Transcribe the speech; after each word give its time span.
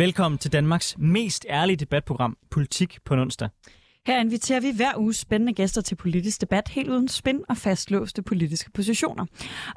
Velkommen 0.00 0.38
til 0.38 0.52
Danmarks 0.52 0.98
mest 0.98 1.46
ærlige 1.48 1.76
debatprogram, 1.76 2.36
Politik 2.50 2.98
på 3.04 3.14
onsdag. 3.14 3.48
Her 4.06 4.20
inviterer 4.20 4.60
vi 4.60 4.72
hver 4.76 4.92
uge 4.96 5.14
spændende 5.14 5.52
gæster 5.52 5.80
til 5.80 5.94
politisk 5.94 6.40
debat, 6.40 6.68
helt 6.68 6.88
uden 6.88 7.08
spin 7.08 7.40
og 7.48 7.56
fastlåste 7.56 8.22
politiske 8.22 8.70
positioner. 8.70 9.26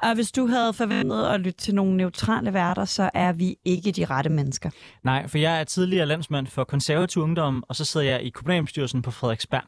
Og 0.02 0.14
hvis 0.14 0.32
du 0.32 0.46
havde 0.46 0.72
forventet 0.72 1.24
at 1.26 1.40
lytte 1.40 1.58
til 1.58 1.74
nogle 1.74 1.96
neutrale 1.96 2.52
værter, 2.52 2.84
så 2.84 3.10
er 3.14 3.32
vi 3.32 3.56
ikke 3.64 3.92
de 3.92 4.04
rette 4.04 4.30
mennesker. 4.30 4.70
Nej, 5.02 5.28
for 5.28 5.38
jeg 5.38 5.60
er 5.60 5.64
tidligere 5.64 6.06
landsmand 6.06 6.46
for 6.46 6.64
konservativ 6.64 7.22
ungdom, 7.22 7.64
og 7.68 7.76
så 7.76 7.84
sidder 7.84 8.06
jeg 8.06 8.22
i 8.22 8.28
kommunalbestyrelsen 8.28 9.02
på 9.02 9.10
Frederiksberg. 9.10 9.62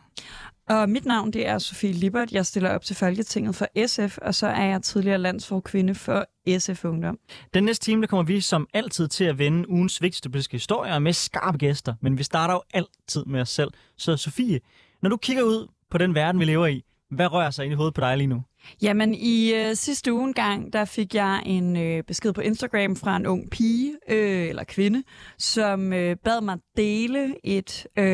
Og 0.68 0.88
mit 0.88 1.04
navn 1.04 1.30
det 1.30 1.46
er 1.46 1.58
Sofie 1.58 1.92
Libert. 1.92 2.32
Jeg 2.32 2.46
stiller 2.46 2.70
op 2.70 2.82
til 2.82 2.96
Folketinget 2.96 3.54
for 3.54 3.86
SF, 3.86 4.18
og 4.18 4.34
så 4.34 4.46
er 4.46 4.64
jeg 4.64 4.82
tidligere 4.82 5.18
landsforkvinde 5.18 5.94
for 5.94 6.26
SF 6.58 6.84
Ungdom. 6.84 7.18
Den 7.54 7.64
næste 7.64 7.84
time 7.84 8.00
der 8.00 8.06
kommer 8.06 8.22
vi 8.24 8.40
som 8.40 8.68
altid 8.74 9.08
til 9.08 9.24
at 9.24 9.38
vende 9.38 9.70
ugens 9.70 10.02
vigtigste 10.02 10.30
politiske 10.30 10.52
historier 10.52 10.98
med 10.98 11.12
skarpe 11.12 11.58
gæster, 11.58 11.94
men 12.02 12.18
vi 12.18 12.22
starter 12.22 12.54
jo 12.54 12.62
altid 12.74 13.24
med 13.24 13.40
os 13.40 13.48
selv. 13.48 13.70
Så 13.96 14.16
Sofie, 14.16 14.60
når 15.02 15.10
du 15.10 15.16
kigger 15.16 15.42
ud 15.42 15.68
på 15.90 15.98
den 15.98 16.14
verden, 16.14 16.40
vi 16.40 16.44
lever 16.44 16.66
i, 16.66 16.84
hvad 17.10 17.32
rører 17.32 17.50
sig 17.50 17.64
ind 17.64 17.72
i 17.72 17.76
hovedet 17.76 17.94
på 17.94 18.00
dig 18.00 18.16
lige 18.16 18.26
nu? 18.26 18.42
Jamen, 18.82 19.14
i 19.14 19.54
øh, 19.54 19.74
sidste 19.74 20.12
uge 20.12 20.32
gang, 20.32 20.72
der 20.72 20.84
fik 20.84 21.14
jeg 21.14 21.42
en 21.46 21.76
øh, 21.76 22.02
besked 22.02 22.32
på 22.32 22.40
Instagram 22.40 22.96
fra 22.96 23.16
en 23.16 23.26
ung 23.26 23.50
pige, 23.50 23.94
øh, 24.08 24.48
eller 24.48 24.64
kvinde, 24.64 25.02
som 25.38 25.92
øh, 25.92 26.16
bad 26.16 26.40
mig 26.40 26.58
dele 26.76 27.34
et 27.44 27.86
øh, 27.98 28.04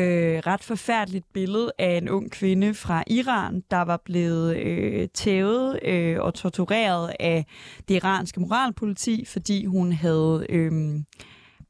ret 0.47 0.63
forfærdeligt 0.63 1.25
billede 1.33 1.71
af 1.79 1.97
en 1.97 2.09
ung 2.09 2.31
kvinde 2.31 2.73
fra 2.73 3.03
Iran, 3.07 3.63
der 3.71 3.81
var 3.81 4.01
blevet 4.05 4.57
øh, 4.57 5.07
tævet 5.13 5.79
øh, 5.83 6.19
og 6.19 6.33
tortureret 6.33 7.13
af 7.19 7.45
det 7.87 7.95
iranske 7.95 8.39
moralpoliti, 8.39 9.25
fordi 9.25 9.65
hun 9.65 9.91
havde... 9.91 10.45
Øh, 10.49 10.71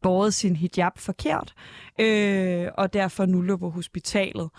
båret 0.04 0.34
sin 0.34 0.56
hijab 0.56 0.98
forkert, 0.98 1.54
øh, 2.00 2.68
og 2.78 2.94
derfor 2.94 3.26
nu 3.26 3.42
lå 3.42 3.58
på 3.58 3.70
hospitalet. 3.70 4.50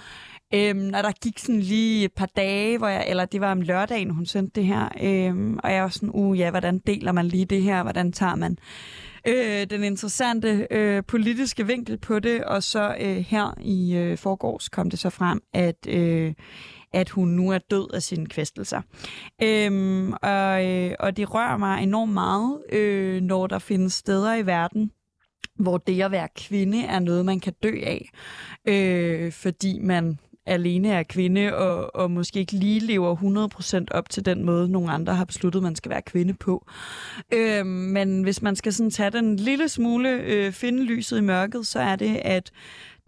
Øhm, 0.55 0.91
og 0.95 1.03
der 1.03 1.13
gik 1.23 1.39
sådan 1.39 1.61
lige 1.61 2.05
et 2.05 2.13
par 2.13 2.29
dage, 2.37 2.79
hvor 2.79 2.89
jeg, 2.89 3.05
eller 3.09 3.25
det 3.25 3.41
var 3.41 3.51
om 3.51 3.61
lørdagen, 3.61 4.11
hun 4.11 4.27
sendte 4.27 4.61
det 4.61 4.67
her, 4.67 4.89
øhm, 5.03 5.59
og 5.63 5.73
jeg 5.73 5.83
var 5.83 5.89
sådan, 5.89 6.11
uh 6.15 6.39
ja, 6.39 6.51
hvordan 6.51 6.79
deler 6.79 7.13
man 7.13 7.27
lige 7.27 7.45
det 7.45 7.63
her, 7.63 7.83
hvordan 7.83 8.13
tager 8.13 8.35
man 8.35 8.59
øh, 9.27 9.67
den 9.71 9.85
interessante 9.85 10.67
øh, 10.71 11.03
politiske 11.09 11.67
vinkel 11.67 11.99
på 11.99 12.19
det, 12.19 12.45
og 12.45 12.63
så 12.63 12.97
øh, 13.01 13.17
her 13.17 13.55
i 13.61 13.97
øh, 13.97 14.19
forgårs 14.19 14.69
kom 14.69 14.91
det 14.91 14.99
så 14.99 15.11
frem, 15.11 15.41
at 15.53 15.87
øh, 15.89 16.35
at 16.95 17.11
hun 17.11 17.29
nu 17.29 17.51
er 17.51 17.59
død 17.59 17.95
af 17.95 18.03
sine 18.03 18.27
kvæstelser. 18.27 18.81
Øhm, 19.43 20.13
og, 20.13 20.67
øh, 20.67 20.95
og 21.01 21.17
det 21.17 21.35
rører 21.35 21.57
mig 21.57 21.83
enormt 21.83 22.13
meget, 22.13 22.63
øh, 22.73 23.23
når 23.23 23.47
der 23.47 23.59
findes 23.59 23.93
steder 23.93 24.35
i 24.35 24.47
verden, 24.47 24.91
hvor 25.59 25.79
det 25.79 26.03
at 26.03 26.11
være 26.11 26.29
kvinde 26.37 26.83
er 26.85 26.99
noget, 26.99 27.25
man 27.25 27.41
kan 27.41 27.53
dø 27.63 27.81
af, 27.83 28.11
øh, 28.69 29.33
fordi 29.33 29.79
man 29.79 30.19
alene 30.47 30.89
er 30.89 31.03
kvinde, 31.03 31.57
og, 31.57 31.97
og 31.97 32.11
måske 32.11 32.41
ikke 32.41 32.53
lige 32.53 32.81
lever 32.81 33.17
100% 33.83 33.85
op 33.91 34.11
til 34.11 34.25
den 34.25 34.45
måde, 34.45 34.69
nogle 34.69 34.93
andre 34.93 35.15
har 35.15 35.25
besluttet, 35.25 35.63
man 35.63 35.77
skal 35.77 35.91
være 35.91 36.03
kvinde 36.03 36.35
på. 36.35 36.67
Øh, 37.33 37.67
men 37.67 38.23
hvis 38.23 38.43
man 38.43 38.57
skal 38.57 38.73
sådan 38.73 38.91
tage 38.91 39.11
den 39.11 39.37
lille 39.37 39.69
smule, 39.69 40.11
øh, 40.11 40.53
finde 40.53 40.85
lyset 40.85 41.19
i 41.19 41.21
mørket, 41.21 41.67
så 41.67 41.81
er 41.81 41.97
det, 41.97 42.17
at 42.17 42.51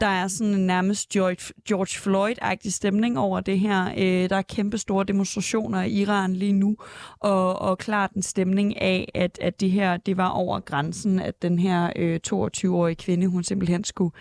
der 0.00 0.06
er 0.06 0.28
sådan 0.28 0.54
en 0.54 0.66
nærmest 0.66 1.08
George, 1.08 1.54
George 1.68 2.00
Floyd-agtig 2.00 2.72
stemning 2.72 3.18
over 3.18 3.40
det 3.40 3.60
her. 3.60 3.90
Øh, 3.96 4.30
der 4.30 4.36
er 4.36 4.42
kæmpe 4.42 4.78
store 4.78 5.04
demonstrationer 5.04 5.82
i 5.82 5.90
Iran 5.90 6.32
lige 6.32 6.52
nu, 6.52 6.76
og, 7.20 7.58
og 7.58 7.78
klart 7.78 8.12
en 8.12 8.22
stemning 8.22 8.80
af, 8.80 9.10
at, 9.14 9.38
at 9.42 9.60
det 9.60 9.70
her 9.70 9.96
det 9.96 10.16
var 10.16 10.28
over 10.28 10.60
grænsen, 10.60 11.18
at 11.18 11.42
den 11.42 11.58
her 11.58 11.90
øh, 11.96 12.20
22-årige 12.26 12.96
kvinde, 12.96 13.26
hun 13.26 13.44
simpelthen 13.44 13.84
skulle 13.84 14.14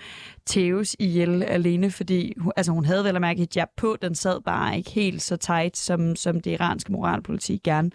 tæves 0.45 0.95
ihjel 0.99 1.43
alene, 1.43 1.91
fordi 1.91 2.33
altså, 2.55 2.71
hun 2.71 2.85
havde 2.85 3.03
vel 3.03 3.15
at 3.15 3.21
mærke 3.21 3.47
hijab 3.53 3.67
på, 3.77 3.97
den 4.01 4.15
sad 4.15 4.41
bare 4.41 4.77
ikke 4.77 4.91
helt 4.91 5.21
så 5.21 5.37
tight, 5.37 5.77
som, 5.77 6.15
som 6.15 6.39
det 6.39 6.51
iranske 6.51 6.91
moralpoliti 6.91 7.61
gerne 7.63 7.91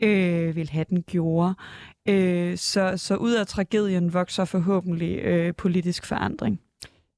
øh, 0.00 0.56
ville 0.56 0.72
have 0.72 0.86
den 0.90 1.02
gjorde. 1.02 1.54
Øh, 2.08 2.56
så, 2.56 2.92
så 2.96 3.16
ud 3.16 3.32
af 3.32 3.46
tragedien 3.46 4.12
vokser 4.12 4.44
forhåbentlig 4.44 5.18
øh, 5.18 5.54
politisk 5.54 6.06
forandring. 6.06 6.60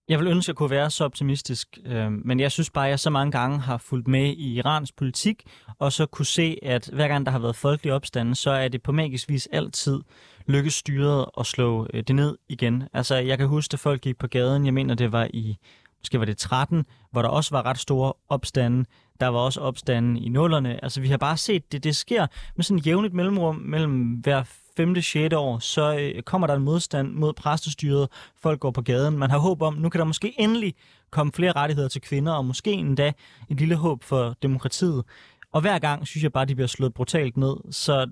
Jeg 0.09 0.19
vil 0.19 0.29
ønske, 0.29 0.45
at 0.45 0.49
jeg 0.49 0.57
kunne 0.57 0.71
være 0.71 0.91
så 0.91 1.05
optimistisk, 1.05 1.79
øh, 1.87 2.13
men 2.13 2.41
jeg 2.41 2.53
synes 2.53 2.71
bare, 2.71 2.85
at 2.87 2.91
jeg 2.91 3.01
så 3.01 3.11
mange 3.11 3.33
gange 3.33 3.59
har 3.59 3.79
fulgt 3.79 4.09
med 4.09 4.25
i 4.25 4.55
Irans 4.55 4.93
politik, 4.93 5.43
og 5.79 5.93
så 5.93 6.07
kunne 6.07 6.27
se, 6.27 6.59
at 6.63 6.91
hver 6.93 7.09
gang 7.09 7.27
der 7.27 7.33
har 7.33 7.39
været 7.39 7.57
folkelig 7.57 7.93
opstande, 7.93 8.35
så 8.35 8.51
er 8.51 8.69
det 8.69 8.83
på 8.83 8.93
magisk 8.93 9.29
vis 9.29 9.49
altid 9.53 10.03
lykkes 10.47 10.75
styret 10.75 11.27
at 11.41 11.47
slå 11.47 11.87
øh, 11.95 12.03
det 12.03 12.17
ned 12.17 12.39
igen. 12.49 12.83
Altså, 12.93 13.17
jeg 13.17 13.39
kan 13.39 13.47
huske, 13.47 13.75
at 13.75 13.81
folk 13.81 14.01
gik 14.01 14.19
på 14.19 14.27
gaden, 14.27 14.65
jeg 14.65 14.75
mener, 14.75 14.95
det 14.95 15.13
var 15.13 15.29
i, 15.35 15.57
måske 16.01 16.19
var 16.19 16.25
det 16.25 16.39
13, 16.39 16.87
hvor 17.13 17.23
der 17.23 17.29
også 17.29 17.55
var 17.55 17.67
ret 17.67 17.79
store 17.79 18.13
opstande. 18.29 18.85
Der 19.21 19.27
var 19.27 19.39
også 19.39 19.61
opstande 19.61 20.21
i 20.21 20.29
nullerne. 20.29 20.85
Altså, 20.85 21.01
vi 21.01 21.09
har 21.09 21.17
bare 21.17 21.37
set, 21.37 21.73
det, 21.73 21.85
det 21.85 21.97
sker 21.97 22.27
med 22.57 22.65
sådan 22.65 22.79
et 22.79 22.87
jævnligt 22.87 23.15
mellemrum 23.15 23.57
mellem 23.57 24.03
hver 24.03 24.43
femte, 24.77 25.03
sjette 25.03 25.39
år, 25.39 25.59
så 25.59 25.99
øh, 25.99 26.23
kommer 26.23 26.47
der 26.47 26.55
en 26.55 26.63
modstand 26.63 27.13
mod 27.13 27.33
præstestyret. 27.33 28.09
Folk 28.43 28.61
går 28.61 28.71
på 28.71 28.83
gaden. 28.83 29.19
Man 29.19 29.31
har 29.31 29.39
håb 29.39 29.63
om, 29.63 29.75
nu 29.75 29.89
kan 29.89 29.99
der 29.99 30.05
måske 30.05 30.35
endelig 30.39 30.75
komme 31.11 31.33
flere 31.33 31.53
rettigheder 31.53 31.89
til 31.89 32.01
kvinder, 32.01 32.33
og 32.33 32.45
måske 32.45 32.73
endda 32.73 33.13
et 33.51 33.57
lille 33.61 33.77
håb 33.77 34.05
for 34.05 34.37
demokratiet. 34.43 35.05
Og 35.53 35.61
hver 35.61 35.79
gang 35.79 36.07
synes 36.07 36.23
jeg 36.23 36.33
bare, 36.33 36.45
de 36.45 36.55
bliver 36.55 36.69
slået 36.69 36.95
brutalt 36.95 37.37
ned. 37.37 37.57
Så 37.71 38.11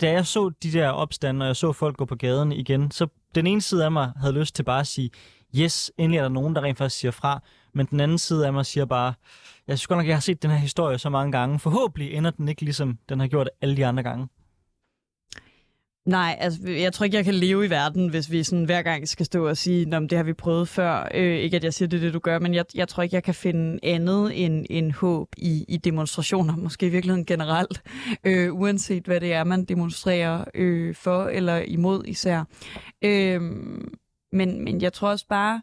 da 0.00 0.10
jeg 0.10 0.26
så 0.26 0.50
de 0.62 0.72
der 0.72 0.88
opstande, 0.88 1.44
og 1.44 1.46
jeg 1.46 1.56
så 1.56 1.72
folk 1.72 1.96
gå 1.96 2.04
på 2.04 2.16
gaden 2.16 2.52
igen, 2.52 2.90
så 2.90 3.06
den 3.34 3.46
ene 3.46 3.60
side 3.60 3.84
af 3.84 3.92
mig 3.92 4.12
havde 4.16 4.32
lyst 4.32 4.54
til 4.54 4.62
bare 4.62 4.80
at 4.80 4.86
sige, 4.86 5.10
yes, 5.56 5.92
endelig 5.98 6.18
er 6.18 6.22
der 6.22 6.28
nogen, 6.28 6.54
der 6.54 6.62
rent 6.62 6.78
faktisk 6.78 7.00
siger 7.00 7.12
fra. 7.12 7.42
Men 7.74 7.86
den 7.86 8.00
anden 8.00 8.18
side 8.18 8.46
af 8.46 8.52
mig 8.52 8.66
siger 8.66 8.84
bare, 8.84 9.14
jeg 9.66 9.78
synes 9.78 9.86
godt 9.86 9.98
nok, 9.98 10.06
jeg 10.06 10.16
har 10.16 10.20
set 10.20 10.42
den 10.42 10.50
her 10.50 10.58
historie 10.58 10.98
så 10.98 11.10
mange 11.10 11.32
gange. 11.32 11.58
Forhåbentlig 11.58 12.14
ender 12.14 12.30
den 12.30 12.48
ikke 12.48 12.62
ligesom 12.62 12.98
den 13.08 13.20
har 13.20 13.26
gjort 13.26 13.50
alle 13.60 13.76
de 13.76 13.86
andre 13.86 14.02
gange. 14.02 14.28
Nej, 16.08 16.36
altså, 16.40 16.70
jeg 16.70 16.92
tror 16.92 17.04
ikke, 17.04 17.16
jeg 17.16 17.24
kan 17.24 17.34
leve 17.34 17.66
i 17.66 17.70
verden, 17.70 18.08
hvis 18.08 18.30
vi 18.30 18.42
sådan 18.42 18.64
hver 18.64 18.82
gang 18.82 19.08
skal 19.08 19.26
stå 19.26 19.48
og 19.48 19.56
sige, 19.56 19.96
at 19.96 20.02
det 20.10 20.12
har 20.12 20.22
vi 20.22 20.32
prøvet 20.32 20.68
før. 20.68 21.08
Øh, 21.14 21.36
ikke 21.36 21.56
at 21.56 21.64
jeg 21.64 21.74
siger, 21.74 21.88
det 21.88 21.96
er 21.96 22.00
det, 22.00 22.14
du 22.14 22.18
gør, 22.18 22.38
men 22.38 22.54
jeg, 22.54 22.64
jeg 22.74 22.88
tror 22.88 23.02
ikke, 23.02 23.14
jeg 23.14 23.22
kan 23.22 23.34
finde 23.34 23.78
andet 23.82 24.44
end, 24.44 24.66
end 24.70 24.92
håb 24.92 25.28
i, 25.36 25.64
i 25.68 25.76
demonstrationer, 25.76 26.56
måske 26.56 26.86
i 26.86 26.88
virkeligheden 26.88 27.24
generelt, 27.24 27.82
øh, 28.24 28.54
uanset 28.54 29.04
hvad 29.04 29.20
det 29.20 29.32
er, 29.32 29.44
man 29.44 29.64
demonstrerer 29.64 30.44
øh, 30.54 30.94
for 30.94 31.24
eller 31.24 31.56
imod 31.56 32.04
især. 32.04 32.44
Øh, 33.02 33.42
men, 34.32 34.64
men 34.64 34.82
jeg 34.82 34.92
tror 34.92 35.08
også 35.08 35.26
bare, 35.28 35.60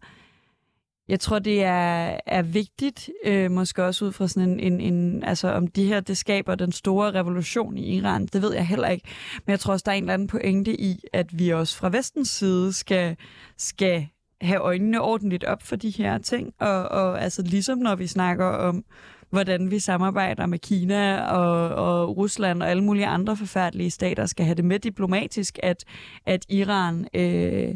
jeg 1.07 1.19
tror, 1.19 1.39
det 1.39 1.63
er, 1.63 2.17
er 2.25 2.41
vigtigt, 2.41 3.09
øh, 3.25 3.51
måske 3.51 3.83
også 3.83 4.05
ud 4.05 4.11
fra 4.11 4.27
sådan 4.27 4.49
en, 4.49 4.59
en, 4.59 4.93
en, 4.93 5.23
altså 5.23 5.47
om 5.47 5.67
de 5.67 5.85
her, 5.85 5.99
det 5.99 6.17
skaber 6.17 6.55
den 6.55 6.71
store 6.71 7.11
revolution 7.11 7.77
i 7.77 7.97
Iran, 7.97 8.25
det 8.25 8.41
ved 8.41 8.53
jeg 8.53 8.67
heller 8.67 8.87
ikke. 8.87 9.07
Men 9.45 9.51
jeg 9.51 9.59
tror 9.59 9.73
også, 9.73 9.83
der 9.85 9.91
er 9.91 9.95
en 9.95 10.03
eller 10.03 10.13
anden 10.13 10.27
pointe 10.27 10.81
i, 10.81 10.99
at 11.13 11.39
vi 11.39 11.49
også 11.49 11.77
fra 11.77 11.89
vestens 11.89 12.29
side 12.29 12.73
skal, 12.73 13.17
skal 13.57 14.07
have 14.41 14.59
øjnene 14.59 15.01
ordentligt 15.01 15.43
op 15.43 15.63
for 15.63 15.75
de 15.75 15.89
her 15.89 16.17
ting. 16.17 16.53
Og, 16.59 16.89
og 16.89 17.21
altså 17.21 17.41
ligesom 17.41 17.77
når 17.77 17.95
vi 17.95 18.07
snakker 18.07 18.45
om, 18.45 18.83
hvordan 19.29 19.71
vi 19.71 19.79
samarbejder 19.79 20.45
med 20.45 20.59
Kina 20.59 21.21
og, 21.21 21.69
og 21.69 22.17
Rusland 22.17 22.63
og 22.63 22.69
alle 22.69 22.83
mulige 22.83 23.07
andre 23.07 23.37
forfærdelige 23.37 23.91
stater, 23.91 24.25
skal 24.25 24.45
have 24.45 24.55
det 24.55 24.65
med 24.65 24.79
diplomatisk, 24.79 25.59
at, 25.63 25.83
at 26.25 26.45
Iran... 26.49 27.07
Øh, 27.13 27.75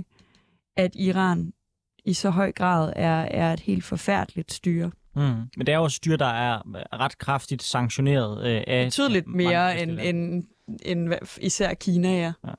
at 0.77 0.95
Iran 0.95 1.51
i 2.05 2.13
så 2.13 2.29
høj 2.29 2.51
grad 2.51 2.93
er, 2.95 3.21
er 3.21 3.53
et 3.53 3.59
helt 3.59 3.83
forfærdeligt 3.83 4.53
styre. 4.53 4.91
Mm. 5.15 5.21
Men 5.57 5.67
det 5.67 5.69
er 5.69 5.77
jo 5.77 5.85
et 5.85 5.91
styre, 5.91 6.17
der 6.17 6.25
er 6.25 6.61
ret 6.99 7.17
kraftigt 7.17 7.63
sanktioneret 7.63 8.47
øh, 8.47 8.63
af... 8.67 8.87
Betydeligt 8.87 9.27
mere 9.27 9.81
end, 9.81 9.99
end, 9.99 10.43
end 10.85 11.13
især 11.41 11.73
Kina, 11.73 12.09
ja. 12.09 12.33
ja. 12.47 12.53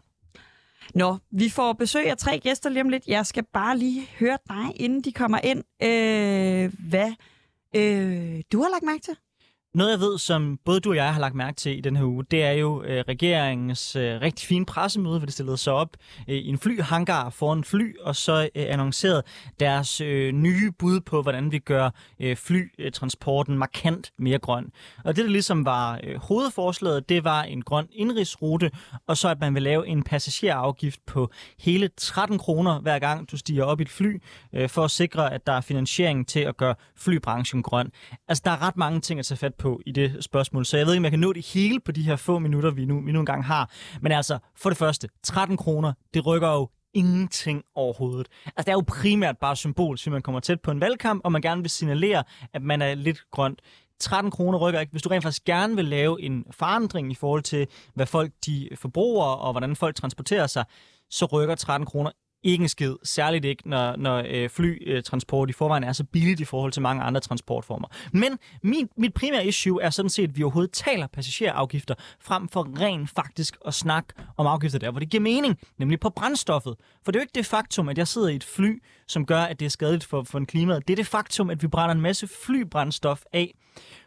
Nå, 0.95 1.19
vi 1.31 1.49
får 1.49 1.73
besøg 1.73 2.11
af 2.11 2.17
tre 2.17 2.39
gæster 2.39 2.71
lige 2.71 2.83
om 2.83 2.89
lidt. 2.89 3.07
Jeg 3.07 3.27
skal 3.27 3.45
bare 3.53 3.79
lige 3.79 4.07
høre 4.19 4.39
dig, 4.49 4.81
inden 4.81 5.03
de 5.03 5.13
kommer 5.13 5.39
ind, 5.45 5.65
øh, 5.83 6.73
hvad 6.89 7.13
øh, 7.77 8.43
du 8.53 8.63
har 8.63 8.71
lagt 8.71 8.85
mærke 8.85 9.03
til. 9.03 9.17
Noget 9.75 9.91
jeg 9.91 10.01
ved, 10.01 10.19
som 10.19 10.59
både 10.65 10.81
du 10.81 10.91
og 10.91 10.97
jeg 10.97 11.15
har 11.15 11.21
lagt 11.21 11.35
mærke 11.35 11.57
til 11.57 11.79
i 11.79 11.81
den 11.81 11.97
her 11.97 12.05
uge, 12.05 12.25
det 12.31 12.43
er 12.43 12.53
jo 12.53 12.83
øh, 12.83 13.05
regeringens 13.09 13.97
øh, 13.97 14.21
rigtig 14.21 14.49
fine 14.49 14.67
pressemøde, 14.67 15.19
hvor 15.19 15.27
de 15.27 15.33
stillede 15.33 15.57
sig 15.57 15.73
op 15.73 15.97
øh, 16.29 16.37
i 16.37 16.49
en 16.49 16.59
flyhangar 16.59 17.31
foran 17.31 17.65
fly, 17.65 17.97
og 18.01 18.17
så 18.17 18.49
øh, 18.55 18.65
annoncerede 18.69 19.23
deres 19.61 20.01
øh, 20.01 20.33
nye 20.33 20.73
bud 20.79 21.01
på, 21.01 21.23
hvordan 21.23 21.53
vi 21.53 21.59
gør 21.59 21.91
øh, 22.21 22.37
flytransporten 22.37 23.59
markant 23.59 24.13
mere 24.19 24.39
grøn. 24.39 24.73
Og 25.05 25.17
det, 25.17 25.25
der 25.25 25.31
ligesom 25.31 25.65
var 25.65 26.01
øh, 26.05 26.17
hovedforslaget, 26.17 27.09
det 27.09 27.25
var 27.25 27.43
en 27.43 27.63
grøn 27.63 27.87
indrigsrute, 27.93 28.71
og 29.07 29.17
så 29.17 29.29
at 29.29 29.41
man 29.41 29.55
vil 29.55 29.63
lave 29.63 29.87
en 29.87 30.03
passagerafgift 30.03 31.01
på 31.07 31.31
hele 31.59 31.91
13 31.97 32.39
kroner 32.39 32.81
hver 32.81 32.99
gang 32.99 33.31
du 33.31 33.37
stiger 33.37 33.65
op 33.65 33.81
i 33.81 33.83
et 33.83 33.91
fly, 33.91 34.23
øh, 34.53 34.69
for 34.69 34.85
at 34.85 34.91
sikre, 34.91 35.35
at 35.35 35.47
der 35.47 35.53
er 35.53 35.61
finansiering 35.61 36.29
til 36.29 36.41
at 36.41 36.57
gøre 36.57 36.75
flybranchen 36.97 37.63
grøn. 37.63 37.91
Altså, 38.29 38.43
der 38.45 38.51
er 38.51 38.63
ret 38.63 38.77
mange 38.77 39.01
ting 39.01 39.19
at 39.19 39.27
tage 39.27 39.39
fat 39.39 39.55
på 39.61 39.81
i 39.87 39.93
det 39.93 40.25
spørgsmål, 40.25 40.67
så 40.67 40.77
jeg 40.77 40.87
ved 40.87 40.93
ikke, 40.95 41.01
om 41.01 41.05
jeg 41.05 41.13
kan 41.13 41.21
nå 41.21 41.33
det 41.33 41.47
hele 41.47 41.81
på 41.81 41.93
de 41.93 42.03
her 42.03 42.17
få 42.17 42.39
minutter, 42.39 42.71
vi 42.71 42.85
nu, 42.85 43.01
vi 43.05 43.13
nu 43.13 43.21
engang 43.21 43.45
har. 43.45 43.71
Men 44.01 44.13
altså, 44.13 44.39
for 44.57 44.71
det 44.71 44.77
første, 44.79 45.09
13 45.23 45.57
kroner, 45.57 45.93
det 46.15 46.27
rykker 46.27 46.49
jo 46.49 46.69
ingenting 46.95 47.63
overhovedet. 47.75 48.29
Altså, 48.47 48.63
det 48.63 48.69
er 48.69 48.73
jo 48.73 48.85
primært 48.87 49.39
bare 49.39 49.57
symbol, 49.57 49.99
så 49.99 50.11
man 50.11 50.23
kommer 50.23 50.41
tæt 50.41 50.61
på 50.61 50.71
en 50.71 50.81
valgkamp, 50.81 51.21
og 51.25 51.33
man 51.33 51.43
gerne 51.43 51.61
vil 51.61 51.71
signalere, 51.71 52.25
at 52.53 52.63
man 52.63 52.83
er 52.83 52.95
lidt 52.95 53.23
grønt. 53.31 53.61
13 54.01 54.31
kroner 54.31 54.59
rykker 54.59 54.81
ikke. 54.81 54.91
Hvis 54.91 55.03
du 55.03 55.09
rent 55.09 55.23
faktisk 55.23 55.45
gerne 55.45 55.77
vil 55.77 55.85
lave 55.85 56.23
en 56.23 56.45
forandring 56.51 57.13
i 57.13 57.15
forhold 57.15 57.43
til, 57.43 57.67
hvad 57.95 58.07
folk 58.07 58.33
de 58.47 58.69
forbruger, 58.75 59.25
og 59.25 59.53
hvordan 59.53 59.77
folk 59.77 59.97
transporterer 59.97 60.47
sig, 60.47 60.65
så 61.11 61.27
rykker 61.27 61.55
13 61.55 61.87
kroner 61.87 62.11
ikke 62.43 62.63
en 62.63 62.69
skid. 62.69 62.95
Særligt 63.03 63.45
ikke, 63.45 63.69
når, 63.69 63.97
når 63.97 64.25
øh, 64.29 64.49
flytransport 64.49 65.51
i 65.51 65.53
forvejen 65.53 65.85
er 65.85 65.93
så 65.93 66.05
billigt 66.05 66.41
i 66.41 66.45
forhold 66.45 66.73
til 66.73 66.83
mange 66.83 67.03
andre 67.03 67.21
transportformer. 67.21 67.89
Men 68.13 68.39
min, 68.63 68.89
mit 68.97 69.15
primære 69.15 69.47
issue 69.47 69.83
er 69.83 69.91
sådan 69.91 70.11
set, 70.11 70.29
at 70.29 70.37
vi 70.37 70.43
overhovedet 70.43 70.73
taler 70.73 71.07
passagerafgifter, 71.07 71.95
frem 72.21 72.49
for 72.49 72.81
rent 72.81 73.11
faktisk 73.11 73.57
at 73.67 73.75
snakke 73.75 74.15
om 74.37 74.47
afgifter 74.47 74.79
der, 74.79 74.91
hvor 74.91 75.01
det 75.01 75.11
giver 75.11 75.23
mening, 75.23 75.59
nemlig 75.79 76.01
på 76.01 76.11
brændstoffet. 76.11 76.75
For 77.05 77.13
det 77.13 77.19
er 77.19 77.21
jo 77.21 77.25
ikke 77.25 77.35
det 77.35 77.47
faktum, 77.47 77.89
at 77.89 77.99
jeg 77.99 78.09
sidder 78.09 78.29
i 78.29 78.37
et 78.37 78.45
fly, 78.45 78.83
som 79.09 79.27
gør, 79.27 79.41
at 79.41 79.61
det 79.61 79.67
er 79.67 79.71
skadeligt 79.71 80.05
for, 80.05 80.23
for 80.23 80.39
en 80.39 80.47
klimaet. 80.47 80.89
Det 80.89 80.95
er 80.95 80.97
det 80.97 81.07
faktum, 81.07 81.51
at 81.51 81.63
vi 81.63 81.69
brænder 81.69 81.95
en 81.95 82.01
masse 82.01 82.29
flybrændstof 82.29 83.23
af. 83.33 83.55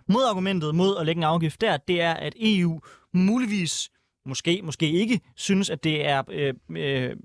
Modargumentet 0.07 0.75
mod 0.75 0.97
at 0.97 1.06
lægge 1.06 1.19
en 1.19 1.24
afgift 1.24 1.62
der, 1.62 1.77
det 1.77 2.01
er, 2.01 2.13
at 2.13 2.33
EU 2.39 2.81
muligvis 3.13 3.89
måske, 4.25 4.62
måske 4.64 4.92
ikke, 4.92 5.20
synes, 5.36 5.70
at 5.70 5.84
det 5.84 6.06
er 6.06 6.24
øh, 6.31 6.54
øh, 6.70 7.16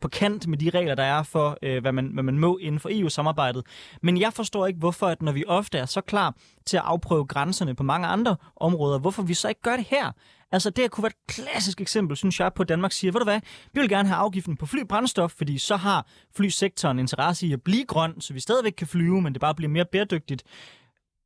på 0.00 0.08
kant 0.08 0.46
med 0.46 0.58
de 0.58 0.70
regler, 0.70 0.94
der 0.94 1.02
er 1.02 1.22
for, 1.22 1.58
øh, 1.62 1.80
hvad, 1.80 1.92
man, 1.92 2.06
hvad 2.06 2.22
man 2.22 2.38
må 2.38 2.58
inden 2.58 2.80
for 2.80 2.88
EU-samarbejdet. 2.92 3.66
Men 4.02 4.20
jeg 4.20 4.32
forstår 4.32 4.66
ikke, 4.66 4.78
hvorfor, 4.78 5.06
at 5.06 5.22
når 5.22 5.32
vi 5.32 5.44
ofte 5.46 5.78
er 5.78 5.86
så 5.86 6.00
klar 6.00 6.34
til 6.66 6.76
at 6.76 6.82
afprøve 6.86 7.24
grænserne 7.24 7.74
på 7.74 7.82
mange 7.82 8.06
andre 8.06 8.36
områder, 8.56 8.98
hvorfor 8.98 9.22
vi 9.22 9.34
så 9.34 9.48
ikke 9.48 9.62
gør 9.62 9.76
det 9.76 9.86
her. 9.88 10.12
Altså, 10.52 10.70
det 10.70 10.90
kunne 10.90 11.02
være 11.02 11.10
et 11.10 11.26
klassisk 11.26 11.80
eksempel, 11.80 12.16
synes 12.16 12.40
jeg, 12.40 12.52
på 12.54 12.62
at 12.62 12.68
Danmark 12.68 12.92
siger, 12.92 13.12
ved 13.12 13.20
du 13.20 13.24
hvad, 13.24 13.40
vi 13.72 13.80
vil 13.80 13.88
gerne 13.88 14.08
have 14.08 14.18
afgiften 14.18 14.56
på 14.56 14.66
flybrændstof, 14.66 15.32
fordi 15.32 15.58
så 15.58 15.76
har 15.76 16.06
flysektoren 16.36 16.98
interesse 16.98 17.46
i 17.46 17.52
at 17.52 17.62
blive 17.62 17.84
grøn, 17.84 18.20
så 18.20 18.32
vi 18.34 18.40
stadigvæk 18.40 18.72
kan 18.72 18.86
flyve, 18.86 19.22
men 19.22 19.32
det 19.32 19.40
bare 19.40 19.54
bliver 19.54 19.70
mere 19.70 19.84
bæredygtigt 19.84 20.44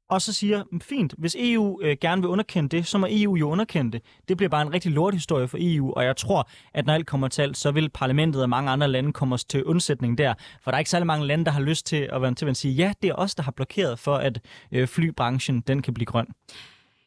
og 0.09 0.23
så 0.23 0.33
siger, 0.33 0.65
mm, 0.73 0.81
fint, 0.81 1.15
hvis 1.19 1.37
EU 1.39 1.81
øh, 1.83 1.97
gerne 2.01 2.23
vil 2.23 2.29
underkende 2.29 2.77
det, 2.77 2.87
så 2.87 2.99
må 2.99 3.07
EU 3.11 3.37
jo 3.37 3.51
underkende 3.51 3.93
det. 3.93 4.03
Det 4.29 4.37
bliver 4.37 4.51
bare 4.51 4.63
en 4.63 4.73
rigtig 4.75 4.93
lorthistorie 4.93 5.49
for 5.49 5.59
EU, 5.61 5.93
og 5.93 6.05
jeg 6.05 6.17
tror, 6.17 6.49
at 6.75 6.87
når 6.87 6.95
alt 6.95 7.07
kommer 7.07 7.29
til 7.29 7.43
alt, 7.43 7.57
så 7.57 7.71
vil 7.71 7.91
parlamentet 7.91 8.43
og 8.43 8.51
mange 8.51 8.71
andre 8.71 8.89
lande 8.89 9.13
komme 9.13 9.35
os 9.35 9.45
til 9.45 9.65
undsætning 9.65 10.19
der. 10.19 10.35
For 10.63 10.71
der 10.71 10.77
er 10.77 10.79
ikke 10.79 10.91
særlig 10.91 11.07
mange 11.07 11.27
lande, 11.27 11.45
der 11.45 11.51
har 11.51 11.61
lyst 11.61 11.87
til 11.87 12.09
at 12.13 12.23
være 12.23 12.35
til 12.35 12.47
at 12.47 12.57
sige, 12.57 12.75
ja, 12.75 12.93
det 13.03 13.11
er 13.11 13.15
os, 13.15 13.35
der 13.35 13.43
har 13.43 13.53
blokeret 13.53 13.99
for, 13.99 14.15
at 14.17 14.41
øh, 14.73 14.89
flybranchen 14.89 15.61
den 15.61 15.83
kan 15.83 15.95
blive 15.95 16.07
grøn. 16.07 16.27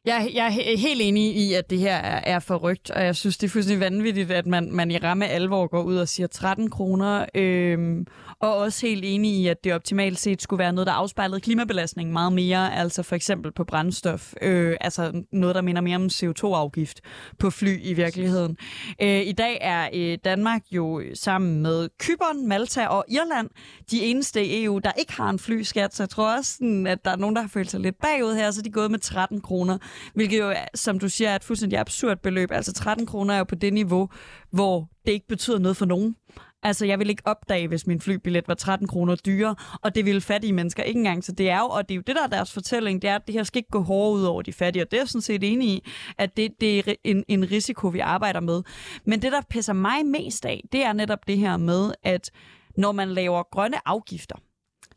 Jeg, 0.06 0.32
jeg 0.34 0.46
er 0.46 0.78
helt 0.78 1.02
enig 1.02 1.36
i, 1.36 1.54
at 1.54 1.70
det 1.70 1.80
her 1.80 1.96
er, 1.96 2.36
er 2.36 2.40
forrygt, 2.40 2.92
og 2.92 3.06
jeg 3.06 3.16
synes, 3.16 3.38
det 3.38 3.48
er 3.48 3.52
fuldstændig 3.52 3.80
vanvittigt, 3.80 4.32
at 4.32 4.48
man, 4.48 4.72
man 4.72 4.92
i 4.92 4.98
ramme 4.98 5.28
alvor 5.28 5.68
går 5.68 5.84
ud 5.84 5.96
og 5.96 6.08
siger 6.08 6.28
13 6.28 6.70
kroner, 6.70 7.26
øhm, 7.36 8.06
og 8.40 8.56
også 8.56 8.88
helt 8.88 9.06
enig 9.06 9.32
i, 9.32 9.48
at 9.48 9.64
det 9.64 9.74
optimalt 9.74 10.20
set 10.20 10.42
skulle 10.42 10.58
være 10.60 10.74
noget, 10.74 10.88
der 10.88 10.94
afspejlede 10.94 11.40
klimabelastningen 11.40 12.14
meget 12.14 12.34
mere, 12.34 12.76
altså 12.76 13.04
for 13.04 13.16
eksempel 13.16 13.52
på 13.52 13.64
brændstof, 13.64 14.34
øh, 14.42 14.78
altså 14.82 15.24
noget, 15.32 15.56
der 15.56 15.62
minder 15.62 15.82
mere 15.82 15.96
om 15.96 16.06
CO2-afgift 16.06 17.02
på 17.40 17.50
fly 17.50 17.80
i 17.82 17.94
virkeligheden. 17.94 18.58
Øh, 19.02 19.22
I 19.22 19.32
dag 19.32 19.58
er 19.62 19.90
øh, 19.94 20.18
Danmark 20.26 20.62
jo 20.72 21.02
sammen 21.14 21.62
med 21.62 21.90
Kypern, 22.00 22.48
Malta 22.48 22.88
og 22.88 23.06
Irland 23.08 23.50
de 23.92 24.02
eneste 24.02 24.46
i 24.46 24.64
EU, 24.64 24.80
der 24.80 24.92
ikke 25.00 25.14
har 25.14 25.30
en 25.30 25.40
flyskat, 25.40 25.96
så 25.96 26.04
jeg 26.04 26.10
tror 26.10 26.38
også, 26.38 26.54
sådan, 26.54 26.88
at 26.88 27.06
der 27.06 27.12
er 27.12 27.16
nogen, 27.16 27.36
der 27.36 27.42
har 27.42 27.50
følt 27.50 27.72
sig 27.72 27.80
lidt 27.80 27.96
bagud 28.02 28.36
her, 28.36 28.52
så 28.52 28.62
de 28.62 28.68
er 28.68 28.74
gået 28.74 28.92
med 28.92 29.00
13 29.00 29.42
kroner 29.42 29.78
hvilket 30.14 30.40
jo, 30.40 30.54
som 30.76 31.00
du 31.00 31.10
siger, 31.10 31.30
er 31.30 31.36
et 31.36 31.44
fuldstændig 31.44 31.80
absurd 31.80 32.18
beløb. 32.18 32.52
Altså 32.52 32.74
13 32.74 33.06
kroner 33.06 33.34
er 33.34 33.38
jo 33.38 33.44
på 33.44 33.56
det 33.56 33.74
niveau, 33.74 34.10
hvor 34.52 34.90
det 35.06 35.12
ikke 35.12 35.28
betyder 35.28 35.60
noget 35.60 35.78
for 35.78 35.86
nogen. 35.86 36.16
Altså, 36.64 36.86
jeg 36.86 37.00
vil 37.00 37.10
ikke 37.10 37.22
opdage, 37.26 37.68
hvis 37.68 37.88
min 37.88 38.02
flybillet 38.02 38.48
var 38.48 38.54
13 38.54 38.88
kroner 38.88 39.16
dyrere, 39.16 39.56
og 39.82 39.96
det 39.96 40.06
ville 40.06 40.22
fattige 40.22 40.54
mennesker 40.54 40.84
ikke 40.84 40.98
engang. 40.98 41.24
Så 41.24 41.32
det 41.32 41.50
er 41.50 41.60
jo, 41.60 41.66
og 41.66 41.90
det 41.90 41.94
er 41.94 41.96
jo 41.96 42.04
det, 42.08 42.16
der 42.16 42.24
er 42.24 42.28
deres 42.28 42.52
fortælling, 42.52 43.02
det 43.02 43.10
er, 43.10 43.16
at 43.16 43.28
det 43.28 43.34
her 43.34 43.44
skal 43.44 43.60
ikke 43.60 43.70
gå 43.70 43.82
hårdere 43.82 44.14
ud 44.14 44.24
over 44.24 44.42
de 44.42 44.54
fattige, 44.54 44.84
og 44.84 44.92
det 44.92 44.98
er 44.98 45.02
jeg 45.02 45.08
sådan 45.08 45.22
set 45.22 45.44
enig 45.44 45.68
i, 45.68 45.84
at 46.18 46.38
det, 46.38 46.52
det 46.62 46.80
er 46.80 46.94
en, 47.04 47.24
en 47.28 47.52
risiko, 47.52 47.88
vi 47.88 48.00
arbejder 48.00 48.40
med. 48.40 48.64
Men 49.06 49.22
det, 49.22 49.32
der 49.32 49.42
pisser 49.50 49.74
mig 49.74 50.06
mest 50.06 50.46
af, 50.46 50.64
det 50.72 50.84
er 50.84 50.94
netop 50.94 51.28
det 51.28 51.38
her 51.38 51.58
med, 51.58 51.92
at 52.04 52.32
når 52.78 52.92
man 52.92 53.10
laver 53.10 53.44
grønne 53.52 53.88
afgifter, 53.88 54.36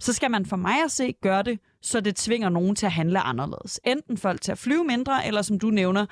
så 0.01 0.13
skal 0.13 0.31
man 0.31 0.47
for 0.47 0.57
mig 0.57 0.85
at 0.85 0.91
se 0.91 1.15
gøre 1.23 1.43
det, 1.43 1.59
så 1.85 2.01
det 2.01 2.17
tvinger 2.17 2.49
nogen 2.49 2.77
til 2.77 2.87
at 2.87 2.93
handle 2.93 3.21
anderledes. 3.21 3.81
Enten 3.85 4.19
folk 4.19 4.41
til 4.41 4.53
at 4.53 4.59
flyve 4.59 4.85
mindre, 4.85 5.27
eller 5.27 5.43
som 5.43 5.59
du 5.59 5.71
nævner, 5.71 6.07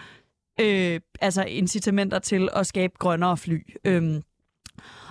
øh, 0.60 1.00
altså 1.20 1.42
incitamenter 1.44 2.18
til 2.18 2.48
at 2.52 2.66
skabe 2.66 2.92
grønnere 2.98 3.36
fly. 3.36 3.58
Øhm, 3.84 4.22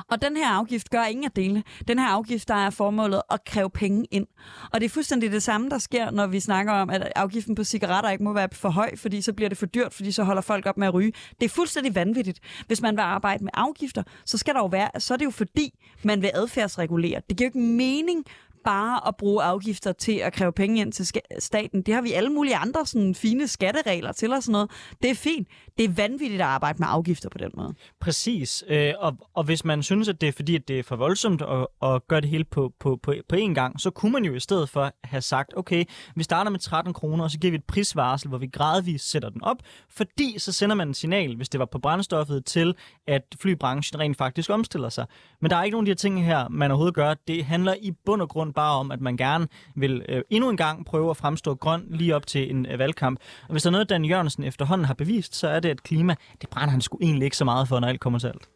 og 0.08 0.22
den 0.22 0.38
her 0.38 0.50
afgift 0.50 0.90
gør 0.90 1.04
ingen 1.04 1.26
af 1.26 1.32
delene. 1.32 1.64
Den 1.88 2.00
her 2.00 2.08
afgift, 2.08 2.48
der 2.48 2.54
er 2.54 2.70
formålet 2.70 3.22
at 3.32 3.46
kræve 3.46 3.70
penge 3.70 4.06
ind. 4.12 4.28
Og 4.74 4.82
det 4.82 4.86
er 4.86 4.90
fuldstændig 4.90 5.32
det 5.32 5.44
samme, 5.44 5.70
der 5.70 5.78
sker, 5.78 6.12
når 6.12 6.28
vi 6.28 6.40
snakker 6.40 6.74
om, 6.74 6.90
at 6.90 7.12
afgiften 7.16 7.56
på 7.56 7.64
cigaretter 7.64 8.10
ikke 8.10 8.24
må 8.24 8.34
være 8.34 8.50
for 8.54 8.70
høj, 8.70 8.96
fordi 8.96 9.22
så 9.22 9.34
bliver 9.34 9.50
det 9.50 9.58
for 9.58 9.66
dyrt, 9.66 9.94
fordi 9.94 10.12
så 10.12 10.24
holder 10.24 10.42
folk 10.42 10.66
op 10.66 10.78
med 10.78 10.88
at 10.88 10.94
ryge. 10.94 11.14
Det 11.40 11.46
er 11.46 11.50
fuldstændig 11.50 11.96
vanvittigt. 11.96 12.40
Hvis 12.68 12.82
man 12.82 12.96
vil 12.96 13.02
arbejde 13.02 13.44
med 13.44 13.52
afgifter, 13.54 14.04
så 14.26 14.38
skal 14.38 14.54
der 14.54 14.60
jo 14.60 14.66
være, 14.66 14.90
så 15.00 15.14
er 15.14 15.18
det 15.18 15.26
jo 15.26 15.32
fordi, 15.32 15.80
man 16.04 16.22
vil 16.22 16.32
adfærdsregulere. 16.34 17.22
Det 17.30 17.38
giver 17.38 17.48
jo 17.48 17.50
ikke 17.50 17.60
mening 17.60 18.26
bare 18.64 19.08
at 19.08 19.16
bruge 19.18 19.44
afgifter 19.44 19.92
til 19.92 20.12
at 20.12 20.34
kræve 20.34 20.52
penge 20.52 20.82
ind 20.82 20.94
til 20.94 21.22
staten. 21.40 21.82
Det 21.82 21.94
har 21.94 22.02
vi 22.02 22.12
alle 22.12 22.30
mulige 22.30 22.56
andre 22.56 22.86
sådan 22.86 23.16
fine 23.16 23.48
skatteregler 23.48 24.12
til 24.12 24.34
og 24.34 24.44
sådan 24.44 24.52
noget. 24.52 24.72
Det 25.02 25.10
er 25.10 25.16
fint. 25.16 25.48
Det 25.78 25.86
er 25.86 25.90
vanvittigt 25.90 26.42
at 26.42 26.48
arbejde 26.48 26.80
med 26.80 26.88
afgifter 26.90 27.30
på 27.30 27.38
den 27.38 27.52
måde. 27.58 27.74
Præcis. 28.00 28.64
Øh, 28.68 28.94
og, 29.00 29.18
og 29.34 29.44
hvis 29.44 29.66
man 29.66 29.84
synes, 29.84 30.10
at 30.10 30.22
det 30.22 30.30
er 30.30 30.34
fordi, 30.34 30.56
at 30.56 30.68
det 30.68 30.80
er 30.80 30.84
for 30.84 30.96
voldsomt 30.96 31.42
at, 31.42 31.68
at 31.84 32.08
gøre 32.08 32.22
det 32.22 32.30
hele 32.30 32.44
på, 32.44 32.74
på, 32.80 33.00
på, 33.04 33.14
på 33.30 33.36
én 33.36 33.54
gang, 33.54 33.82
så 33.82 33.90
kunne 33.90 34.12
man 34.12 34.26
jo 34.26 34.36
i 34.36 34.40
stedet 34.40 34.70
for 34.70 34.92
have 35.04 35.22
sagt, 35.22 35.54
okay, 35.58 35.84
vi 36.16 36.24
starter 36.24 36.52
med 36.52 36.60
13 36.60 36.94
kroner, 36.94 37.24
og 37.24 37.32
så 37.32 37.40
giver 37.40 37.52
vi 37.52 37.58
et 37.58 37.64
prisvarsel, 37.64 38.30
hvor 38.30 38.38
vi 38.38 38.48
gradvist 38.48 39.12
sætter 39.12 39.30
den 39.30 39.44
op, 39.44 39.58
fordi 39.90 40.40
så 40.40 40.52
sender 40.52 40.76
man 40.76 40.88
en 40.88 40.94
signal, 40.94 41.36
hvis 41.36 41.50
det 41.50 41.60
var 41.60 41.66
på 41.66 41.80
brændstoffet, 41.80 42.46
til 42.46 42.76
at 43.08 43.22
flybranchen 43.40 44.00
rent 44.00 44.18
faktisk 44.18 44.50
omstiller 44.50 44.90
sig. 44.90 45.06
Men 45.42 45.52
der 45.52 45.58
er 45.58 45.64
ikke 45.64 45.76
nogen 45.76 45.84
af 45.84 45.86
de 45.86 45.90
her 45.90 45.96
ting 45.96 46.26
her, 46.26 46.48
man 46.50 46.72
overhovedet 46.72 46.96
gør. 46.96 47.14
Det 47.28 47.46
handler 47.46 47.76
i 47.82 47.92
bund 48.06 48.22
og 48.22 48.30
grund 48.30 48.51
bare 48.54 48.80
om, 48.80 48.92
at 48.92 49.02
man 49.02 49.18
gerne 49.18 49.48
vil 49.76 50.06
øh, 50.10 50.22
endnu 50.30 50.50
en 50.50 50.58
gang 50.58 50.86
prøve 50.86 51.10
at 51.10 51.18
fremstå 51.18 51.56
grøn 51.56 51.86
lige 51.90 52.16
op 52.16 52.28
til 52.28 52.50
en 52.50 52.66
øh, 52.66 52.80
valgkamp. 52.80 53.20
Og 53.48 53.52
hvis 53.52 53.64
der 53.64 53.70
er 53.70 53.72
noget, 53.72 53.90
Dan 53.90 54.06
Jørgensen 54.06 54.44
efterhånden 54.44 54.86
har 54.86 54.94
bevist, 54.94 55.36
så 55.36 55.48
er 55.48 55.60
det, 55.60 55.70
at 55.70 55.84
klima, 55.84 56.16
det 56.42 56.50
brænder 56.50 56.72
han 56.72 56.82
sgu 56.82 56.98
egentlig 57.02 57.26
ikke 57.26 57.38
så 57.38 57.46
meget 57.46 57.68
for, 57.68 57.80
når 57.80 57.88
alt 57.88 58.00
kommer 58.00 58.20
til 58.20 58.28
alt. 58.28 58.48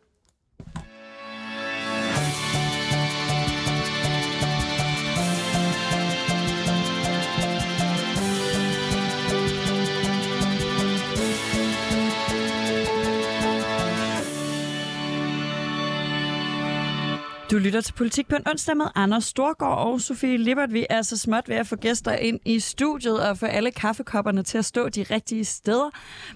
Du 17.56 17.60
lytter 17.60 17.82
til 17.82 17.94
Politik 17.94 18.28
på 18.28 18.36
en 18.36 18.48
onsdag 18.48 18.78
med 18.78 18.86
Anders 18.96 19.24
Storgård 19.24 19.78
og 19.78 20.02
Sofie 20.02 20.38
Lippert. 20.38 20.74
Vi 20.74 20.86
er 20.90 21.02
så 21.02 21.18
småt 21.18 21.50
ved 21.50 21.56
at 21.56 21.68
få 21.68 21.76
gæster 21.76 22.12
ind 22.12 22.40
i 22.46 22.60
studiet 22.60 23.30
og 23.30 23.38
få 23.38 23.46
alle 23.46 23.72
kaffekopperne 23.72 24.44
til 24.44 24.58
at 24.58 24.66
stå 24.66 24.90
de 24.90 25.04
rigtige 25.04 25.46
steder. 25.46 25.90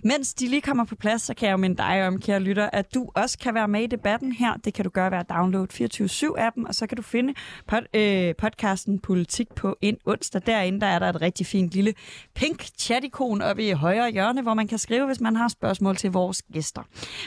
Mens 0.03 0.33
de 0.33 0.47
lige 0.47 0.61
kommer 0.61 0.83
på 0.83 0.95
plads, 0.95 1.21
så 1.21 1.33
kan 1.33 1.45
jeg 1.45 1.51
jo 1.51 1.57
minde 1.57 1.77
dig 1.77 2.07
om, 2.07 2.21
kære 2.21 2.39
lytter, 2.39 2.69
at 2.73 2.93
du 2.93 3.09
også 3.15 3.37
kan 3.37 3.53
være 3.53 3.67
med 3.67 3.83
i 3.83 3.87
debatten 3.87 4.31
her. 4.31 4.53
Det 4.53 4.73
kan 4.73 4.85
du 4.85 4.89
gøre 4.89 5.11
ved 5.11 5.17
at 5.17 5.29
downloade 5.29 5.67
24-7-appen, 5.73 6.67
og 6.67 6.75
så 6.75 6.87
kan 6.87 6.95
du 6.95 7.01
finde 7.01 7.33
pod, 7.67 7.81
øh, 7.93 8.35
podcasten 8.35 8.99
Politik 8.99 9.47
på 9.55 9.77
en 9.81 9.97
onsdag. 10.05 10.41
Derinde 10.45 10.81
der 10.81 10.87
er 10.87 10.99
der 10.99 11.09
et 11.09 11.21
rigtig 11.21 11.45
fint 11.45 11.71
lille 11.71 11.93
pink 12.35 12.65
chat-ikon 12.77 13.41
oppe 13.41 13.67
i 13.67 13.71
højre 13.71 14.11
hjørne, 14.11 14.41
hvor 14.41 14.53
man 14.53 14.67
kan 14.67 14.77
skrive, 14.77 15.05
hvis 15.05 15.21
man 15.21 15.35
har 15.35 15.47
spørgsmål 15.47 15.95
til 15.95 16.11
vores 16.11 16.41
gæster. 16.53 16.81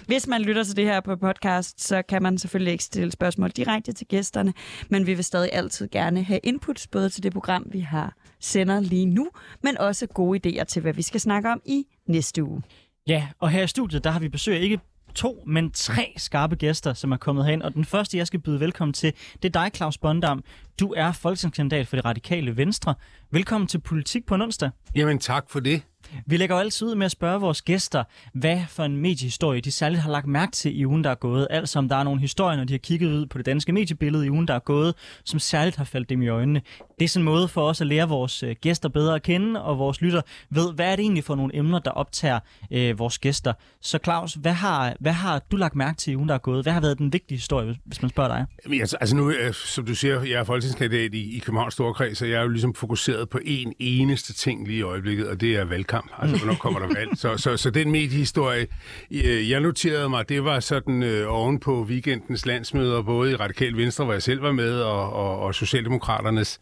Hvis 0.06 0.26
man 0.26 0.42
lytter 0.42 0.64
til 0.64 0.76
det 0.76 0.84
her 0.84 1.00
på 1.00 1.16
podcast, 1.16 1.84
så 1.86 2.02
kan 2.02 2.22
man 2.22 2.38
selvfølgelig 2.38 2.72
ikke 2.72 2.84
stille 2.84 3.12
spørgsmål 3.12 3.50
direkte 3.50 3.81
direkte 3.82 3.92
til 3.92 4.06
gæsterne, 4.06 4.54
men 4.88 5.06
vi 5.06 5.14
vil 5.14 5.24
stadig 5.24 5.50
altid 5.52 5.88
gerne 5.88 6.22
have 6.22 6.40
inputs, 6.42 6.86
både 6.86 7.08
til 7.08 7.22
det 7.22 7.32
program, 7.32 7.66
vi 7.72 7.80
har 7.80 8.16
sender 8.40 8.80
lige 8.80 9.06
nu, 9.06 9.30
men 9.62 9.78
også 9.78 10.06
gode 10.06 10.40
idéer 10.46 10.64
til, 10.64 10.82
hvad 10.82 10.92
vi 10.92 11.02
skal 11.02 11.20
snakke 11.20 11.48
om 11.48 11.60
i 11.64 11.84
næste 12.06 12.44
uge. 12.44 12.62
Ja, 13.06 13.28
og 13.38 13.50
her 13.50 13.62
i 13.62 13.66
studiet, 13.66 14.04
der 14.04 14.10
har 14.10 14.20
vi 14.20 14.28
besøg 14.28 14.60
ikke 14.60 14.80
to, 15.14 15.42
men 15.46 15.70
tre 15.70 16.14
skarpe 16.16 16.56
gæster, 16.56 16.94
som 16.94 17.12
er 17.12 17.16
kommet 17.16 17.44
herind. 17.44 17.62
Og 17.62 17.74
den 17.74 17.84
første, 17.84 18.18
jeg 18.18 18.26
skal 18.26 18.40
byde 18.40 18.60
velkommen 18.60 18.92
til, 18.92 19.12
det 19.42 19.56
er 19.56 19.62
dig, 19.62 19.70
Claus 19.74 19.98
Bondam. 19.98 20.44
Du 20.80 20.94
er 20.96 21.12
folketingskandidat 21.12 21.86
for 21.86 21.96
det 21.96 22.04
radikale 22.04 22.56
Venstre. 22.56 22.94
Velkommen 23.30 23.68
til 23.68 23.80
Politik 23.80 24.26
på 24.26 24.34
en 24.34 24.42
onsdag. 24.42 24.70
Jamen 24.94 25.18
tak 25.18 25.50
for 25.50 25.60
det. 25.60 25.82
Vi 26.26 26.36
lægger 26.36 26.56
jo 26.56 26.60
altid 26.60 26.86
ud 26.86 26.94
med 26.94 27.06
at 27.06 27.10
spørge 27.12 27.40
vores 27.40 27.62
gæster, 27.62 28.04
hvad 28.34 28.60
for 28.68 28.84
en 28.84 28.96
mediehistorie 28.96 29.60
de 29.60 29.70
særligt 29.70 30.02
har 30.02 30.10
lagt 30.10 30.26
mærke 30.26 30.52
til 30.52 30.80
i 30.80 30.86
ugen, 30.86 31.04
der 31.04 31.10
er 31.10 31.14
gået. 31.14 31.46
Altså 31.50 31.78
om 31.78 31.88
der 31.88 31.96
er 31.96 32.02
nogle 32.02 32.20
historier, 32.20 32.56
når 32.56 32.64
de 32.64 32.72
har 32.72 32.78
kigget 32.78 33.12
ud 33.12 33.26
på 33.26 33.38
det 33.38 33.46
danske 33.46 33.72
mediebillede 33.72 34.26
i 34.26 34.30
ugen, 34.30 34.48
der 34.48 34.54
er 34.54 34.58
gået, 34.58 34.94
som 35.24 35.38
særligt 35.38 35.76
har 35.76 35.84
faldt 35.84 36.08
dem 36.10 36.22
i 36.22 36.28
øjnene. 36.28 36.62
Det 36.98 37.04
er 37.04 37.08
sådan 37.08 37.20
en 37.20 37.24
måde 37.24 37.48
for 37.48 37.68
os 37.68 37.80
at 37.80 37.86
lære 37.86 38.08
vores 38.08 38.42
øh, 38.42 38.56
gæster 38.60 38.88
bedre 38.88 39.14
at 39.14 39.22
kende, 39.22 39.62
og 39.62 39.78
vores 39.78 40.00
lytter 40.00 40.22
ved, 40.50 40.72
hvad 40.72 40.92
er 40.92 40.96
det 40.96 41.02
egentlig 41.02 41.24
for 41.24 41.34
nogle 41.34 41.56
emner, 41.56 41.78
der 41.78 41.90
optager 41.90 42.40
øh, 42.70 42.98
vores 42.98 43.18
gæster. 43.18 43.52
Så 43.80 43.98
Claus, 44.04 44.34
hvad 44.34 44.52
har, 44.52 44.96
hvad 45.00 45.12
har 45.12 45.42
du 45.50 45.56
lagt 45.56 45.74
mærke 45.74 45.96
til 45.96 46.12
i 46.12 46.16
ugen, 46.16 46.28
der 46.28 46.34
er 46.34 46.38
gået? 46.38 46.64
Hvad 46.64 46.72
har 46.72 46.80
været 46.80 46.98
den 46.98 47.12
vigtige 47.12 47.38
historie, 47.38 47.76
hvis 47.84 48.02
man 48.02 48.10
spørger 48.10 48.36
dig? 48.36 48.46
Jamen, 48.64 48.80
altså, 48.80 48.96
altså 48.96 49.16
nu, 49.16 49.30
øh, 49.30 49.54
som 49.54 49.86
du 49.86 49.94
siger, 49.94 50.22
jeg 50.22 50.40
er 50.40 50.44
folketingskandidat 50.44 51.14
i, 51.14 51.36
i 51.36 51.38
Københavns 51.38 51.74
Storkreds, 51.74 52.18
så 52.18 52.26
jeg 52.26 52.38
er 52.38 52.42
jo 52.42 52.48
ligesom 52.48 52.74
fokuseret 52.74 53.28
på 53.28 53.38
én 53.38 53.72
eneste 53.78 54.32
ting 54.32 54.66
lige 54.66 54.78
i 54.78 54.82
øjeblikket, 54.82 55.28
og 55.28 55.40
det 55.40 55.56
er 55.56 55.64
valgkamp. 55.64 56.01
Altså, 56.18 56.36
hvornår 56.36 56.54
kommer 56.54 56.80
der 56.80 56.94
valg? 56.94 57.10
Så, 57.14 57.36
så, 57.36 57.56
så 57.56 57.70
den 57.70 57.90
mediehistorie, 57.90 58.66
øh, 59.10 59.50
jeg 59.50 59.60
noterede 59.60 60.08
mig, 60.08 60.28
det 60.28 60.44
var 60.44 60.60
sådan 60.60 61.02
øh, 61.02 61.32
oven 61.34 61.58
på 61.58 61.82
weekendens 61.82 62.46
landsmøder, 62.46 63.02
både 63.02 63.32
i 63.32 63.34
Radikal 63.34 63.76
Venstre, 63.76 64.04
hvor 64.04 64.12
jeg 64.12 64.22
selv 64.22 64.42
var 64.42 64.52
med, 64.52 64.80
og, 64.80 65.12
og, 65.12 65.38
og 65.38 65.54
Socialdemokraternes 65.54 66.60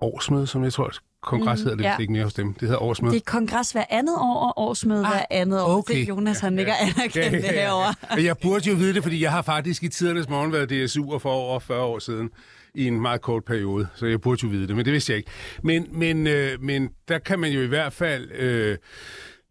årsmøde, 0.00 0.46
som 0.46 0.64
jeg 0.64 0.72
tror, 0.72 0.92
kongres 1.22 1.60
hedder 1.60 1.76
det, 1.76 1.84
ja. 1.84 1.90
ja. 1.90 1.98
ikke 1.98 2.12
mere 2.12 2.24
hos 2.24 2.34
dem. 2.34 2.54
Det 2.54 2.62
hedder 2.62 2.82
årsmøde. 2.82 3.14
Det 3.14 3.20
er 3.20 3.30
kongres 3.30 3.72
hver 3.72 3.84
andet 3.90 4.16
år, 4.16 4.46
og 4.46 4.68
årsmøde 4.68 5.06
ah, 5.06 5.12
hver 5.12 5.24
andet 5.30 5.62
år. 5.62 5.78
okay. 5.78 6.00
Det 6.00 6.08
Jonas, 6.08 6.40
han 6.40 6.58
ikke 6.58 6.72
ja, 6.72 6.86
anerkendt 6.96 7.32
det 7.32 7.54
herovre. 7.54 7.94
Og 8.10 8.24
jeg 8.24 8.38
burde 8.38 8.68
jo 8.68 8.74
vide 8.74 8.94
det, 8.94 9.02
fordi 9.02 9.22
jeg 9.22 9.30
har 9.32 9.42
faktisk 9.42 9.82
i 9.82 9.88
tidernes 9.88 10.28
morgen 10.28 10.52
været 10.52 10.72
DSU'er 10.72 11.18
for 11.18 11.30
over 11.30 11.58
40 11.58 11.82
år 11.82 11.98
siden 11.98 12.30
i 12.78 12.86
en 12.86 13.00
meget 13.00 13.20
kort 13.20 13.44
periode, 13.44 13.88
så 13.94 14.06
jeg 14.06 14.20
burde 14.20 14.40
jo 14.42 14.48
vide 14.48 14.68
det, 14.68 14.76
men 14.76 14.84
det 14.84 14.92
vidste 14.92 15.12
jeg 15.12 15.16
ikke. 15.18 15.30
Men, 15.62 15.86
men, 15.92 16.26
øh, 16.26 16.62
men 16.62 16.90
der 17.08 17.18
kan 17.18 17.38
man 17.38 17.52
jo 17.52 17.60
i 17.60 17.66
hvert 17.66 17.92
fald 17.92 18.30
øh, 18.32 18.76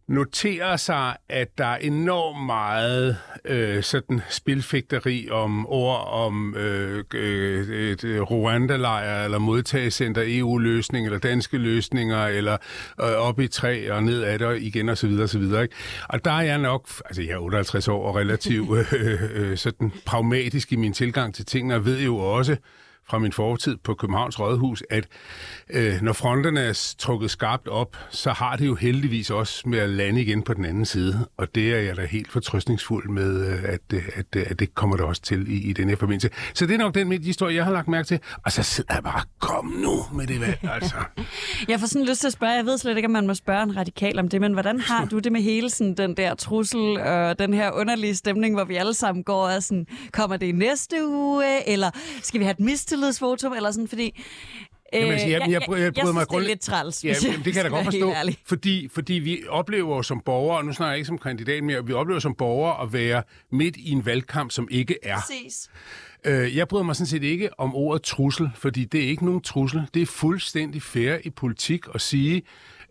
notere 0.08 0.78
sig, 0.78 1.16
at 1.28 1.58
der 1.58 1.66
er 1.66 1.76
enormt 1.76 2.46
meget 2.46 3.16
øh, 3.44 3.82
sådan 3.82 4.20
spilfægteri 4.28 5.28
om 5.30 5.66
ord 5.68 6.08
om 6.12 6.54
øh, 6.56 7.04
øh, 7.14 7.68
et 7.68 8.04
øh, 8.04 8.22
Rwanda-lejr, 8.22 9.24
eller 9.24 9.38
modtagecenter, 9.38 10.22
EU-løsning, 10.26 11.06
eller 11.06 11.18
danske 11.18 11.58
løsninger, 11.58 12.26
eller 12.26 12.56
øh, 13.00 13.06
op 13.06 13.40
i 13.40 13.48
træ 13.48 13.90
og 13.90 14.02
ned 14.02 14.22
af 14.22 14.38
det 14.38 14.62
igen, 14.62 14.88
og 14.88 14.98
så 14.98 15.06
videre, 15.06 15.22
og 15.22 15.28
så 15.28 15.38
videre. 15.38 15.62
Ikke? 15.62 15.74
Og 16.08 16.24
der 16.24 16.32
er 16.32 16.42
jeg 16.42 16.58
nok, 16.58 16.88
altså 17.04 17.22
jeg 17.22 17.30
er 17.30 17.38
58 17.38 17.88
år 17.88 18.08
og 18.08 18.16
relativt 18.16 18.70
øh, 18.78 18.92
øh, 18.92 19.20
øh, 19.34 19.56
sådan 19.56 19.92
pragmatisk 20.06 20.72
i 20.72 20.76
min 20.76 20.92
tilgang 20.92 21.34
til 21.34 21.44
tingene, 21.44 21.74
og 21.74 21.84
ved 21.84 22.00
jo 22.00 22.16
også, 22.18 22.56
fra 23.10 23.18
min 23.18 23.32
fortid 23.32 23.76
på 23.76 23.94
Københavns 23.94 24.40
Rådhus, 24.40 24.82
at 24.90 25.06
øh, 25.70 26.02
når 26.02 26.12
fronterne 26.12 26.60
er 26.60 26.94
trukket 26.98 27.30
skarpt 27.30 27.68
op, 27.68 27.96
så 28.10 28.32
har 28.32 28.56
det 28.56 28.66
jo 28.66 28.74
heldigvis 28.74 29.30
også 29.30 29.68
med 29.68 29.78
at 29.78 29.90
lande 29.90 30.22
igen 30.22 30.42
på 30.42 30.54
den 30.54 30.64
anden 30.64 30.84
side. 30.84 31.26
Og 31.36 31.54
det 31.54 31.74
er 31.74 31.78
jeg 31.78 31.96
da 31.96 32.06
helt 32.06 32.32
fortrøstningsfuld 32.32 33.08
med, 33.08 33.46
øh, 33.46 33.64
at, 33.64 33.80
øh, 33.94 34.02
at, 34.14 34.26
at, 34.36 34.42
at 34.42 34.58
det 34.58 34.74
kommer 34.74 34.96
der 34.96 35.04
også 35.04 35.22
til 35.22 35.48
i, 35.48 35.70
i 35.70 35.72
den 35.72 35.88
her 35.88 35.96
forbindelse. 35.96 36.30
Så 36.54 36.66
det 36.66 36.74
er 36.74 36.78
nok 36.78 36.94
den 36.94 37.22
historie, 37.22 37.56
jeg 37.56 37.64
har 37.64 37.72
lagt 37.72 37.88
mærke 37.88 38.06
til. 38.06 38.20
Og 38.44 38.52
så 38.52 38.62
sidder 38.62 38.94
jeg 38.94 39.02
bare, 39.02 39.22
kom 39.38 39.66
nu 39.66 40.04
med 40.12 40.26
det 40.26 40.40
valg, 40.40 40.58
altså. 40.72 40.96
Jeg 41.68 41.80
får 41.80 41.86
sådan 41.86 42.06
lyst 42.06 42.20
til 42.20 42.26
at 42.26 42.32
spørge, 42.32 42.52
jeg 42.52 42.66
ved 42.66 42.78
slet 42.78 42.96
ikke, 42.96 43.06
om 43.06 43.12
man 43.12 43.26
må 43.26 43.34
spørge 43.34 43.62
en 43.62 43.76
radikal 43.76 44.18
om 44.18 44.28
det, 44.28 44.40
men 44.40 44.52
hvordan 44.52 44.80
har 44.80 45.04
du 45.04 45.18
det 45.18 45.32
med 45.32 45.40
hele 45.40 45.70
sådan, 45.70 45.94
den 45.94 46.16
der 46.16 46.34
trussel 46.34 47.00
og 47.00 47.38
den 47.38 47.54
her 47.54 47.70
underlige 47.70 48.14
stemning, 48.14 48.54
hvor 48.54 48.64
vi 48.64 48.76
alle 48.76 48.94
sammen 48.94 49.24
går 49.24 49.44
og 49.44 49.52
er 49.52 49.60
sådan, 49.60 49.86
kommer 50.12 50.36
det 50.36 50.46
i 50.46 50.52
næste 50.52 51.06
uge, 51.06 51.68
eller 51.68 51.90
skal 52.22 52.40
vi 52.40 52.44
have 52.44 52.52
et 52.52 52.60
mistillidsvotum, 52.98 53.52
eller 53.52 53.70
sådan, 53.70 53.88
fordi 53.88 54.24
Jamen, 54.92 55.12
altså, 55.12 55.26
jeg, 55.26 55.40
jeg, 55.40 55.50
jeg, 55.50 55.62
jeg, 55.68 55.78
jeg, 55.78 55.96
jeg 55.96 56.04
mig 56.04 56.12
synes, 56.12 56.28
det 56.28 56.36
er 56.36 56.40
lidt 56.40 56.60
træls. 56.60 57.04
Ja, 57.04 57.12
hvis 57.12 57.24
jeg 57.24 57.32
men 57.32 57.44
det 57.44 57.52
kan 57.52 57.62
jeg 57.62 57.70
da 57.70 57.76
godt 57.76 57.84
forstå, 57.84 58.14
fordi, 58.46 58.88
fordi 58.92 59.12
vi 59.12 59.42
oplever 59.48 60.02
som 60.02 60.20
borgere, 60.20 60.58
og 60.58 60.64
nu 60.64 60.72
snakker 60.72 60.90
jeg 60.90 60.98
ikke 60.98 61.06
som 61.06 61.18
kandidat 61.18 61.64
mere, 61.64 61.86
vi 61.86 61.92
oplever 61.92 62.20
som 62.20 62.34
borgere 62.34 62.82
at 62.82 62.92
være 62.92 63.22
midt 63.52 63.76
i 63.76 63.90
en 63.90 64.06
valgkamp, 64.06 64.50
som 64.50 64.68
ikke 64.70 64.96
er. 65.02 65.16
Præcis. 65.16 65.70
Øh, 66.24 66.56
jeg 66.56 66.68
bryder 66.68 66.84
mig 66.84 66.96
sådan 66.96 67.06
set 67.06 67.22
ikke 67.22 67.60
om 67.60 67.74
ordet 67.74 68.02
trussel, 68.02 68.50
fordi 68.54 68.84
det 68.84 69.04
er 69.04 69.08
ikke 69.08 69.24
nogen 69.24 69.40
trussel. 69.40 69.82
Det 69.94 70.02
er 70.02 70.06
fuldstændig 70.06 70.82
fair 70.82 71.16
i 71.24 71.30
politik 71.30 71.84
at 71.94 72.00
sige, 72.00 72.42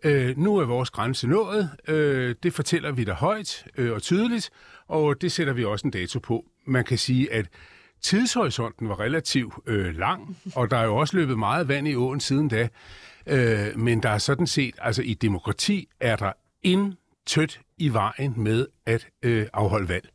øh, 0.02 0.38
nu 0.38 0.56
er 0.56 0.64
vores 0.64 0.90
grænse 0.90 1.26
nået, 1.26 1.70
øh, 1.88 2.34
det 2.42 2.52
fortæller 2.52 2.92
vi 2.92 3.04
dig 3.04 3.14
højt 3.14 3.64
øh, 3.76 3.92
og 3.92 4.02
tydeligt, 4.02 4.50
og 4.88 5.20
det 5.20 5.32
sætter 5.32 5.52
vi 5.52 5.64
også 5.64 5.86
en 5.86 5.90
dato 5.90 6.18
på. 6.18 6.44
Man 6.66 6.84
kan 6.84 6.98
sige, 6.98 7.32
at 7.32 7.46
tidshorisonten 8.02 8.88
var 8.88 9.00
relativt 9.00 9.54
øh, 9.66 9.98
lang, 9.98 10.36
og 10.54 10.70
der 10.70 10.76
er 10.76 10.84
jo 10.84 10.96
også 10.96 11.16
løbet 11.16 11.38
meget 11.38 11.68
vand 11.68 11.88
i 11.88 11.94
åen 11.94 12.20
siden 12.20 12.48
da. 12.48 12.68
Øh, 13.26 13.78
men 13.78 14.02
der 14.02 14.08
er 14.08 14.18
sådan 14.18 14.46
set, 14.46 14.74
altså 14.78 15.02
i 15.02 15.14
demokrati 15.14 15.88
er 16.00 16.16
der 16.16 16.32
intet 16.62 17.60
i 17.78 17.88
vejen 17.88 18.34
med 18.36 18.66
at 18.86 19.06
øh, 19.22 19.46
afholde 19.52 19.88
valg. 19.88 20.08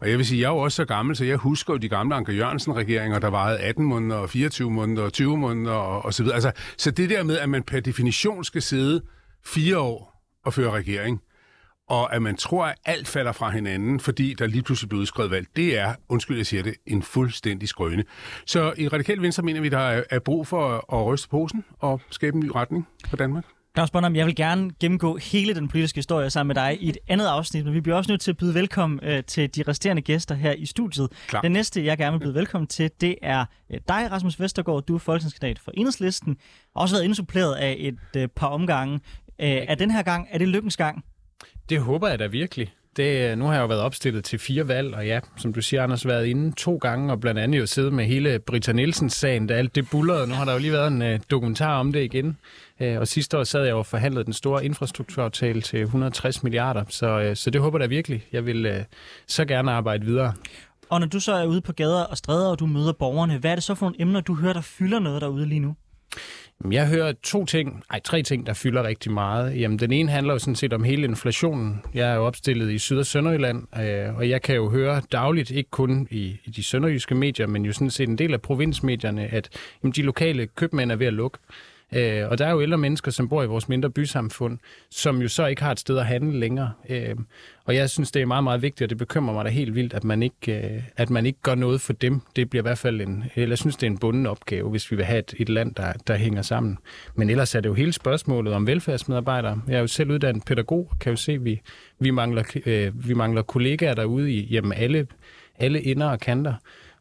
Og 0.00 0.10
jeg 0.10 0.18
vil 0.18 0.26
sige, 0.26 0.40
jeg 0.40 0.46
er 0.46 0.50
jo 0.50 0.58
også 0.58 0.76
så 0.76 0.84
gammel, 0.84 1.16
så 1.16 1.24
jeg 1.24 1.36
husker 1.36 1.74
jo 1.74 1.78
de 1.78 1.88
gamle 1.88 2.14
Anker 2.14 2.32
Jørgensen-regeringer, 2.32 3.18
der 3.18 3.28
varede 3.28 3.58
18 3.58 3.84
måneder, 3.84 4.16
og 4.16 4.30
24 4.30 4.70
måneder, 4.70 5.02
og 5.02 5.12
20 5.12 5.38
måneder 5.38 5.72
og, 5.72 6.04
og 6.04 6.14
så 6.14 6.22
videre. 6.22 6.34
Altså, 6.34 6.52
så 6.76 6.90
det 6.90 7.10
der 7.10 7.22
med, 7.22 7.38
at 7.38 7.48
man 7.48 7.62
per 7.62 7.80
definition 7.80 8.44
skal 8.44 8.62
sidde 8.62 9.02
fire 9.44 9.78
år 9.78 10.22
og 10.44 10.54
føre 10.54 10.70
regering, 10.70 11.20
og 11.90 12.14
at 12.14 12.22
man 12.22 12.36
tror, 12.36 12.64
at 12.64 12.74
alt 12.84 13.08
falder 13.08 13.32
fra 13.32 13.50
hinanden, 13.50 14.00
fordi 14.00 14.34
der 14.34 14.46
lige 14.46 14.62
pludselig 14.62 14.88
bliver 14.88 15.00
udskrevet 15.00 15.30
valg, 15.30 15.46
det 15.56 15.78
er, 15.78 15.94
undskyld 16.08 16.36
jeg 16.36 16.46
siger 16.46 16.62
det, 16.62 16.74
en 16.86 17.02
fuldstændig 17.02 17.68
skrøne. 17.68 18.04
Så 18.46 18.72
i 18.76 18.88
Radikal 18.88 19.22
Venstre 19.22 19.42
mener 19.42 19.60
vi, 19.60 19.68
der 19.68 20.02
er, 20.10 20.18
brug 20.18 20.46
for 20.46 20.94
at, 20.94 21.06
ryste 21.06 21.28
posen 21.28 21.64
og 21.78 22.00
skabe 22.10 22.34
en 22.34 22.40
ny 22.40 22.50
retning 22.54 22.88
for 23.08 23.16
Danmark. 23.16 23.44
Claus 23.74 23.90
Bonham, 23.90 24.16
jeg 24.16 24.26
vil 24.26 24.34
gerne 24.36 24.70
gennemgå 24.80 25.16
hele 25.16 25.54
den 25.54 25.68
politiske 25.68 25.98
historie 25.98 26.30
sammen 26.30 26.48
med 26.48 26.54
dig 26.54 26.82
i 26.82 26.88
et 26.88 26.98
andet 27.08 27.26
afsnit, 27.26 27.64
men 27.64 27.74
vi 27.74 27.80
bliver 27.80 27.96
også 27.96 28.12
nødt 28.12 28.20
til 28.20 28.30
at 28.30 28.36
byde 28.36 28.54
velkommen 28.54 29.00
øh, 29.02 29.24
til 29.24 29.54
de 29.54 29.62
resterende 29.68 30.02
gæster 30.02 30.34
her 30.34 30.52
i 30.52 30.66
studiet. 30.66 31.08
Klar. 31.28 31.40
Den 31.40 31.52
næste, 31.52 31.84
jeg 31.84 31.98
gerne 31.98 32.18
vil 32.18 32.24
byde 32.24 32.34
velkommen 32.34 32.68
til, 32.68 32.90
det 33.00 33.16
er 33.22 33.44
øh, 33.70 33.80
dig, 33.88 34.08
Rasmus 34.10 34.40
Vestergaard. 34.40 34.82
Du 34.82 34.94
er 34.94 34.98
folketingskandidat 34.98 35.58
for 35.58 35.70
Enhedslisten. 35.74 36.36
Også 36.74 36.94
været 36.94 37.04
indsuppleret 37.04 37.54
af 37.54 37.76
et 37.78 37.98
øh, 38.16 38.28
par 38.28 38.46
omgange. 38.46 39.00
Øh, 39.40 39.48
er 39.48 39.74
den 39.74 39.90
her 39.90 40.02
gang, 40.02 40.28
er 40.30 40.38
det 40.38 40.48
lykkens 40.48 40.76
gang? 40.76 41.04
Det 41.68 41.80
håber 41.80 42.08
jeg 42.08 42.18
da 42.18 42.26
virkelig. 42.26 42.74
Det, 42.96 43.30
øh, 43.30 43.38
nu 43.38 43.44
har 43.44 43.52
jeg 43.52 43.60
jo 43.60 43.66
været 43.66 43.80
opstillet 43.80 44.24
til 44.24 44.38
fire 44.38 44.68
valg, 44.68 44.94
og 44.94 45.06
ja, 45.06 45.20
som 45.36 45.52
du 45.52 45.62
siger, 45.62 45.82
Anders, 45.82 46.06
været 46.06 46.26
inde 46.26 46.52
to 46.56 46.76
gange, 46.76 47.12
og 47.12 47.20
blandt 47.20 47.40
andet 47.40 47.58
jo 47.58 47.66
siddet 47.66 47.92
med 47.92 48.04
hele 48.04 48.38
Britta 48.38 48.72
Nielsens 48.72 49.12
sagen, 49.12 49.46
da 49.46 49.54
alt 49.54 49.74
det 49.74 49.90
bullerede. 49.90 50.26
Nu 50.26 50.34
har 50.34 50.44
der 50.44 50.52
jo 50.52 50.58
lige 50.58 50.72
været 50.72 50.88
en 50.88 51.02
uh, 51.02 51.20
dokumentar 51.30 51.80
om 51.80 51.92
det 51.92 52.04
igen. 52.04 52.38
Uh, 52.80 52.96
og 52.98 53.08
sidste 53.08 53.38
år 53.38 53.44
sad 53.44 53.64
jeg 53.64 53.74
og 53.74 53.86
forhandlede 53.86 54.24
den 54.24 54.32
store 54.32 54.64
infrastrukturaftale 54.64 55.60
til 55.60 55.80
160 55.80 56.42
milliarder, 56.42 56.84
så, 56.88 57.28
uh, 57.28 57.36
så 57.36 57.50
det 57.50 57.60
håber 57.60 57.78
jeg 57.78 57.88
da 57.88 57.94
virkelig. 57.94 58.24
Jeg 58.32 58.46
vil 58.46 58.66
uh, 58.66 58.82
så 59.26 59.44
gerne 59.44 59.72
arbejde 59.72 60.06
videre. 60.06 60.34
Og 60.88 61.00
når 61.00 61.06
du 61.06 61.20
så 61.20 61.32
er 61.32 61.46
ude 61.46 61.60
på 61.60 61.72
gader 61.72 62.04
og 62.04 62.16
stræder, 62.16 62.50
og 62.50 62.58
du 62.58 62.66
møder 62.66 62.92
borgerne, 62.92 63.38
hvad 63.38 63.50
er 63.50 63.54
det 63.54 63.64
så 63.64 63.74
for 63.74 63.86
nogle 63.86 64.00
emner, 64.00 64.20
du 64.20 64.34
hører, 64.34 64.52
der 64.52 64.60
fylder 64.60 64.98
noget 64.98 65.22
derude 65.22 65.46
lige 65.46 65.60
nu? 65.60 65.74
Øhm, 66.64 66.72
jeg 66.72 66.88
hører 66.88 67.12
to 67.22 67.44
ting, 67.44 67.82
ej, 67.90 68.00
tre 68.04 68.22
ting, 68.22 68.46
der 68.46 68.52
fylder 68.52 68.82
rigtig 68.82 69.12
meget. 69.12 69.60
Jamen, 69.60 69.78
den 69.78 69.92
ene 69.92 70.10
handler 70.10 70.32
jo 70.32 70.38
sådan 70.38 70.54
set 70.54 70.72
om 70.72 70.84
hele 70.84 71.04
inflationen. 71.04 71.82
Jeg 71.94 72.10
er 72.10 72.14
jo 72.14 72.24
opstillet 72.24 72.70
i 72.70 72.78
Syd- 72.78 72.98
og 72.98 73.06
Sønderjylland, 73.06 73.66
øh, 73.80 74.16
og 74.16 74.28
jeg 74.28 74.42
kan 74.42 74.56
jo 74.56 74.70
høre 74.70 75.02
dagligt, 75.12 75.50
ikke 75.50 75.70
kun 75.70 76.08
i, 76.10 76.40
i 76.44 76.50
de 76.50 76.62
sønderjyske 76.62 77.14
medier, 77.14 77.46
men 77.46 77.64
jo 77.64 77.72
sådan 77.72 77.90
set 77.90 78.08
en 78.08 78.18
del 78.18 78.32
af 78.32 78.40
provinsmedierne, 78.40 79.26
at 79.26 79.48
jamen, 79.82 79.92
de 79.92 80.02
lokale 80.02 80.46
købmænd 80.46 80.92
er 80.92 80.96
ved 80.96 81.06
at 81.06 81.12
lukke. 81.12 81.38
Øh, 81.94 82.28
og 82.28 82.38
der 82.38 82.46
er 82.46 82.50
jo 82.50 82.62
ældre 82.62 82.78
mennesker, 82.78 83.10
som 83.10 83.28
bor 83.28 83.42
i 83.42 83.46
vores 83.46 83.68
mindre 83.68 83.90
bysamfund, 83.90 84.58
som 84.90 85.22
jo 85.22 85.28
så 85.28 85.46
ikke 85.46 85.62
har 85.62 85.72
et 85.72 85.80
sted 85.80 85.98
at 85.98 86.06
handle 86.06 86.40
længere. 86.40 86.72
Øh, 86.88 87.16
og 87.64 87.74
jeg 87.74 87.90
synes, 87.90 88.10
det 88.10 88.22
er 88.22 88.26
meget, 88.26 88.44
meget 88.44 88.62
vigtigt, 88.62 88.82
og 88.82 88.90
det 88.90 88.98
bekymrer 88.98 89.34
mig 89.34 89.44
da 89.44 89.50
helt 89.50 89.74
vildt, 89.74 89.94
at 89.94 90.04
man 90.04 90.22
ikke, 90.22 90.74
øh, 90.74 90.82
at 90.96 91.10
man 91.10 91.26
ikke 91.26 91.38
gør 91.42 91.54
noget 91.54 91.80
for 91.80 91.92
dem. 91.92 92.20
Det 92.36 92.50
bliver 92.50 92.62
i 92.62 92.66
hvert 92.66 92.78
fald 92.78 93.00
en, 93.00 93.24
eller 93.34 93.50
jeg 93.52 93.58
synes, 93.58 93.76
det 93.76 93.86
er 93.86 93.90
en 93.90 93.98
bunden 93.98 94.26
opgave, 94.26 94.70
hvis 94.70 94.90
vi 94.90 94.96
vil 94.96 95.04
have 95.04 95.18
et, 95.18 95.34
et 95.38 95.48
land, 95.48 95.74
der, 95.74 95.92
der 96.06 96.16
hænger 96.16 96.42
sammen. 96.42 96.78
Men 97.14 97.30
ellers 97.30 97.54
er 97.54 97.60
det 97.60 97.68
jo 97.68 97.74
hele 97.74 97.92
spørgsmålet 97.92 98.52
om 98.52 98.66
velfærdsmedarbejdere. 98.66 99.62
Jeg 99.68 99.76
er 99.76 99.80
jo 99.80 99.86
selv 99.86 100.10
uddannet 100.10 100.44
pædagog, 100.44 100.88
og 100.90 100.98
kan 100.98 101.10
jo 101.10 101.16
se, 101.16 101.32
at 101.32 101.44
vi, 101.44 101.60
vi, 101.98 102.10
mangler, 102.10 102.42
øh, 102.66 103.08
vi 103.08 103.14
mangler 103.14 103.42
kollegaer 103.42 103.94
derude 103.94 104.32
i 104.32 104.40
jamen 104.50 104.72
alle, 104.72 105.06
alle 105.58 105.82
inder 105.82 106.06
og 106.06 106.20
kanter. 106.20 106.54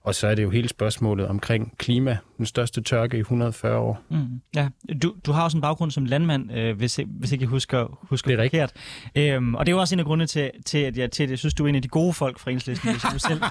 Og 0.09 0.15
så 0.15 0.27
er 0.27 0.35
det 0.35 0.43
jo 0.43 0.49
hele 0.49 0.69
spørgsmålet 0.69 1.27
omkring 1.27 1.77
klima, 1.77 2.17
den 2.37 2.45
største 2.45 2.81
tørke 2.81 3.17
i 3.17 3.19
140 3.19 3.77
år. 3.77 4.01
Mm, 4.09 4.41
ja, 4.55 4.69
du, 5.01 5.15
du 5.25 5.31
har 5.31 5.43
også 5.43 5.57
en 5.57 5.61
baggrund 5.61 5.91
som 5.91 6.05
landmand, 6.05 6.51
øh, 6.51 6.77
hvis, 6.77 6.99
hvis 7.05 7.31
ikke 7.31 7.43
jeg 7.43 7.49
husker, 7.49 7.99
husker 8.01 8.31
Det 8.31 8.39
er 8.39 8.43
forkert. 8.43 8.73
Øhm, 9.15 9.55
og 9.55 9.65
det 9.65 9.71
er 9.71 9.75
jo 9.75 9.79
også 9.79 9.95
en 9.95 9.99
af 9.99 10.05
grundene 10.05 10.27
til, 10.27 10.51
til, 10.65 10.77
at 10.77 10.97
jeg, 10.97 11.11
til, 11.11 11.29
jeg 11.29 11.39
synes, 11.39 11.53
du 11.53 11.65
er 11.65 11.67
en 11.67 11.75
af 11.75 11.81
de 11.81 11.87
gode 11.87 12.13
folk 12.13 12.39
fra 12.39 12.51
Enhedslisten, 12.51 12.91
hvis 12.91 13.03
jeg 13.13 13.21
selv 13.21 13.41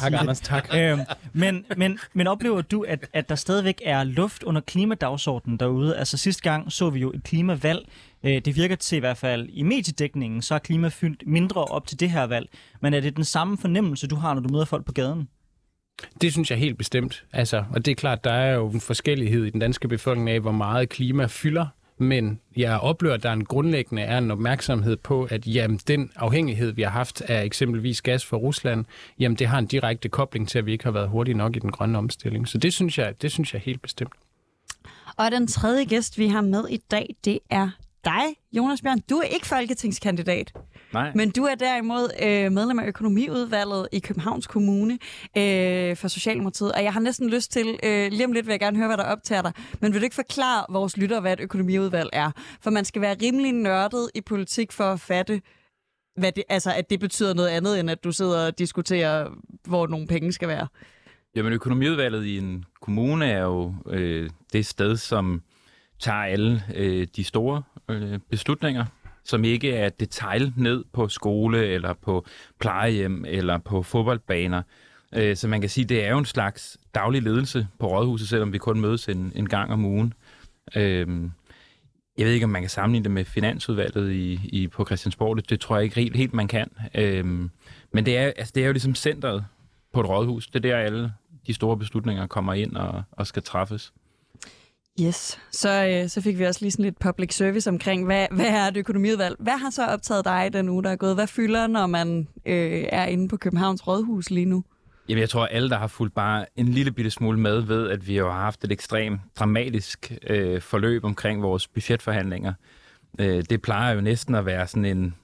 Tak, 0.00 0.12
Anders. 0.12 0.40
Tak. 0.40 0.68
Øhm, 0.74 1.00
men, 1.32 1.64
men, 1.76 1.98
men 2.14 2.26
oplever 2.26 2.60
du, 2.60 2.82
at, 2.82 3.08
at 3.12 3.28
der 3.28 3.34
stadigvæk 3.34 3.82
er 3.84 4.04
luft 4.04 4.42
under 4.42 4.60
klimadagsordenen 4.60 5.58
derude? 5.58 5.96
Altså 5.96 6.16
sidste 6.16 6.42
gang 6.42 6.72
så 6.72 6.90
vi 6.90 7.00
jo 7.00 7.12
et 7.12 7.22
klimavalg. 7.22 7.88
Øh, 8.24 8.40
det 8.44 8.56
virker 8.56 8.76
til 8.76 8.96
i 8.96 9.00
hvert 9.00 9.16
fald 9.16 9.48
i 9.52 9.62
mediedækningen, 9.62 10.42
så 10.42 10.54
er 10.54 10.58
klima 10.58 10.88
fyldt 10.88 11.22
mindre 11.26 11.64
op 11.64 11.86
til 11.86 12.00
det 12.00 12.10
her 12.10 12.26
valg. 12.26 12.48
Men 12.80 12.94
er 12.94 13.00
det 13.00 13.16
den 13.16 13.24
samme 13.24 13.58
fornemmelse, 13.58 14.06
du 14.06 14.16
har, 14.16 14.34
når 14.34 14.40
du 14.40 14.48
møder 14.48 14.64
folk 14.64 14.84
på 14.84 14.92
gaden? 14.92 15.28
Det 16.20 16.32
synes 16.32 16.50
jeg 16.50 16.58
helt 16.58 16.78
bestemt. 16.78 17.24
Altså, 17.32 17.64
og 17.70 17.84
det 17.84 17.90
er 17.90 17.94
klart, 17.94 18.24
der 18.24 18.32
er 18.32 18.54
jo 18.54 18.68
en 18.68 18.80
forskellighed 18.80 19.44
i 19.44 19.50
den 19.50 19.60
danske 19.60 19.88
befolkning 19.88 20.30
af, 20.30 20.40
hvor 20.40 20.52
meget 20.52 20.88
klima 20.88 21.26
fylder. 21.26 21.66
Men 21.98 22.40
jeg 22.56 22.78
oplever, 22.78 23.14
at 23.14 23.22
der 23.22 23.28
er 23.28 23.32
en 23.32 23.44
grundlæggende 23.44 24.02
er 24.02 24.18
en 24.18 24.30
opmærksomhed 24.30 24.96
på, 24.96 25.24
at 25.30 25.46
jamen, 25.46 25.80
den 25.86 26.10
afhængighed, 26.16 26.72
vi 26.72 26.82
har 26.82 26.90
haft 26.90 27.20
af 27.20 27.44
eksempelvis 27.44 28.02
gas 28.02 28.24
fra 28.24 28.36
Rusland, 28.36 28.84
jamen, 29.18 29.36
det 29.36 29.46
har 29.46 29.58
en 29.58 29.66
direkte 29.66 30.08
kobling 30.08 30.48
til, 30.48 30.58
at 30.58 30.66
vi 30.66 30.72
ikke 30.72 30.84
har 30.84 30.90
været 30.90 31.08
hurtige 31.08 31.34
nok 31.34 31.56
i 31.56 31.58
den 31.58 31.70
grønne 31.70 31.98
omstilling. 31.98 32.48
Så 32.48 32.58
det 32.58 32.72
synes 32.72 32.98
jeg, 32.98 33.22
det 33.22 33.32
synes 33.32 33.54
jeg 33.54 33.62
helt 33.62 33.82
bestemt. 33.82 34.12
Og 35.16 35.30
den 35.30 35.46
tredje 35.46 35.84
gæst, 35.84 36.18
vi 36.18 36.28
har 36.28 36.40
med 36.40 36.68
i 36.70 36.76
dag, 36.76 37.14
det 37.24 37.38
er 37.50 37.70
dig, 38.06 38.36
Jonas 38.52 38.82
Bjørn. 38.82 38.98
Du 39.10 39.16
er 39.16 39.22
ikke 39.22 39.46
folketingskandidat. 39.46 40.52
Nej. 40.92 41.12
Men 41.14 41.30
du 41.30 41.44
er 41.44 41.54
derimod 41.54 42.10
øh, 42.22 42.52
medlem 42.52 42.78
af 42.78 42.86
økonomiudvalget 42.86 43.88
i 43.92 43.98
Københavns 43.98 44.46
Kommune 44.46 44.98
øh, 45.38 45.96
for 45.96 46.08
Socialdemokratiet, 46.08 46.72
og 46.72 46.82
jeg 46.82 46.92
har 46.92 47.00
næsten 47.00 47.30
lyst 47.30 47.52
til, 47.52 47.78
øh, 47.82 48.10
lige 48.10 48.24
om 48.24 48.32
lidt 48.32 48.46
vil 48.46 48.52
jeg 48.52 48.60
gerne 48.60 48.76
høre, 48.76 48.86
hvad 48.86 48.96
der 48.96 49.04
optager 49.04 49.42
dig, 49.42 49.52
men 49.80 49.92
vil 49.92 50.00
du 50.00 50.04
ikke 50.04 50.14
forklare 50.14 50.64
vores 50.68 50.96
lyttere, 50.96 51.20
hvad 51.20 51.32
et 51.32 51.40
økonomiudvalg 51.40 52.10
er? 52.12 52.30
For 52.60 52.70
man 52.70 52.84
skal 52.84 53.02
være 53.02 53.16
rimelig 53.22 53.52
nørdet 53.52 54.10
i 54.14 54.20
politik 54.20 54.72
for 54.72 54.84
at 54.84 55.00
fatte, 55.00 55.40
hvad 56.16 56.32
det, 56.32 56.44
altså, 56.48 56.72
at 56.72 56.90
det 56.90 57.00
betyder 57.00 57.34
noget 57.34 57.48
andet, 57.48 57.80
end 57.80 57.90
at 57.90 58.04
du 58.04 58.12
sidder 58.12 58.46
og 58.46 58.58
diskuterer, 58.58 59.28
hvor 59.68 59.86
nogle 59.86 60.06
penge 60.06 60.32
skal 60.32 60.48
være. 60.48 60.66
Jamen, 61.36 61.52
økonomiudvalget 61.52 62.24
i 62.24 62.38
en 62.38 62.64
kommune 62.80 63.26
er 63.26 63.42
jo 63.42 63.74
øh, 63.86 64.30
det 64.52 64.66
sted, 64.66 64.96
som 64.96 65.42
tager 65.98 66.18
alle 66.18 66.62
øh, 66.74 67.06
de 67.16 67.24
store 67.24 67.62
øh, 67.88 68.18
beslutninger, 68.30 68.84
som 69.24 69.44
ikke 69.44 69.72
er 69.72 69.88
detail 69.88 70.52
ned 70.56 70.84
på 70.92 71.08
skole, 71.08 71.66
eller 71.66 71.94
på 72.02 72.26
plejehjem, 72.60 73.24
eller 73.28 73.58
på 73.58 73.82
fodboldbaner. 73.82 74.62
Øh, 75.14 75.36
så 75.36 75.48
man 75.48 75.60
kan 75.60 75.70
sige, 75.70 75.84
det 75.84 76.04
er 76.04 76.10
jo 76.10 76.18
en 76.18 76.24
slags 76.24 76.78
daglig 76.94 77.22
ledelse 77.22 77.68
på 77.78 77.86
Rådhuset, 77.86 78.28
selvom 78.28 78.52
vi 78.52 78.58
kun 78.58 78.80
mødes 78.80 79.08
en, 79.08 79.32
en 79.34 79.48
gang 79.48 79.72
om 79.72 79.84
ugen. 79.84 80.14
Øh, 80.76 81.30
jeg 82.18 82.26
ved 82.26 82.32
ikke, 82.32 82.44
om 82.44 82.50
man 82.50 82.62
kan 82.62 82.70
sammenligne 82.70 83.04
det 83.04 83.10
med 83.10 83.24
finansudvalget 83.24 84.12
i, 84.12 84.40
i, 84.44 84.68
på 84.68 84.84
Christiansborg. 84.84 85.36
Det, 85.36 85.50
det 85.50 85.60
tror 85.60 85.76
jeg 85.76 85.84
ikke 85.84 85.96
helt, 85.96 86.16
helt 86.16 86.34
man 86.34 86.48
kan. 86.48 86.70
Øh, 86.94 87.24
men 87.92 88.06
det 88.06 88.18
er, 88.18 88.24
altså, 88.24 88.52
det 88.54 88.62
er 88.62 88.66
jo 88.66 88.72
ligesom 88.72 88.94
centret 88.94 89.44
på 89.92 90.00
et 90.00 90.08
rådhus. 90.08 90.46
Det 90.46 90.56
er 90.64 90.70
der, 90.70 90.76
alle 90.76 91.12
de 91.46 91.54
store 91.54 91.76
beslutninger 91.76 92.26
kommer 92.26 92.54
ind 92.54 92.76
og, 92.76 93.02
og 93.12 93.26
skal 93.26 93.42
træffes. 93.42 93.92
Yes, 95.00 95.38
så, 95.50 95.86
øh, 95.86 96.08
så 96.08 96.20
fik 96.20 96.38
vi 96.38 96.44
også 96.44 96.60
lige 96.62 96.70
sådan 96.70 96.84
lidt 96.84 96.98
public 96.98 97.34
service 97.34 97.70
omkring, 97.70 98.04
hvad, 98.04 98.26
hvad 98.30 98.46
er 98.46 98.68
et 98.68 98.76
økonomiudvalg? 98.76 99.36
Hvad 99.38 99.58
har 99.58 99.70
så 99.70 99.86
optaget 99.86 100.24
dig 100.24 100.50
den 100.52 100.68
uge, 100.68 100.82
der 100.82 100.90
er 100.90 100.96
gået? 100.96 101.14
Hvad 101.14 101.26
fylder, 101.26 101.66
når 101.66 101.86
man 101.86 102.28
øh, 102.46 102.84
er 102.88 103.04
inde 103.04 103.28
på 103.28 103.36
Københavns 103.36 103.86
Rådhus 103.86 104.30
lige 104.30 104.46
nu? 104.46 104.64
Jamen, 105.08 105.20
jeg 105.20 105.28
tror, 105.28 105.42
at 105.42 105.48
alle, 105.52 105.70
der 105.70 105.78
har 105.78 105.86
fulgt 105.86 106.14
bare 106.14 106.46
en 106.56 106.68
lille 106.68 106.92
bitte 106.92 107.10
smule 107.10 107.38
med, 107.38 107.60
ved, 107.60 107.90
at 107.90 108.08
vi 108.08 108.16
jo 108.16 108.30
har 108.30 108.40
haft 108.40 108.64
et 108.64 108.72
ekstremt 108.72 109.20
dramatisk 109.38 110.12
øh, 110.26 110.60
forløb 110.60 111.04
omkring 111.04 111.42
vores 111.42 111.68
budgetforhandlinger. 111.68 112.52
Øh, 113.18 113.44
det 113.50 113.62
plejer 113.62 113.94
jo 113.94 114.00
næsten 114.00 114.34
at 114.34 114.46
være 114.46 114.66
sådan 114.66 114.84
en 114.84 115.14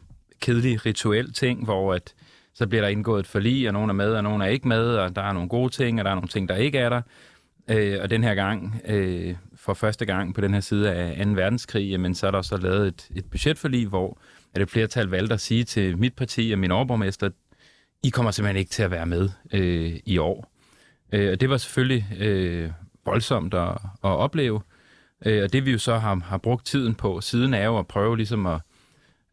kedelig 0.40 0.86
rituel 0.86 1.32
ting, 1.32 1.64
hvor 1.64 1.94
at, 1.94 2.14
så 2.54 2.66
bliver 2.66 2.82
der 2.82 2.88
indgået 2.88 3.20
et 3.20 3.26
forlig, 3.26 3.66
og 3.66 3.72
nogen 3.72 3.90
er 3.90 3.94
med, 3.94 4.14
og 4.14 4.22
nogen 4.22 4.42
er 4.42 4.46
ikke 4.46 4.68
med, 4.68 4.96
og 4.96 5.16
der 5.16 5.22
er 5.22 5.32
nogle 5.32 5.48
gode 5.48 5.72
ting, 5.72 5.98
og 5.98 6.04
der 6.04 6.10
er 6.10 6.14
nogle 6.14 6.28
ting, 6.28 6.48
der 6.48 6.56
ikke 6.56 6.78
er 6.78 6.88
der. 6.88 7.02
Øh, 7.70 7.98
og 8.02 8.10
den 8.10 8.24
her 8.24 8.34
gang, 8.34 8.80
øh, 8.88 9.36
for 9.56 9.74
første 9.74 10.04
gang 10.04 10.34
på 10.34 10.40
den 10.40 10.54
her 10.54 10.60
side 10.60 10.92
af 10.92 11.26
2. 11.26 11.30
verdenskrig, 11.30 11.90
jamen, 11.90 12.14
så 12.14 12.26
er 12.26 12.30
der 12.30 12.42
så 12.42 12.56
lavet 12.56 12.88
et, 12.88 13.08
et 13.14 13.24
budgetforlig, 13.30 13.86
hvor 13.86 14.18
at 14.54 14.62
et 14.62 14.70
flertal 14.70 15.06
valgte 15.06 15.34
at 15.34 15.40
sige 15.40 15.64
til 15.64 15.98
mit 15.98 16.14
parti 16.14 16.50
og 16.52 16.58
min 16.58 16.70
overborgmester, 16.70 17.30
I 18.02 18.10
kommer 18.10 18.30
simpelthen 18.30 18.56
ikke 18.56 18.70
til 18.70 18.82
at 18.82 18.90
være 18.90 19.06
med 19.06 19.28
øh, 19.52 20.00
i 20.06 20.18
år. 20.18 20.52
Øh, 21.12 21.32
og 21.32 21.40
det 21.40 21.50
var 21.50 21.56
selvfølgelig 21.56 22.06
øh, 22.20 22.70
voldsomt 23.04 23.54
at, 23.54 23.68
at 24.04 24.10
opleve. 24.10 24.60
Øh, 25.26 25.42
og 25.42 25.52
det 25.52 25.66
vi 25.66 25.72
jo 25.72 25.78
så 25.78 25.98
har, 25.98 26.14
har 26.14 26.38
brugt 26.38 26.66
tiden 26.66 26.94
på 26.94 27.20
siden 27.20 27.54
er 27.54 27.64
jo 27.64 27.78
at 27.78 27.86
prøve 27.86 28.16
ligesom 28.16 28.46
at 28.46 28.60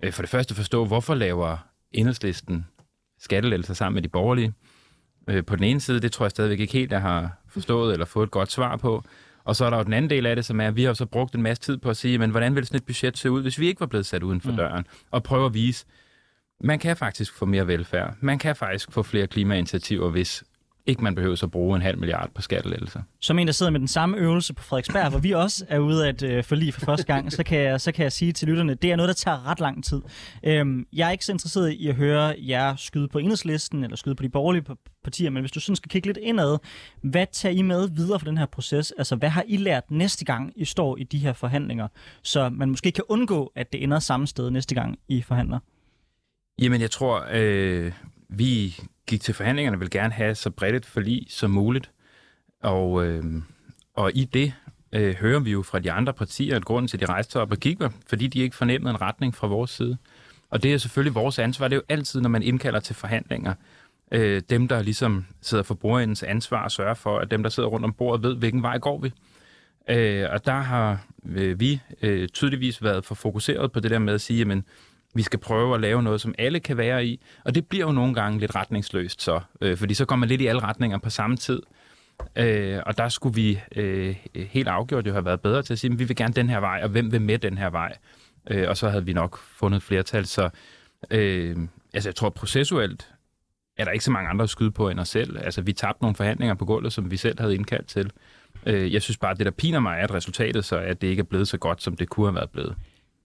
øh, 0.03 0.13
for 0.13 0.21
det 0.21 0.29
første 0.29 0.55
forstå, 0.55 0.85
hvorfor 0.85 1.15
laver 1.15 1.57
enhedslisten 1.91 2.65
skattelettelser 3.19 3.73
sammen 3.73 3.93
med 3.93 4.01
de 4.01 4.07
borgerlige. 4.07 4.53
Øh, 5.29 5.45
på 5.45 5.55
den 5.55 5.63
ene 5.63 5.79
side, 5.79 5.99
det 5.99 6.11
tror 6.11 6.25
jeg 6.25 6.31
stadigvæk 6.31 6.59
ikke 6.59 6.73
helt, 6.73 6.91
jeg 6.91 7.01
har 7.01 7.37
forstået 7.47 7.93
eller 7.93 8.05
fået 8.05 8.25
et 8.25 8.31
godt 8.31 8.51
svar 8.51 8.77
på. 8.77 9.03
Og 9.43 9.55
så 9.55 9.65
er 9.65 9.69
der 9.69 9.77
jo 9.77 9.83
den 9.83 9.93
anden 9.93 10.09
del 10.09 10.25
af 10.25 10.35
det, 10.35 10.45
som 10.45 10.61
er, 10.61 10.67
at 10.67 10.75
vi 10.75 10.83
har 10.83 10.93
så 10.93 11.05
brugt 11.05 11.35
en 11.35 11.41
masse 11.41 11.63
tid 11.63 11.77
på 11.77 11.89
at 11.89 11.97
sige, 11.97 12.17
men 12.17 12.29
hvordan 12.29 12.55
ville 12.55 12.65
sådan 12.65 12.77
et 12.77 12.85
budget 12.85 13.17
se 13.17 13.31
ud, 13.31 13.41
hvis 13.41 13.59
vi 13.59 13.67
ikke 13.67 13.79
var 13.79 13.87
blevet 13.87 14.05
sat 14.05 14.23
uden 14.23 14.41
for 14.41 14.51
mm. 14.51 14.57
døren? 14.57 14.85
Og 15.11 15.23
prøve 15.23 15.45
at 15.45 15.53
vise, 15.53 15.85
man 16.61 16.79
kan 16.79 16.97
faktisk 16.97 17.33
få 17.33 17.45
mere 17.45 17.67
velfærd. 17.67 18.15
Man 18.21 18.39
kan 18.39 18.55
faktisk 18.55 18.91
få 18.91 19.03
flere 19.03 19.27
klimainitiativer, 19.27 20.09
hvis 20.09 20.43
ikke 20.89 21.03
man 21.03 21.15
behøver 21.15 21.43
at 21.43 21.51
bruge 21.51 21.75
en 21.75 21.81
halv 21.81 21.99
milliard 21.99 22.29
på 22.35 22.41
skattelettelser. 22.41 23.01
Som 23.19 23.39
en, 23.39 23.47
der 23.47 23.53
sidder 23.53 23.71
med 23.71 23.79
den 23.79 23.87
samme 23.87 24.17
øvelse 24.17 24.53
på 24.53 24.63
Frederiksberg, 24.63 25.09
hvor 25.09 25.19
vi 25.19 25.31
også 25.31 25.65
er 25.69 25.79
ude 25.79 26.05
af 26.05 26.09
et 26.09 26.23
øh, 26.23 26.43
forlig 26.43 26.73
for 26.73 26.81
første 26.81 27.05
gang, 27.05 27.31
så 27.31 27.43
kan, 27.43 27.59
jeg, 27.59 27.81
så 27.81 27.91
kan 27.91 28.03
jeg 28.03 28.11
sige 28.11 28.31
til 28.31 28.47
lytterne, 28.47 28.73
det 28.73 28.91
er 28.91 28.95
noget, 28.95 29.07
der 29.07 29.13
tager 29.13 29.47
ret 29.47 29.59
lang 29.59 29.83
tid. 29.83 30.01
Øhm, 30.43 30.87
jeg 30.93 31.07
er 31.07 31.11
ikke 31.11 31.25
så 31.25 31.31
interesseret 31.31 31.71
i 31.71 31.87
at 31.87 31.95
høre 31.95 32.35
jer 32.37 32.75
skyde 32.75 33.07
på 33.07 33.19
enhedslisten, 33.19 33.83
eller 33.83 33.97
skyde 33.97 34.15
på 34.15 34.23
de 34.23 34.29
borgerlige 34.29 34.65
partier, 35.03 35.29
men 35.29 35.43
hvis 35.43 35.51
du 35.51 35.59
sådan 35.59 35.75
skal 35.75 35.89
kigge 35.89 36.07
lidt 36.07 36.17
indad, 36.17 36.57
hvad 37.01 37.25
tager 37.31 37.55
I 37.55 37.61
med 37.61 37.89
videre 37.89 38.19
for 38.19 38.25
den 38.25 38.37
her 38.37 38.45
proces? 38.45 38.93
Altså, 38.97 39.15
hvad 39.15 39.29
har 39.29 39.43
I 39.47 39.57
lært 39.57 39.91
næste 39.91 40.25
gang, 40.25 40.53
I 40.55 40.65
står 40.65 40.97
i 40.97 41.03
de 41.03 41.17
her 41.17 41.33
forhandlinger, 41.33 41.87
så 42.23 42.49
man 42.49 42.69
måske 42.69 42.91
kan 42.91 43.03
undgå, 43.09 43.51
at 43.55 43.73
det 43.73 43.83
ender 43.83 43.99
samme 43.99 44.27
sted 44.27 44.51
næste 44.51 44.75
gang, 44.75 44.99
I 45.07 45.21
forhandler? 45.21 45.59
Jamen, 46.61 46.81
jeg 46.81 46.91
tror, 46.91 47.25
øh, 47.31 47.91
vi 48.29 48.75
gik 49.07 49.21
til 49.21 49.33
forhandlingerne 49.33 49.79
vil 49.79 49.89
gerne 49.89 50.13
have 50.13 50.35
så 50.35 50.49
bredt 50.49 50.75
et 50.75 50.85
forlig 50.85 51.25
som 51.29 51.51
muligt. 51.51 51.91
Og, 52.63 53.05
øh, 53.05 53.23
og 53.93 54.11
i 54.15 54.25
det 54.25 54.53
øh, 54.91 55.15
hører 55.15 55.39
vi 55.39 55.51
jo 55.51 55.61
fra 55.61 55.79
de 55.79 55.91
andre 55.91 56.13
partier, 56.13 56.55
at 56.55 56.65
grunden 56.65 56.87
til, 56.87 56.97
at 56.97 57.01
de 57.01 57.05
rejste 57.05 57.39
op 57.39 57.51
og 57.51 57.57
gik, 57.57 57.79
var, 57.79 57.93
fordi 58.07 58.27
de 58.27 58.39
ikke 58.39 58.55
fornemmede 58.55 58.89
en 58.89 59.01
retning 59.01 59.35
fra 59.35 59.47
vores 59.47 59.71
side. 59.71 59.97
Og 60.49 60.63
det 60.63 60.73
er 60.73 60.77
selvfølgelig 60.77 61.15
vores 61.15 61.39
ansvar. 61.39 61.67
Det 61.67 61.75
er 61.75 61.77
jo 61.77 61.95
altid, 61.95 62.21
når 62.21 62.29
man 62.29 62.43
indkalder 62.43 62.79
til 62.79 62.95
forhandlinger, 62.95 63.53
øh, 64.11 64.41
dem, 64.49 64.67
der 64.67 64.81
ligesom 64.81 65.25
sidder 65.41 65.63
for 65.63 65.73
bordendens 65.73 66.23
ansvar 66.23 66.63
og 66.63 66.71
sørger 66.71 66.93
for, 66.93 67.19
at 67.19 67.31
dem, 67.31 67.43
der 67.43 67.49
sidder 67.49 67.69
rundt 67.69 67.85
om 67.85 67.93
bordet, 67.93 68.23
ved, 68.23 68.35
hvilken 68.35 68.61
vej 68.61 68.77
går 68.77 68.99
vi. 68.99 69.13
Øh, 69.89 70.25
og 70.31 70.45
der 70.45 70.59
har 70.59 71.05
øh, 71.25 71.59
vi 71.59 71.81
øh, 72.01 72.27
tydeligvis 72.27 72.83
været 72.83 73.05
for 73.05 73.15
fokuseret 73.15 73.71
på 73.71 73.79
det 73.79 73.91
der 73.91 73.99
med 73.99 74.13
at 74.13 74.21
sige, 74.21 74.39
jamen, 74.39 74.65
vi 75.15 75.21
skal 75.21 75.39
prøve 75.39 75.75
at 75.75 75.81
lave 75.81 76.03
noget, 76.03 76.21
som 76.21 76.35
alle 76.37 76.59
kan 76.59 76.77
være 76.77 77.05
i. 77.05 77.21
Og 77.45 77.55
det 77.55 77.67
bliver 77.67 77.85
jo 77.85 77.91
nogle 77.91 78.13
gange 78.13 78.39
lidt 78.39 78.55
retningsløst 78.55 79.21
så, 79.21 79.39
øh, 79.61 79.77
fordi 79.77 79.93
så 79.93 80.05
kommer 80.05 80.19
man 80.19 80.29
lidt 80.29 80.41
i 80.41 80.47
alle 80.47 80.63
retninger 80.63 80.97
på 80.97 81.09
samme 81.09 81.37
tid. 81.37 81.61
Øh, 82.35 82.79
og 82.85 82.97
der 82.97 83.09
skulle 83.09 83.35
vi 83.35 83.59
øh, 83.75 84.15
helt 84.35 84.67
afgjort 84.67 85.07
jo 85.07 85.11
have 85.11 85.25
været 85.25 85.41
bedre 85.41 85.61
til 85.61 85.73
at 85.73 85.79
sige, 85.79 85.91
at 85.91 85.99
vi 85.99 86.03
vil 86.03 86.15
gerne 86.15 86.33
den 86.33 86.49
her 86.49 86.59
vej, 86.59 86.79
og 86.83 86.89
hvem 86.89 87.11
vil 87.11 87.21
med 87.21 87.39
den 87.39 87.57
her 87.57 87.69
vej? 87.69 87.97
Øh, 88.49 88.69
og 88.69 88.77
så 88.77 88.89
havde 88.89 89.05
vi 89.05 89.13
nok 89.13 89.37
fundet 89.37 89.83
flertal. 89.83 90.25
Så 90.25 90.49
øh, 91.11 91.57
altså, 91.93 92.09
jeg 92.09 92.15
tror 92.15 92.29
processuelt 92.29 93.09
er 93.77 93.85
der 93.85 93.91
ikke 93.91 94.05
så 94.05 94.11
mange 94.11 94.29
andre 94.29 94.43
at 94.43 94.49
skyde 94.49 94.71
på 94.71 94.89
end 94.89 94.99
os 94.99 95.09
selv. 95.09 95.37
Altså, 95.37 95.61
vi 95.61 95.73
tabte 95.73 96.03
nogle 96.03 96.15
forhandlinger 96.15 96.55
på 96.55 96.65
gulvet, 96.65 96.93
som 96.93 97.11
vi 97.11 97.17
selv 97.17 97.39
havde 97.39 97.55
indkaldt 97.55 97.87
til. 97.87 98.11
Øh, 98.65 98.93
jeg 98.93 99.01
synes 99.01 99.17
bare, 99.17 99.31
at 99.31 99.37
det, 99.37 99.45
der 99.45 99.51
piner 99.51 99.79
mig, 99.79 99.99
er, 99.99 100.03
at 100.03 100.13
resultatet 100.13 100.65
så 100.65 100.75
er, 100.75 100.81
at 100.81 101.01
det 101.01 101.07
ikke 101.07 101.19
er 101.19 101.23
blevet 101.23 101.47
så 101.47 101.57
godt, 101.57 101.83
som 101.83 101.95
det 101.95 102.09
kunne 102.09 102.27
have 102.27 102.35
været 102.35 102.49
blevet. 102.49 102.75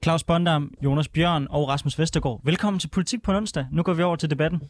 Claus 0.04 0.24
Bondam, 0.24 0.74
Jonas 0.84 1.08
Bjørn 1.08 1.46
og 1.50 1.68
Rasmus 1.68 1.98
Vestergaard. 1.98 2.40
Velkommen 2.44 2.80
til 2.80 2.88
Politik 2.88 3.22
på 3.22 3.32
onsdag. 3.32 3.66
Nu 3.72 3.82
går 3.82 3.94
vi 3.94 4.02
over 4.02 4.16
til 4.16 4.30
debatten. 4.30 4.62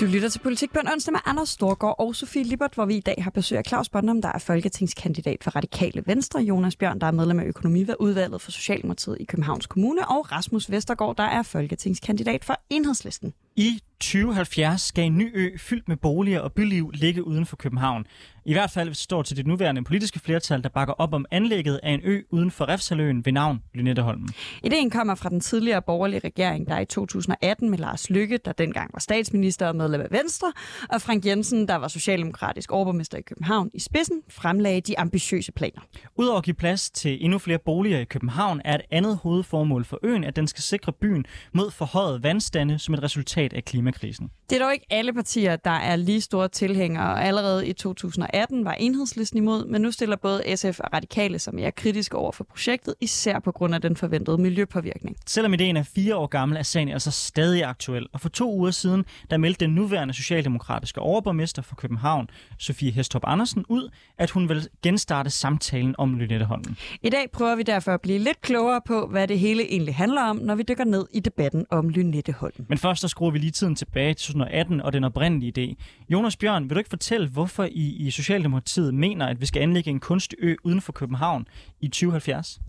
Du 0.00 0.04
lytter 0.06 0.28
til 0.28 0.38
Politik 0.38 0.72
på 0.72 0.78
en 0.80 0.88
onsdag 0.88 1.12
med 1.12 1.20
Anders 1.26 1.48
Storgård 1.48 1.96
og 1.98 2.14
Sofie 2.14 2.42
Libert, 2.42 2.74
hvor 2.74 2.86
vi 2.86 2.96
i 2.96 3.00
dag 3.00 3.14
har 3.18 3.30
besøg 3.30 3.58
af 3.58 3.64
Claus 3.68 3.88
Bondam, 3.88 4.22
der 4.22 4.28
er 4.28 4.38
folketingskandidat 4.38 5.44
for 5.44 5.50
Radikale 5.50 6.02
Venstre, 6.06 6.40
Jonas 6.40 6.76
Bjørn, 6.76 6.98
der 7.00 7.06
er 7.06 7.10
medlem 7.10 7.38
af 7.38 7.44
økonomiudvalget 7.44 8.40
for 8.42 8.50
Socialdemokratiet 8.50 9.16
i 9.20 9.24
Københavns 9.24 9.66
Kommune, 9.66 10.08
og 10.08 10.32
Rasmus 10.32 10.70
Vestergaard, 10.70 11.16
der 11.16 11.22
er 11.22 11.42
folketingskandidat 11.42 12.44
for 12.44 12.60
Enhedslisten. 12.70 13.32
I 13.58 13.80
2070 14.00 14.80
skal 14.80 15.04
en 15.04 15.18
ny 15.18 15.30
ø 15.34 15.56
fyldt 15.58 15.88
med 15.88 15.96
boliger 15.96 16.40
og 16.40 16.52
byliv 16.52 16.90
ligge 16.94 17.26
uden 17.26 17.46
for 17.46 17.56
København. 17.56 18.06
I 18.44 18.52
hvert 18.52 18.70
fald 18.70 18.88
hvis 18.88 18.98
det 18.98 19.04
står 19.04 19.22
til 19.22 19.36
det 19.36 19.46
nuværende 19.46 19.84
politiske 19.84 20.20
flertal, 20.20 20.62
der 20.62 20.68
bakker 20.68 20.94
op 20.94 21.14
om 21.14 21.24
anlægget 21.30 21.80
af 21.82 21.90
en 21.90 22.00
ø 22.04 22.22
uden 22.30 22.50
for 22.50 22.68
Refsaløen 22.68 23.24
ved 23.24 23.32
navn 23.32 23.62
Lynetteholmen. 23.74 24.28
Ideen 24.62 24.90
kommer 24.90 25.14
fra 25.14 25.28
den 25.28 25.40
tidligere 25.40 25.82
borgerlige 25.82 26.20
regering, 26.24 26.68
der 26.68 26.78
i 26.78 26.84
2018 26.84 27.70
med 27.70 27.78
Lars 27.78 28.10
Lykke, 28.10 28.38
der 28.44 28.52
dengang 28.52 28.90
var 28.92 29.00
statsminister 29.00 29.68
og 29.68 29.76
medlem 29.76 30.00
af 30.00 30.10
Venstre, 30.10 30.52
og 30.88 31.02
Frank 31.02 31.26
Jensen, 31.26 31.68
der 31.68 31.74
var 31.74 31.88
socialdemokratisk 31.88 32.72
overborgmester 32.72 33.18
i 33.18 33.22
København 33.22 33.70
i 33.74 33.80
spidsen, 33.80 34.22
fremlagde 34.28 34.80
de 34.80 34.98
ambitiøse 34.98 35.52
planer. 35.52 35.80
Udover 36.16 36.38
at 36.38 36.44
give 36.44 36.54
plads 36.54 36.90
til 36.90 37.24
endnu 37.24 37.38
flere 37.38 37.58
boliger 37.58 37.98
i 37.98 38.04
København, 38.04 38.60
er 38.64 38.74
et 38.74 38.82
andet 38.90 39.18
hovedformål 39.22 39.84
for 39.84 39.98
øen, 40.02 40.24
at 40.24 40.36
den 40.36 40.46
skal 40.46 40.62
sikre 40.62 40.92
byen 40.92 41.24
mod 41.52 41.70
forhøjet 41.70 42.22
vandstande 42.22 42.78
som 42.78 42.94
et 42.94 43.02
resultat 43.02 43.47
af 43.54 43.64
klimakrisen. 43.64 44.30
Det 44.50 44.56
er 44.56 44.64
dog 44.64 44.72
ikke 44.72 44.86
alle 44.90 45.12
partier, 45.12 45.56
der 45.56 45.70
er 45.70 45.96
lige 45.96 46.20
store 46.20 46.48
tilhængere, 46.48 47.12
og 47.12 47.24
allerede 47.24 47.66
i 47.66 47.72
2018 47.72 48.64
var 48.64 48.72
enhedslisten 48.72 49.38
imod, 49.38 49.66
men 49.66 49.82
nu 49.82 49.90
stiller 49.90 50.16
både 50.16 50.56
SF 50.56 50.80
og 50.80 50.92
Radikale 50.92 51.38
sig 51.38 51.54
mere 51.54 51.72
kritiske 51.72 52.16
over 52.16 52.32
for 52.32 52.44
projektet, 52.44 52.94
især 53.00 53.38
på 53.38 53.52
grund 53.52 53.74
af 53.74 53.80
den 53.80 53.96
forventede 53.96 54.38
miljøpåvirkning. 54.38 55.16
Selvom 55.26 55.54
ideen 55.54 55.76
er 55.76 55.82
fire 55.82 56.16
år 56.16 56.26
gammel, 56.26 56.58
er 56.58 56.62
sagen 56.62 56.88
altså 56.88 57.10
stadig 57.10 57.64
aktuel. 57.64 58.06
Og 58.12 58.20
for 58.20 58.28
to 58.28 58.52
uger 58.54 58.70
siden, 58.70 59.04
der 59.30 59.36
meldte 59.36 59.64
den 59.64 59.74
nuværende 59.74 60.14
socialdemokratiske 60.14 61.00
overborgmester 61.00 61.62
for 61.62 61.74
København, 61.74 62.30
Sofie 62.58 62.90
Hestorp 62.90 63.22
Andersen, 63.26 63.64
ud, 63.68 63.90
at 64.18 64.30
hun 64.30 64.48
vil 64.48 64.68
genstarte 64.82 65.30
samtalen 65.30 65.94
om 65.98 66.18
Lynetteholmen. 66.18 66.76
I 67.02 67.10
dag 67.10 67.30
prøver 67.32 67.56
vi 67.56 67.62
derfor 67.62 67.92
at 67.92 68.00
blive 68.00 68.18
lidt 68.18 68.40
klogere 68.40 68.80
på, 68.86 69.06
hvad 69.06 69.28
det 69.28 69.38
hele 69.38 69.72
egentlig 69.72 69.94
handler 69.94 70.22
om, 70.22 70.36
når 70.36 70.54
vi 70.54 70.62
dykker 70.68 70.84
ned 70.84 71.06
i 71.12 71.20
debatten 71.20 71.66
om 71.70 71.88
Lynetteholmen. 71.88 72.66
Men 72.68 72.78
først 72.78 73.00
så 73.00 73.08
skruer 73.08 73.27
vi 73.30 73.38
lige 73.38 73.50
tiden 73.50 73.74
tilbage 73.74 74.14
til 74.14 74.26
2018 74.26 74.80
og 74.80 74.92
den 74.92 75.04
oprindelige 75.04 75.52
idé. 75.58 75.84
Jonas 76.08 76.36
Bjørn, 76.36 76.62
vil 76.62 76.74
du 76.74 76.78
ikke 76.78 76.90
fortælle, 76.90 77.28
hvorfor 77.28 77.64
I 77.64 77.96
i 78.06 78.10
Socialdemokratiet 78.10 78.94
mener, 78.94 79.26
at 79.26 79.40
vi 79.40 79.46
skal 79.46 79.62
anlægge 79.62 79.90
en 79.90 80.00
kunstig 80.00 80.38
ø 80.42 80.56
uden 80.64 80.80
for 80.80 80.92
København 80.92 81.48
i 81.80 81.88
2070? 81.88 82.60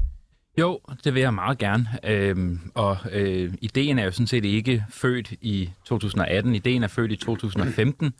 Jo, 0.59 0.79
det 1.03 1.13
vil 1.13 1.21
jeg 1.21 1.33
meget 1.33 1.57
gerne. 1.57 1.87
Øhm, 2.03 2.59
og 2.75 2.97
øh, 3.11 3.53
ideen 3.61 3.99
er 3.99 4.03
jo 4.03 4.11
sådan 4.11 4.27
set 4.27 4.45
ikke 4.45 4.85
født 4.89 5.31
i 5.41 5.69
2018. 5.85 6.55
Ideen 6.55 6.83
er 6.83 6.87
født 6.87 7.11
i 7.11 7.15
2015, 7.15 8.13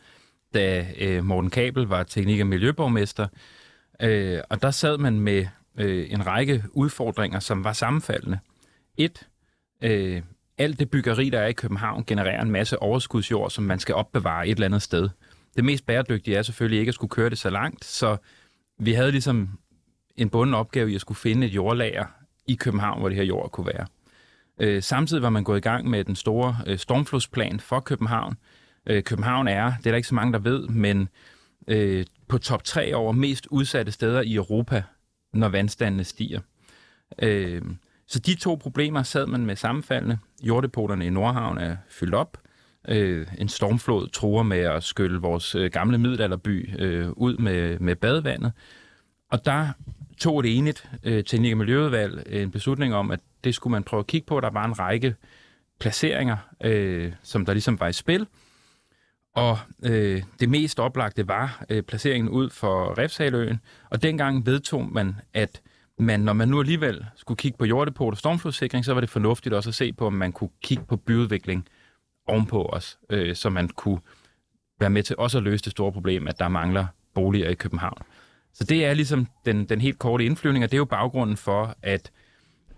da 0.54 0.86
øh, 0.98 1.24
Morten 1.24 1.50
Kabel 1.50 1.82
var 1.82 2.02
teknik- 2.02 2.40
og 2.40 2.46
miljøborgmester. 2.46 3.26
Øh, 4.02 4.40
og 4.50 4.62
der 4.62 4.70
sad 4.70 4.98
man 4.98 5.20
med 5.20 5.46
øh, 5.78 6.06
en 6.10 6.26
række 6.26 6.64
udfordringer, 6.72 7.40
som 7.40 7.64
var 7.64 7.72
sammenfaldende. 7.72 8.38
Et, 8.96 9.28
øh, 9.82 10.22
alt 10.60 10.78
det 10.78 10.90
byggeri, 10.90 11.30
der 11.30 11.40
er 11.40 11.46
i 11.46 11.52
København, 11.52 12.04
genererer 12.06 12.42
en 12.42 12.50
masse 12.50 12.82
overskudsjord, 12.82 13.50
som 13.50 13.64
man 13.64 13.78
skal 13.78 13.94
opbevare 13.94 14.48
et 14.48 14.50
eller 14.50 14.66
andet 14.66 14.82
sted. 14.82 15.08
Det 15.56 15.64
mest 15.64 15.86
bæredygtige 15.86 16.36
er 16.36 16.42
selvfølgelig 16.42 16.78
ikke 16.78 16.90
at 16.90 16.94
skulle 16.94 17.10
køre 17.10 17.30
det 17.30 17.38
så 17.38 17.50
langt, 17.50 17.84
så 17.84 18.16
vi 18.78 18.92
havde 18.92 19.10
ligesom 19.10 19.58
en 20.16 20.30
bunden 20.30 20.54
opgave 20.54 20.92
i 20.92 20.94
at 20.94 21.00
skulle 21.00 21.18
finde 21.18 21.46
et 21.46 21.54
jordlager 21.54 22.06
i 22.46 22.54
København, 22.54 23.00
hvor 23.00 23.08
det 23.08 23.16
her 23.16 23.24
jord 23.24 23.50
kunne 23.50 23.66
være. 23.66 23.86
Øh, 24.60 24.82
samtidig 24.82 25.22
var 25.22 25.30
man 25.30 25.44
gået 25.44 25.58
i 25.58 25.60
gang 25.60 25.90
med 25.90 26.04
den 26.04 26.16
store 26.16 26.56
øh, 26.66 26.78
stormflodsplan 26.78 27.60
for 27.60 27.80
København. 27.80 28.36
Øh, 28.86 29.02
København 29.02 29.48
er, 29.48 29.72
det 29.78 29.86
er 29.86 29.90
der 29.90 29.96
ikke 29.96 30.08
så 30.08 30.14
mange, 30.14 30.32
der 30.32 30.38
ved, 30.38 30.68
men 30.68 31.08
øh, 31.68 32.04
på 32.28 32.38
top 32.38 32.64
3 32.64 32.94
over 32.94 33.12
mest 33.12 33.46
udsatte 33.46 33.92
steder 33.92 34.22
i 34.22 34.34
Europa, 34.34 34.82
når 35.32 35.48
vandstandene 35.48 36.04
stiger. 36.04 36.40
Øh, 37.22 37.62
så 38.10 38.18
de 38.18 38.34
to 38.34 38.54
problemer 38.54 39.02
sad 39.02 39.26
man 39.26 39.46
med 39.46 39.56
sammenfaldende. 39.56 40.18
Jorddepoterne 40.42 41.06
i 41.06 41.10
Nordhavn 41.10 41.58
er 41.58 41.76
fyldt 41.88 42.14
op. 42.14 42.38
Øh, 42.88 43.26
en 43.38 43.48
stormflod 43.48 44.08
truer 44.08 44.42
med 44.42 44.58
at 44.58 44.84
skylle 44.84 45.20
vores 45.20 45.54
øh, 45.54 45.70
gamle 45.70 45.98
middelalderby 45.98 46.80
øh, 46.80 47.10
ud 47.10 47.36
med, 47.36 47.78
med 47.78 47.96
badevandet. 47.96 48.52
Og 49.30 49.44
der 49.44 49.68
tog 50.18 50.40
et 50.40 50.58
enigt 50.58 50.90
øh, 51.04 51.24
teknik- 51.24 51.52
og 51.52 51.58
miljøudvalg 51.58 52.22
øh, 52.26 52.42
en 52.42 52.50
beslutning 52.50 52.94
om, 52.94 53.10
at 53.10 53.20
det 53.44 53.54
skulle 53.54 53.72
man 53.72 53.82
prøve 53.82 54.00
at 54.00 54.06
kigge 54.06 54.26
på. 54.26 54.40
Der 54.40 54.50
var 54.50 54.64
en 54.64 54.78
række 54.78 55.14
placeringer, 55.80 56.36
øh, 56.64 57.12
som 57.22 57.46
der 57.46 57.52
ligesom 57.52 57.80
var 57.80 57.88
i 57.88 57.92
spil. 57.92 58.26
Og 59.34 59.58
øh, 59.82 60.22
det 60.40 60.48
mest 60.48 60.80
oplagte 60.80 61.28
var 61.28 61.64
øh, 61.70 61.82
placeringen 61.82 62.28
ud 62.28 62.50
for 62.50 62.98
Refshaløen. 62.98 63.60
Og 63.90 64.02
dengang 64.02 64.46
vedtog 64.46 64.92
man, 64.92 65.16
at 65.34 65.60
men 66.00 66.20
når 66.20 66.32
man 66.32 66.48
nu 66.48 66.60
alligevel 66.60 67.04
skulle 67.16 67.38
kigge 67.38 67.58
på 67.58 67.64
jorddepot 67.64 68.14
og 68.14 68.18
stormflodssikring, 68.18 68.84
så 68.84 68.94
var 68.94 69.00
det 69.00 69.10
fornuftigt 69.10 69.54
også 69.54 69.70
at 69.70 69.74
se 69.74 69.92
på, 69.92 70.06
om 70.06 70.12
man 70.12 70.32
kunne 70.32 70.50
kigge 70.62 70.84
på 70.88 70.96
byudvikling 70.96 71.68
ovenpå 72.26 72.62
os, 72.62 72.98
øh, 73.10 73.36
så 73.36 73.50
man 73.50 73.68
kunne 73.68 74.00
være 74.80 74.90
med 74.90 75.02
til 75.02 75.16
også 75.16 75.38
at 75.38 75.44
løse 75.44 75.64
det 75.64 75.70
store 75.70 75.92
problem, 75.92 76.28
at 76.28 76.38
der 76.38 76.48
mangler 76.48 76.86
boliger 77.14 77.48
i 77.48 77.54
København. 77.54 77.98
Så 78.52 78.64
det 78.64 78.84
er 78.84 78.94
ligesom 78.94 79.26
den, 79.46 79.64
den 79.64 79.80
helt 79.80 79.98
korte 79.98 80.24
indflyvning, 80.24 80.64
og 80.64 80.70
det 80.70 80.76
er 80.76 80.78
jo 80.78 80.84
baggrunden 80.84 81.36
for, 81.36 81.76
at 81.82 82.10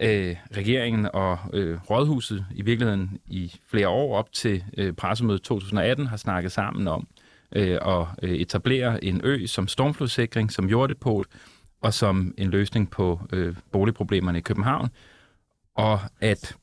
øh, 0.01 0.37
regeringen 0.57 1.09
og 1.13 1.39
øh, 1.53 1.79
Rådhuset 1.91 2.47
i 2.55 2.63
virkeligheden 2.63 3.19
i 3.27 3.55
flere 3.71 3.89
år 3.89 4.17
op 4.17 4.33
til 4.33 4.65
øh, 4.79 4.93
pressemødet 4.93 5.43
2018 5.43 6.07
har 6.07 6.17
snakket 6.17 6.53
sammen 6.53 6.89
om 6.89 7.09
øh, 7.57 7.79
at 7.83 8.07
øh, 8.23 8.31
etablere 8.31 9.05
en 9.05 9.21
ø 9.25 9.47
som 9.47 9.69
stormflodssikring, 9.69 10.53
som 10.53 10.69
jorddepot, 10.69 11.27
og 11.83 11.95
som 11.95 12.35
en 12.39 12.51
løsning 12.51 12.91
på 12.91 13.21
øh, 13.33 13.57
boligproblemerne 13.73 14.39
i 14.39 14.41
København. 14.41 14.89
Og 15.75 16.01
at 16.21 16.57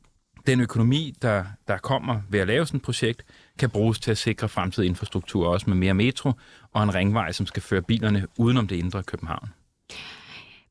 den 0.47 0.61
økonomi, 0.61 1.15
der, 1.21 1.43
der 1.67 1.77
kommer 1.77 2.21
ved 2.29 2.39
at 2.39 2.47
lave 2.47 2.65
sådan 2.65 2.77
et 2.77 2.83
projekt, 2.83 3.23
kan 3.59 3.69
bruges 3.69 3.99
til 3.99 4.11
at 4.11 4.17
sikre 4.17 4.49
fremtidig 4.49 4.89
infrastruktur, 4.89 5.47
også 5.47 5.69
med 5.69 5.77
mere 5.77 5.93
metro 5.93 6.31
og 6.73 6.83
en 6.83 6.95
ringvej, 6.95 7.31
som 7.31 7.45
skal 7.45 7.63
føre 7.63 7.81
bilerne 7.81 8.27
udenom 8.37 8.67
det 8.67 8.75
indre 8.75 9.03
København. 9.03 9.49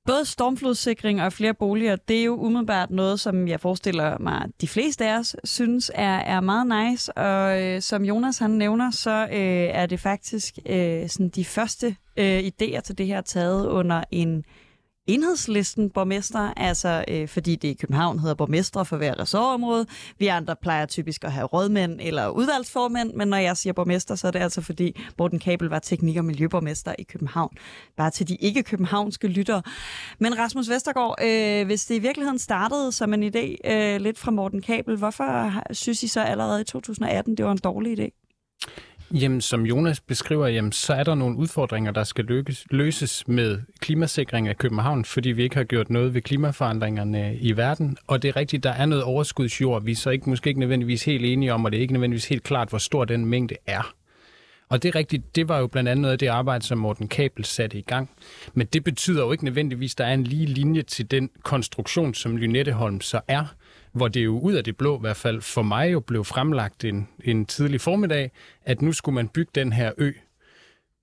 Både 0.06 0.24
stormflodssikring 0.24 1.22
og 1.22 1.32
flere 1.32 1.54
boliger, 1.54 1.96
det 1.96 2.20
er 2.20 2.24
jo 2.24 2.36
umiddelbart 2.36 2.90
noget, 2.90 3.20
som 3.20 3.48
jeg 3.48 3.60
forestiller 3.60 4.18
mig, 4.18 4.42
at 4.42 4.50
de 4.60 4.68
fleste 4.68 5.06
af 5.06 5.18
os 5.18 5.36
synes 5.44 5.90
er, 5.94 6.16
er 6.18 6.40
meget 6.40 6.90
nice. 6.90 7.12
Og 7.12 7.62
øh, 7.62 7.82
som 7.82 8.04
Jonas 8.04 8.38
han 8.38 8.50
nævner, 8.50 8.90
så 8.90 9.10
øh, 9.10 9.68
er 9.72 9.86
det 9.86 10.00
faktisk 10.00 10.58
øh, 10.66 11.08
sådan 11.08 11.28
de 11.28 11.44
første 11.44 11.96
øh, 12.18 12.38
idéer 12.38 12.80
til 12.80 12.98
det 12.98 13.06
her 13.06 13.20
taget 13.20 13.66
under 13.66 14.04
en 14.10 14.44
enhedslisten 15.08 15.90
borgmester, 15.90 16.52
altså 16.56 17.04
øh, 17.08 17.28
fordi 17.28 17.56
det 17.56 17.68
i 17.68 17.74
København 17.74 18.18
hedder 18.18 18.34
borgmestre 18.34 18.84
for 18.84 18.96
hver 18.96 19.20
ressortområde. 19.20 19.86
Vi 20.18 20.26
andre 20.26 20.56
plejer 20.62 20.86
typisk 20.86 21.24
at 21.24 21.32
have 21.32 21.46
rådmænd 21.46 22.00
eller 22.02 22.28
udvalgsformænd, 22.28 23.14
men 23.14 23.28
når 23.28 23.36
jeg 23.36 23.56
siger 23.56 23.72
borgmester, 23.72 24.14
så 24.14 24.26
er 24.26 24.30
det 24.30 24.38
altså 24.38 24.60
fordi 24.60 25.00
Morten 25.18 25.38
Kabel 25.38 25.68
var 25.68 25.78
teknik- 25.78 26.16
og 26.16 26.24
miljøborgmester 26.24 26.94
i 26.98 27.02
København. 27.02 27.56
Bare 27.96 28.10
til 28.10 28.28
de 28.28 28.36
ikke-københavnske 28.36 29.28
lyttere. 29.28 29.62
Men 30.18 30.38
Rasmus 30.38 30.70
Vestergaard, 30.70 31.14
øh, 31.22 31.66
hvis 31.66 31.86
det 31.86 31.94
i 31.94 31.98
virkeligheden 31.98 32.38
startede 32.38 32.92
som 32.92 33.14
en 33.14 33.22
idé 33.22 33.70
øh, 33.72 34.00
lidt 34.00 34.18
fra 34.18 34.30
Morten 34.30 34.62
Kabel, 34.62 34.96
hvorfor 34.96 35.52
synes 35.72 36.02
I 36.02 36.08
så 36.08 36.20
allerede 36.20 36.60
i 36.60 36.64
2018, 36.64 37.36
det 37.36 37.44
var 37.44 37.52
en 37.52 37.58
dårlig 37.58 37.98
idé? 37.98 38.24
Jamen, 39.10 39.40
som 39.40 39.66
Jonas 39.66 40.00
beskriver, 40.00 40.46
jamen, 40.46 40.72
så 40.72 40.94
er 40.94 41.04
der 41.04 41.14
nogle 41.14 41.36
udfordringer, 41.36 41.92
der 41.92 42.04
skal 42.04 42.24
lykkes, 42.24 42.66
løses 42.70 43.28
med 43.28 43.58
klimasikring 43.80 44.48
af 44.48 44.56
København, 44.56 45.04
fordi 45.04 45.28
vi 45.28 45.42
ikke 45.42 45.56
har 45.56 45.64
gjort 45.64 45.90
noget 45.90 46.14
ved 46.14 46.22
klimaforandringerne 46.22 47.36
i 47.36 47.56
verden. 47.56 47.96
Og 48.06 48.22
det 48.22 48.28
er 48.28 48.36
rigtigt, 48.36 48.62
der 48.62 48.70
er 48.70 48.86
noget 48.86 49.04
overskudsjord, 49.04 49.84
vi 49.84 49.92
er 49.92 49.96
så 49.96 50.10
ikke, 50.10 50.30
måske 50.30 50.48
ikke 50.48 50.60
nødvendigvis 50.60 51.04
helt 51.04 51.24
enige 51.24 51.54
om, 51.54 51.64
og 51.64 51.72
det 51.72 51.78
er 51.78 51.82
ikke 51.82 51.92
nødvendigvis 51.92 52.28
helt 52.28 52.42
klart, 52.42 52.68
hvor 52.68 52.78
stor 52.78 53.04
den 53.04 53.26
mængde 53.26 53.54
er. 53.66 53.94
Og 54.68 54.82
det 54.82 54.88
er 54.88 54.94
rigtigt, 54.94 55.36
det 55.36 55.48
var 55.48 55.58
jo 55.58 55.66
blandt 55.66 55.88
andet 55.88 56.02
noget 56.02 56.12
af 56.12 56.18
det 56.18 56.26
arbejde, 56.26 56.64
som 56.64 56.78
Morten 56.78 57.08
Kabel 57.08 57.44
satte 57.44 57.78
i 57.78 57.82
gang. 57.82 58.10
Men 58.54 58.66
det 58.66 58.84
betyder 58.84 59.24
jo 59.24 59.32
ikke 59.32 59.44
nødvendigvis, 59.44 59.94
at 59.94 59.98
der 59.98 60.04
er 60.04 60.14
en 60.14 60.24
lige 60.24 60.46
linje 60.46 60.82
til 60.82 61.10
den 61.10 61.30
konstruktion, 61.42 62.14
som 62.14 62.36
Lynetteholm 62.36 63.00
så 63.00 63.20
er 63.28 63.44
hvor 63.98 64.08
det 64.08 64.24
jo 64.24 64.38
ud 64.38 64.54
af 64.54 64.64
det 64.64 64.76
blå, 64.76 64.96
i 64.96 65.00
hvert 65.00 65.16
fald 65.16 65.40
for 65.40 65.62
mig 65.62 65.92
jo 65.92 66.00
blev 66.00 66.24
fremlagt 66.24 66.84
en, 66.84 67.08
en 67.24 67.46
tidlig 67.46 67.80
formiddag, 67.80 68.30
at 68.64 68.82
nu 68.82 68.92
skulle 68.92 69.14
man 69.14 69.28
bygge 69.28 69.50
den 69.54 69.72
her 69.72 69.92
ø. 69.98 70.12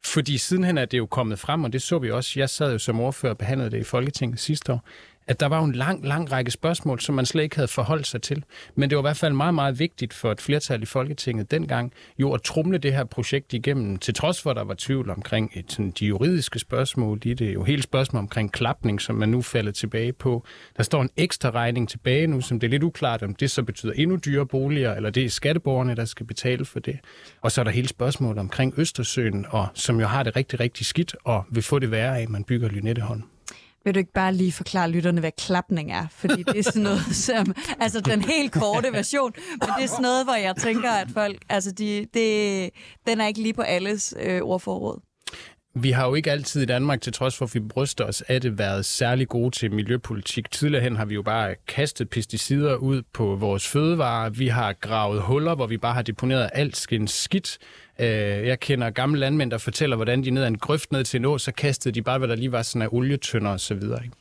Fordi 0.06 0.38
sidenhen 0.38 0.78
er 0.78 0.86
det 0.86 0.98
jo 0.98 1.06
kommet 1.06 1.40
frem, 1.40 1.64
og 1.64 1.74
det 1.74 1.82
så 1.82 2.00
vi 2.00 2.12
også. 2.12 2.40
Jeg 2.40 2.50
sad 2.50 2.72
jo 2.72 2.78
som 2.78 3.00
ordfører 3.00 3.34
og 3.34 3.38
behandlede 3.38 3.72
det 3.72 3.78
i 3.78 3.84
Folketinget 3.84 4.40
sidste 4.40 4.74
år, 4.74 4.88
at 5.28 5.40
der 5.40 5.46
var 5.46 5.64
en 5.64 5.72
lang, 5.72 6.06
lang 6.06 6.32
række 6.32 6.52
spørgsmål, 6.52 7.00
som 7.00 7.16
man 7.16 7.26
slet 7.26 7.44
ikke 7.44 7.56
havde 7.56 7.68
forholdt 7.68 8.08
sig 8.08 8.22
til. 8.22 8.44
Men 8.76 8.90
det 8.90 8.96
var 8.96 9.02
i 9.02 9.08
hvert 9.08 9.18
fald 9.18 9.34
meget, 9.34 9.54
meget 9.54 9.80
vigtigt 9.80 10.14
for 10.14 10.32
et 10.32 10.42
flertal 10.42 10.82
i 10.82 10.86
Folketinget 10.86 11.52
dengang, 11.52 11.94
jo 12.18 12.34
at 12.34 12.42
trumle 12.42 12.78
det 12.78 12.94
her 12.94 13.04
projekt 13.04 13.54
igennem, 13.54 13.98
til 13.98 14.14
trods 14.14 14.42
for, 14.42 14.50
at 14.50 14.56
der 14.56 14.64
var 14.64 14.76
tvivl 14.78 15.10
omkring 15.10 15.52
et, 15.54 15.72
sådan, 15.72 15.92
de 15.92 16.06
juridiske 16.06 16.60
spørgsmål 16.60 17.22
i 17.24 17.34
det. 17.34 17.54
Jo 17.54 17.64
hele 17.64 17.82
spørgsmål 17.82 18.20
omkring 18.20 18.52
klapning, 18.52 19.02
som 19.02 19.16
man 19.16 19.30
nu 19.30 19.42
falder 19.42 19.72
tilbage 19.72 20.14
på. 20.14 20.46
Der 20.78 20.84
står 20.84 21.02
en 21.02 21.10
ekstra 21.18 21.50
regning 21.50 21.90
tilbage 21.90 22.28
nu, 22.28 22.42
som 22.42 22.60
det 22.60 22.68
er 22.68 22.72
lidt 22.72 22.84
uklart, 22.84 23.24
om 23.24 23.36
det 23.36 23.52
så 23.52 23.64
betyder 23.64 23.94
endnu 23.94 24.16
dyre 24.16 24.46
boliger, 24.46 24.96
eller 24.96 25.10
det 25.10 25.26
er 25.26 25.30
skatteborgerne, 25.30 25.96
der 25.96 26.06
skal 26.06 26.26
betale 26.26 26.66
for 26.66 26.80
det. 26.80 27.00
Og 27.42 27.52
så 27.52 27.62
er 27.62 27.64
der 27.64 27.72
hele 27.72 27.88
spørgsmålet 27.88 28.40
omkring 28.40 28.74
Østersøen, 28.78 29.46
og 29.50 29.68
som 29.74 30.00
jo 30.00 30.06
har 30.08 30.24
det 30.24 30.36
rigtig, 30.36 30.60
rigtig 30.60 30.86
skidt, 30.86 31.16
og 31.24 31.46
vil 31.52 31.64
få 31.64 31.80
det 31.80 31.92
værre 31.92 32.18
af, 32.18 32.22
at 32.22 32.30
man 32.30 32.44
bygger 32.44 32.70
Lynetteholm. 32.70 33.24
Vil 33.86 33.94
du 33.94 34.00
ikke 34.00 34.14
bare 34.14 34.34
lige 34.34 34.52
forklare 34.52 34.90
lytterne, 34.90 35.20
hvad 35.20 35.32
klapning 35.38 35.92
er? 35.92 36.08
Fordi 36.12 36.44
det 36.44 36.60
er 36.60 36.64
sådan 36.64 36.82
noget 36.82 37.16
som, 37.28 37.56
altså 37.80 38.02
den 38.02 38.22
helt 38.22 38.52
korte 38.52 38.94
version, 38.94 39.34
men 39.50 39.70
det 39.78 39.84
er 39.84 39.88
sådan 39.88 40.02
noget, 40.02 40.26
hvor 40.26 40.34
jeg 40.34 40.56
tænker, 40.56 40.92
at 40.92 41.08
folk, 41.14 41.38
altså 41.50 41.72
de, 41.72 42.08
det, 42.14 42.70
den 43.08 43.22
er 43.22 43.28
ikke 43.28 43.42
lige 43.42 43.54
på 43.54 43.62
alles 43.62 44.14
øh, 44.20 44.42
ordforråd. 44.42 45.02
Vi 45.78 45.92
har 45.92 46.08
jo 46.08 46.16
ikke 46.16 46.32
altid 46.32 46.62
i 46.62 46.66
Danmark, 46.66 47.02
til 47.02 47.14
trods 47.14 47.38
for 47.38 47.46
at 47.46 47.56
vi 47.56 47.60
bryster 47.60 48.06
os, 48.06 48.22
af 48.22 48.42
det 48.42 48.58
været 48.58 48.86
særlig 48.86 49.28
gode 49.28 49.52
til 49.52 49.72
miljøpolitik. 49.72 50.52
Tidligere 50.52 50.84
hen 50.84 50.96
har 50.96 51.06
vi 51.06 51.14
jo 51.14 51.22
bare 51.22 51.56
kastet 51.68 52.10
pesticider 52.10 52.76
ud 52.76 53.02
på 53.14 53.36
vores 53.36 53.68
fødevarer. 53.68 54.30
Vi 54.30 54.48
har 54.48 54.74
gravet 54.74 55.22
huller, 55.22 55.56
hvor 55.56 55.68
vi 55.68 55.78
bare 55.78 55.94
har 55.94 56.02
deponeret 56.02 56.50
alt 56.54 56.78
skin 56.78 57.08
skidt. 57.08 57.58
Øh, 58.00 58.08
jeg 58.48 58.60
kender 58.60 58.90
gamle 58.90 59.20
landmænd, 59.20 59.52
der 59.52 59.58
fortæller, 59.58 59.96
hvordan 59.96 60.24
de 60.24 60.30
ned 60.30 60.44
ad 60.44 60.48
en 60.48 60.58
grøft 60.58 60.92
ned 60.92 61.04
til 61.04 61.18
en 61.18 61.26
å, 61.26 61.38
så 61.38 61.52
kastede 61.52 61.94
de 61.96 62.02
bare, 62.02 62.18
hvad 62.18 62.28
der 62.28 62.36
lige 62.36 62.52
var 62.52 62.62
sådan 62.62 62.82
af 62.82 62.88
olietønder 62.92 63.52
og 63.52 63.60
så 63.60 63.74
videre. 63.74 64.04
Ikke? 64.04 64.16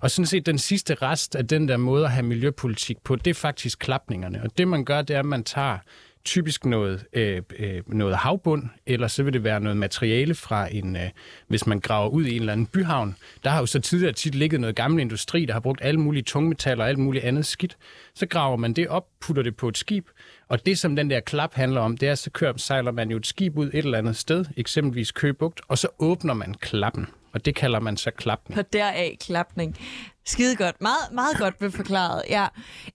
Og 0.00 0.10
sådan 0.10 0.26
set 0.26 0.46
den 0.46 0.58
sidste 0.58 0.94
rest 0.94 1.36
af 1.36 1.46
den 1.46 1.68
der 1.68 1.76
måde 1.76 2.04
at 2.04 2.10
have 2.10 2.22
miljøpolitik 2.22 2.96
på, 3.04 3.16
det 3.16 3.30
er 3.30 3.34
faktisk 3.34 3.78
klapningerne. 3.78 4.42
Og 4.42 4.58
det 4.58 4.68
man 4.68 4.84
gør, 4.84 5.02
det 5.02 5.16
er, 5.16 5.20
at 5.20 5.26
man 5.26 5.44
tager 5.44 5.78
typisk 6.24 6.64
noget, 6.64 7.04
øh, 7.12 7.42
øh, 7.58 7.82
noget 7.86 8.16
havbund, 8.16 8.62
eller 8.86 9.08
så 9.08 9.22
vil 9.22 9.32
det 9.32 9.44
være 9.44 9.60
noget 9.60 9.76
materiale 9.76 10.34
fra 10.34 10.74
en, 10.74 10.96
øh, 10.96 11.10
hvis 11.48 11.66
man 11.66 11.80
graver 11.80 12.08
ud 12.08 12.24
i 12.24 12.34
en 12.34 12.40
eller 12.40 12.52
anden 12.52 12.66
byhavn. 12.66 13.16
Der 13.44 13.50
har 13.50 13.60
jo 13.60 13.66
så 13.66 13.80
tidligere 13.80 14.12
tit 14.12 14.34
ligget 14.34 14.60
noget 14.60 14.76
gammel 14.76 15.00
industri, 15.00 15.44
der 15.44 15.52
har 15.52 15.60
brugt 15.60 15.80
alle 15.82 16.00
mulige 16.00 16.22
tungmetaller 16.22 16.84
og 16.84 16.88
alt 16.88 16.98
muligt 16.98 17.24
andet 17.24 17.46
skidt. 17.46 17.76
Så 18.14 18.26
graver 18.26 18.56
man 18.56 18.72
det 18.72 18.88
op, 18.88 19.06
putter 19.20 19.42
det 19.42 19.56
på 19.56 19.68
et 19.68 19.78
skib, 19.78 20.06
og 20.48 20.66
det, 20.66 20.78
som 20.78 20.96
den 20.96 21.10
der 21.10 21.20
klap 21.20 21.54
handler 21.54 21.80
om, 21.80 21.96
det 21.96 22.08
er, 22.08 22.14
så 22.14 22.30
kører, 22.30 22.52
sejler 22.56 22.92
man 22.92 23.10
jo 23.10 23.16
et 23.16 23.26
skib 23.26 23.58
ud 23.58 23.66
et 23.66 23.74
eller 23.74 23.98
andet 23.98 24.16
sted, 24.16 24.44
eksempelvis 24.56 25.12
Købugt, 25.12 25.60
og 25.68 25.78
så 25.78 25.88
åbner 25.98 26.34
man 26.34 26.54
klappen. 26.54 27.06
Og 27.32 27.44
det 27.44 27.54
kalder 27.54 27.80
man 27.80 27.96
så 27.96 28.10
klapning. 28.10 28.58
Og 28.58 28.72
deraf 28.72 29.16
klapning. 29.20 29.76
Skide 30.26 30.56
godt. 30.56 30.80
Meget, 30.80 31.12
meget 31.12 31.38
godt 31.38 31.54
ved 31.60 31.70
forklaret. 31.70 32.22
Ja. 32.30 32.46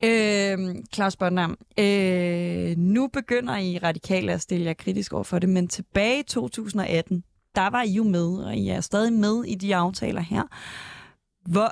Øh, 0.03 0.75
Claus 0.93 1.15
Bondam, 1.15 1.57
øh, 1.79 2.77
nu 2.77 3.07
begynder 3.07 3.57
I 3.57 3.77
radikale 3.83 4.33
at 4.33 4.41
stille 4.41 4.65
jer 4.65 4.73
kritisk 4.73 5.13
over 5.13 5.23
for 5.23 5.39
det, 5.39 5.49
men 5.49 5.67
tilbage 5.67 6.19
i 6.19 6.23
2018, 6.23 7.23
der 7.55 7.69
var 7.69 7.83
I 7.83 7.91
jo 7.91 8.03
med, 8.03 8.37
og 8.37 8.55
I 8.55 8.69
er 8.69 8.81
stadig 8.81 9.13
med 9.13 9.43
i 9.43 9.55
de 9.55 9.75
aftaler 9.75 10.21
her. 10.21 10.43
Hvor, 11.49 11.71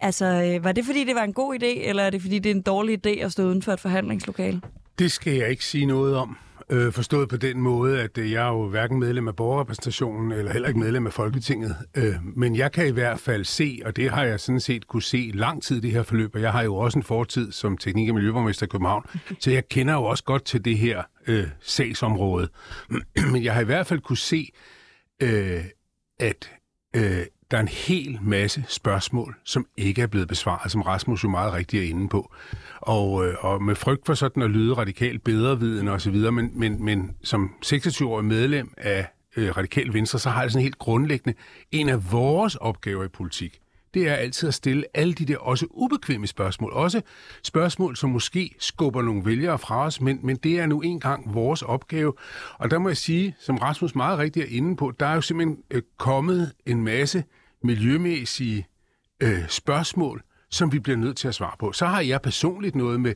altså, 0.00 0.24
øh, 0.24 0.64
var 0.64 0.72
det 0.72 0.84
fordi, 0.84 1.04
det 1.04 1.14
var 1.14 1.24
en 1.24 1.32
god 1.32 1.54
idé, 1.54 1.88
eller 1.88 2.02
er 2.02 2.10
det 2.10 2.22
fordi, 2.22 2.38
det 2.38 2.50
er 2.50 2.54
en 2.54 2.62
dårlig 2.62 3.06
idé 3.06 3.10
at 3.10 3.32
stå 3.32 3.42
uden 3.42 3.62
for 3.62 3.72
et 3.72 3.80
forhandlingslokale? 3.80 4.60
Det 4.98 5.12
skal 5.12 5.32
jeg 5.32 5.50
ikke 5.50 5.64
sige 5.64 5.86
noget 5.86 6.16
om. 6.16 6.36
Øh, 6.70 6.92
forstået 6.92 7.28
på 7.28 7.36
den 7.36 7.60
måde, 7.60 8.02
at 8.02 8.18
øh, 8.18 8.32
jeg 8.32 8.46
er 8.46 8.52
jo 8.52 8.68
hverken 8.68 8.98
medlem 8.98 9.28
af 9.28 9.36
borgerrepræsentationen, 9.36 10.32
eller 10.32 10.52
heller 10.52 10.68
ikke 10.68 10.80
medlem 10.80 11.06
af 11.06 11.12
Folketinget. 11.12 11.76
Øh, 11.94 12.14
men 12.36 12.56
jeg 12.56 12.72
kan 12.72 12.86
i 12.86 12.90
hvert 12.90 13.20
fald 13.20 13.44
se, 13.44 13.80
og 13.84 13.96
det 13.96 14.10
har 14.10 14.24
jeg 14.24 14.40
sådan 14.40 14.60
set 14.60 14.86
kunne 14.86 15.02
se 15.02 15.30
lang 15.34 15.62
tid 15.62 15.80
det 15.80 15.90
her 15.90 16.02
forløb, 16.02 16.34
og 16.34 16.40
jeg 16.40 16.52
har 16.52 16.62
jo 16.62 16.76
også 16.76 16.98
en 16.98 17.02
fortid 17.02 17.52
som 17.52 17.78
teknik- 17.78 18.08
og 18.08 18.14
miljøborgmester 18.14 18.66
i 18.66 18.68
København, 18.68 19.04
så 19.40 19.50
jeg 19.50 19.68
kender 19.68 19.94
jo 19.94 20.04
også 20.04 20.24
godt 20.24 20.44
til 20.44 20.64
det 20.64 20.78
her 20.78 21.02
øh, 21.26 21.46
sagsområde. 21.60 22.48
men 23.32 23.44
jeg 23.44 23.54
har 23.54 23.60
i 23.60 23.64
hvert 23.64 23.86
fald 23.86 24.00
kunne 24.00 24.16
se, 24.16 24.52
øh, 25.22 25.64
at 26.20 26.50
øh, 26.96 27.26
der 27.50 27.56
er 27.56 27.60
en 27.60 27.68
hel 27.68 28.18
masse 28.22 28.64
spørgsmål, 28.68 29.36
som 29.44 29.66
ikke 29.76 30.02
er 30.02 30.06
blevet 30.06 30.28
besvaret, 30.28 30.72
som 30.72 30.82
Rasmus 30.82 31.24
jo 31.24 31.28
meget 31.28 31.52
rigtigt 31.52 31.84
er 31.84 31.88
inde 31.88 32.08
på. 32.08 32.34
Og, 32.80 33.26
øh, 33.26 33.34
og 33.40 33.62
med 33.62 33.74
frygt 33.74 34.06
for 34.06 34.14
sådan 34.14 34.42
at 34.42 34.50
lyde 34.50 34.74
radikalt 34.74 35.24
bedreviden 35.24 35.88
og 35.88 36.00
så 36.00 36.10
videre, 36.10 36.32
men, 36.32 36.50
men, 36.54 36.84
men 36.84 37.10
som 37.24 37.50
26-årig 37.66 38.24
medlem 38.24 38.74
af 38.76 39.06
øh, 39.36 39.56
Radikal 39.56 39.92
Venstre, 39.92 40.18
så 40.18 40.30
har 40.30 40.42
det 40.42 40.52
sådan 40.52 40.62
helt 40.62 40.78
grundlæggende 40.78 41.38
en 41.72 41.88
af 41.88 42.12
vores 42.12 42.56
opgaver 42.56 43.04
i 43.04 43.08
politik, 43.08 43.60
det 43.94 44.08
er 44.08 44.14
altid 44.14 44.48
at 44.48 44.54
stille 44.54 44.84
alle 44.94 45.12
de 45.12 45.24
der 45.24 45.36
også 45.36 45.66
ubekvemme 45.70 46.26
spørgsmål. 46.26 46.72
Også 46.72 47.00
spørgsmål, 47.42 47.96
som 47.96 48.10
måske 48.10 48.54
skubber 48.58 49.02
nogle 49.02 49.24
vælgere 49.24 49.58
fra 49.58 49.84
os, 49.84 50.00
men, 50.00 50.20
men 50.22 50.36
det 50.36 50.58
er 50.60 50.66
nu 50.66 50.80
engang 50.80 51.34
vores 51.34 51.62
opgave. 51.62 52.12
Og 52.58 52.70
der 52.70 52.78
må 52.78 52.88
jeg 52.88 52.96
sige, 52.96 53.36
som 53.40 53.56
Rasmus 53.56 53.94
meget 53.94 54.18
rigtigt 54.18 54.46
er 54.46 54.56
inde 54.56 54.76
på, 54.76 54.92
der 55.00 55.06
er 55.06 55.14
jo 55.14 55.20
simpelthen 55.20 55.58
øh, 55.70 55.82
kommet 55.98 56.52
en 56.66 56.84
masse 56.84 57.24
miljømæssige 57.62 58.66
øh, 59.22 59.48
spørgsmål, 59.48 60.22
som 60.50 60.72
vi 60.72 60.78
bliver 60.78 60.96
nødt 60.96 61.16
til 61.16 61.28
at 61.28 61.34
svare 61.34 61.54
på. 61.58 61.72
Så 61.72 61.86
har 61.86 62.00
jeg 62.00 62.22
personligt 62.22 62.74
noget 62.74 63.00
med 63.00 63.14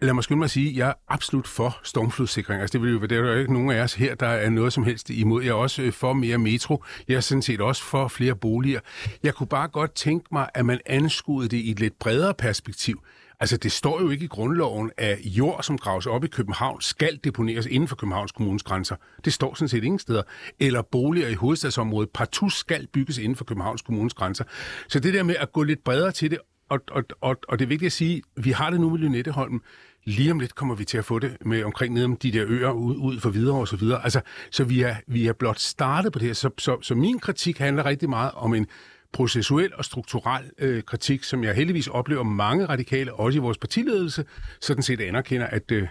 lad 0.00 0.14
mig 0.14 0.24
skynde 0.24 0.38
mig 0.38 0.44
at 0.44 0.50
sige, 0.50 0.70
at 0.70 0.76
jeg 0.76 0.88
er 0.88 0.94
absolut 1.08 1.48
for 1.48 1.80
stormflodssikring. 1.82 2.60
Altså, 2.60 2.72
det, 2.72 2.82
vil 2.82 2.92
jo, 2.92 3.00
det 3.00 3.12
er 3.12 3.16
jo 3.16 3.34
ikke 3.34 3.52
nogen 3.52 3.70
af 3.70 3.82
os 3.82 3.94
her, 3.94 4.14
der 4.14 4.26
er 4.26 4.50
noget 4.50 4.72
som 4.72 4.84
helst 4.84 5.10
imod. 5.10 5.42
Jeg 5.42 5.50
er 5.50 5.54
også 5.54 5.82
øh, 5.82 5.92
for 5.92 6.12
mere 6.12 6.38
metro. 6.38 6.84
Jeg 7.08 7.16
er 7.16 7.20
sådan 7.20 7.42
set 7.42 7.60
også 7.60 7.84
for 7.84 8.08
flere 8.08 8.34
boliger. 8.34 8.80
Jeg 9.22 9.34
kunne 9.34 9.46
bare 9.46 9.68
godt 9.68 9.94
tænke 9.94 10.26
mig, 10.32 10.48
at 10.54 10.66
man 10.66 10.80
anskuede 10.86 11.48
det 11.48 11.56
i 11.56 11.70
et 11.70 11.80
lidt 11.80 11.98
bredere 11.98 12.34
perspektiv. 12.34 13.02
Altså, 13.40 13.56
det 13.56 13.72
står 13.72 14.00
jo 14.00 14.10
ikke 14.10 14.24
i 14.24 14.28
grundloven, 14.28 14.90
at 14.96 15.18
jord, 15.24 15.62
som 15.62 15.78
graves 15.78 16.06
op 16.06 16.24
i 16.24 16.28
København, 16.28 16.80
skal 16.80 17.20
deponeres 17.24 17.66
inden 17.66 17.88
for 17.88 17.96
Københavns 17.96 18.32
Kommunes 18.32 18.62
grænser. 18.62 18.96
Det 19.24 19.32
står 19.32 19.54
sådan 19.54 19.68
set 19.68 19.84
ingen 19.84 19.98
steder. 19.98 20.22
Eller 20.60 20.82
boliger 20.82 21.28
i 21.28 21.34
hovedstadsområdet 21.34 22.10
partout 22.10 22.52
skal 22.52 22.86
bygges 22.86 23.18
inden 23.18 23.36
for 23.36 23.44
Københavns 23.44 23.82
Kommunes 23.82 24.14
grænser. 24.14 24.44
Så 24.88 25.00
det 25.00 25.14
der 25.14 25.22
med 25.22 25.36
at 25.38 25.52
gå 25.52 25.62
lidt 25.62 25.84
bredere 25.84 26.12
til 26.12 26.30
det, 26.30 26.38
og, 26.68 26.80
og, 26.90 27.04
og, 27.20 27.36
og 27.48 27.58
det 27.58 27.64
er 27.64 27.68
vigtigt 27.68 27.86
at 27.86 27.92
sige, 27.92 28.22
vi 28.36 28.50
har 28.50 28.70
det 28.70 28.80
nu 28.80 28.90
med 28.90 28.98
Lynetteholm. 28.98 29.62
Lige 30.04 30.30
om 30.30 30.40
lidt 30.40 30.54
kommer 30.54 30.74
vi 30.74 30.84
til 30.84 30.98
at 30.98 31.04
få 31.04 31.18
det 31.18 31.36
med 31.46 31.64
omkring 31.64 31.94
nede 31.94 32.04
om 32.04 32.16
de 32.16 32.32
der 32.32 32.44
øer 32.46 32.70
ud, 32.70 32.96
ud 32.96 33.20
for 33.20 33.30
videre 33.30 33.56
og 33.56 33.68
så 33.68 33.76
videre. 33.76 34.04
Altså, 34.04 34.20
så 34.50 34.64
vi 34.64 34.82
er, 34.82 34.96
vi 35.06 35.26
er 35.26 35.32
blot 35.32 35.58
startet 35.58 36.12
på 36.12 36.18
det 36.18 36.26
her. 36.26 36.34
Så, 36.34 36.50
så, 36.58 36.78
så 36.82 36.94
min 36.94 37.18
kritik 37.18 37.58
handler 37.58 37.84
rigtig 37.84 38.08
meget 38.08 38.30
om 38.34 38.54
en 38.54 38.66
processuel 39.12 39.74
og 39.74 39.84
strukturel 39.84 40.50
øh, 40.58 40.82
kritik, 40.82 41.24
som 41.24 41.44
jeg 41.44 41.54
heldigvis 41.54 41.86
oplever 41.86 42.22
mange 42.22 42.66
radikale, 42.66 43.14
også 43.14 43.38
i 43.38 43.40
vores 43.40 43.58
partiledelse, 43.58 44.24
sådan 44.60 44.82
set 44.82 45.00
anerkender, 45.00 45.46
at, 45.46 45.70
øh, 45.70 45.88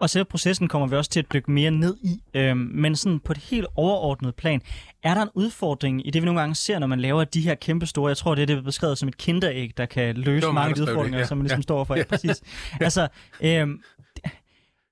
og 0.00 0.10
selve 0.10 0.24
processen 0.24 0.68
kommer 0.68 0.88
vi 0.88 0.96
også 0.96 1.10
til 1.10 1.20
at 1.20 1.32
dykke 1.32 1.50
mere 1.50 1.70
ned 1.70 1.96
i. 2.02 2.22
Øhm, 2.34 2.70
men 2.74 2.96
sådan 2.96 3.20
på 3.20 3.32
et 3.32 3.38
helt 3.38 3.66
overordnet 3.76 4.34
plan, 4.34 4.62
er 5.02 5.14
der 5.14 5.22
en 5.22 5.28
udfordring 5.34 6.06
i 6.06 6.10
det, 6.10 6.22
vi 6.22 6.26
nogle 6.26 6.40
gange 6.40 6.54
ser, 6.54 6.78
når 6.78 6.86
man 6.86 7.00
laver 7.00 7.24
de 7.24 7.40
her 7.40 7.54
kæmpe 7.54 7.86
store, 7.86 8.08
jeg 8.08 8.16
tror, 8.16 8.34
det 8.34 8.42
er 8.42 8.46
det 8.46 8.64
beskrevet 8.64 8.98
som 8.98 9.08
et 9.08 9.16
kinderæg, 9.16 9.70
der 9.76 9.86
kan 9.86 10.16
løse 10.16 10.46
mange 10.46 10.68
af 10.68 10.74
de 10.74 10.82
udfordringer, 10.82 11.18
det, 11.18 11.22
ja. 11.22 11.26
som 11.26 11.38
man 11.38 11.42
ligesom 11.42 11.58
ja. 11.58 11.62
står 11.62 11.84
for. 11.84 11.94
Ja, 11.94 12.04
præcis. 12.10 12.42
altså, 12.80 13.08
øhm, 13.40 13.82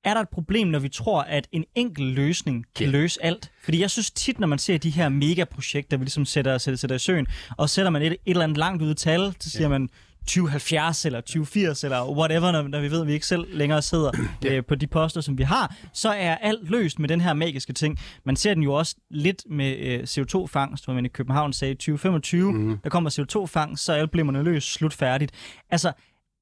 er 0.08 0.14
der 0.14 0.20
et 0.20 0.28
problem, 0.28 0.68
når 0.68 0.78
vi 0.78 0.88
tror, 0.88 1.22
at 1.22 1.48
en 1.52 1.64
enkelt 1.74 2.14
løsning 2.14 2.64
kan 2.74 2.84
yeah. 2.84 2.92
løse 2.92 3.24
alt? 3.24 3.50
Fordi 3.64 3.80
jeg 3.80 3.90
synes 3.90 4.10
tit, 4.10 4.40
når 4.40 4.46
man 4.46 4.58
ser 4.58 4.78
de 4.78 4.90
her 4.90 5.08
megaprojekter, 5.08 5.96
vi 5.96 6.04
ligesom 6.04 6.24
sætter, 6.24 6.58
sætter, 6.58 6.78
sætter 6.78 6.96
i 6.96 6.98
søen, 6.98 7.26
og 7.56 7.70
sætter 7.70 7.90
man 7.90 8.02
et, 8.02 8.12
et 8.12 8.18
eller 8.26 8.44
andet 8.44 8.58
langt 8.58 8.82
ud 8.82 8.90
i 8.90 8.94
tal, 8.94 9.34
så 9.40 9.50
siger 9.50 9.62
yeah. 9.62 9.70
man, 9.70 9.88
2070 10.28 11.04
eller 11.04 11.20
2080 11.20 11.84
eller 11.84 12.10
whatever, 12.10 12.52
når, 12.52 12.62
når 12.62 12.80
vi 12.80 12.90
ved, 12.90 13.00
at 13.00 13.06
vi 13.06 13.12
ikke 13.12 13.26
selv 13.26 13.56
længere 13.56 13.82
sidder 13.82 14.10
øh, 14.46 14.64
på 14.64 14.74
de 14.74 14.86
poster, 14.86 15.20
som 15.20 15.38
vi 15.38 15.42
har, 15.42 15.74
så 15.92 16.08
er 16.08 16.34
alt 16.34 16.70
løst 16.70 16.98
med 16.98 17.08
den 17.08 17.20
her 17.20 17.32
magiske 17.32 17.72
ting. 17.72 17.98
Man 18.24 18.36
ser 18.36 18.54
den 18.54 18.62
jo 18.62 18.72
også 18.72 18.96
lidt 19.10 19.42
med 19.50 19.76
øh, 19.76 20.00
CO2-fangst, 20.00 20.84
hvor 20.84 20.94
man 20.94 21.04
i 21.04 21.08
København 21.08 21.52
sagde 21.52 21.74
2025, 21.74 22.52
mm. 22.52 22.78
der 22.78 22.90
kommer 22.90 23.10
CO2-fangst, 23.10 23.84
så 23.84 23.92
er 23.92 23.96
alt 23.96 24.10
bliver 24.10 24.42
løst, 24.42 24.72
slut 24.72 24.92
færdigt. 24.92 25.32
Altså, 25.70 25.92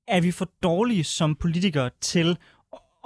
er 0.09 0.21
vi 0.21 0.31
for 0.31 0.51
dårlige 0.63 1.05
som 1.05 1.35
politikere 1.35 1.91
til 2.01 2.37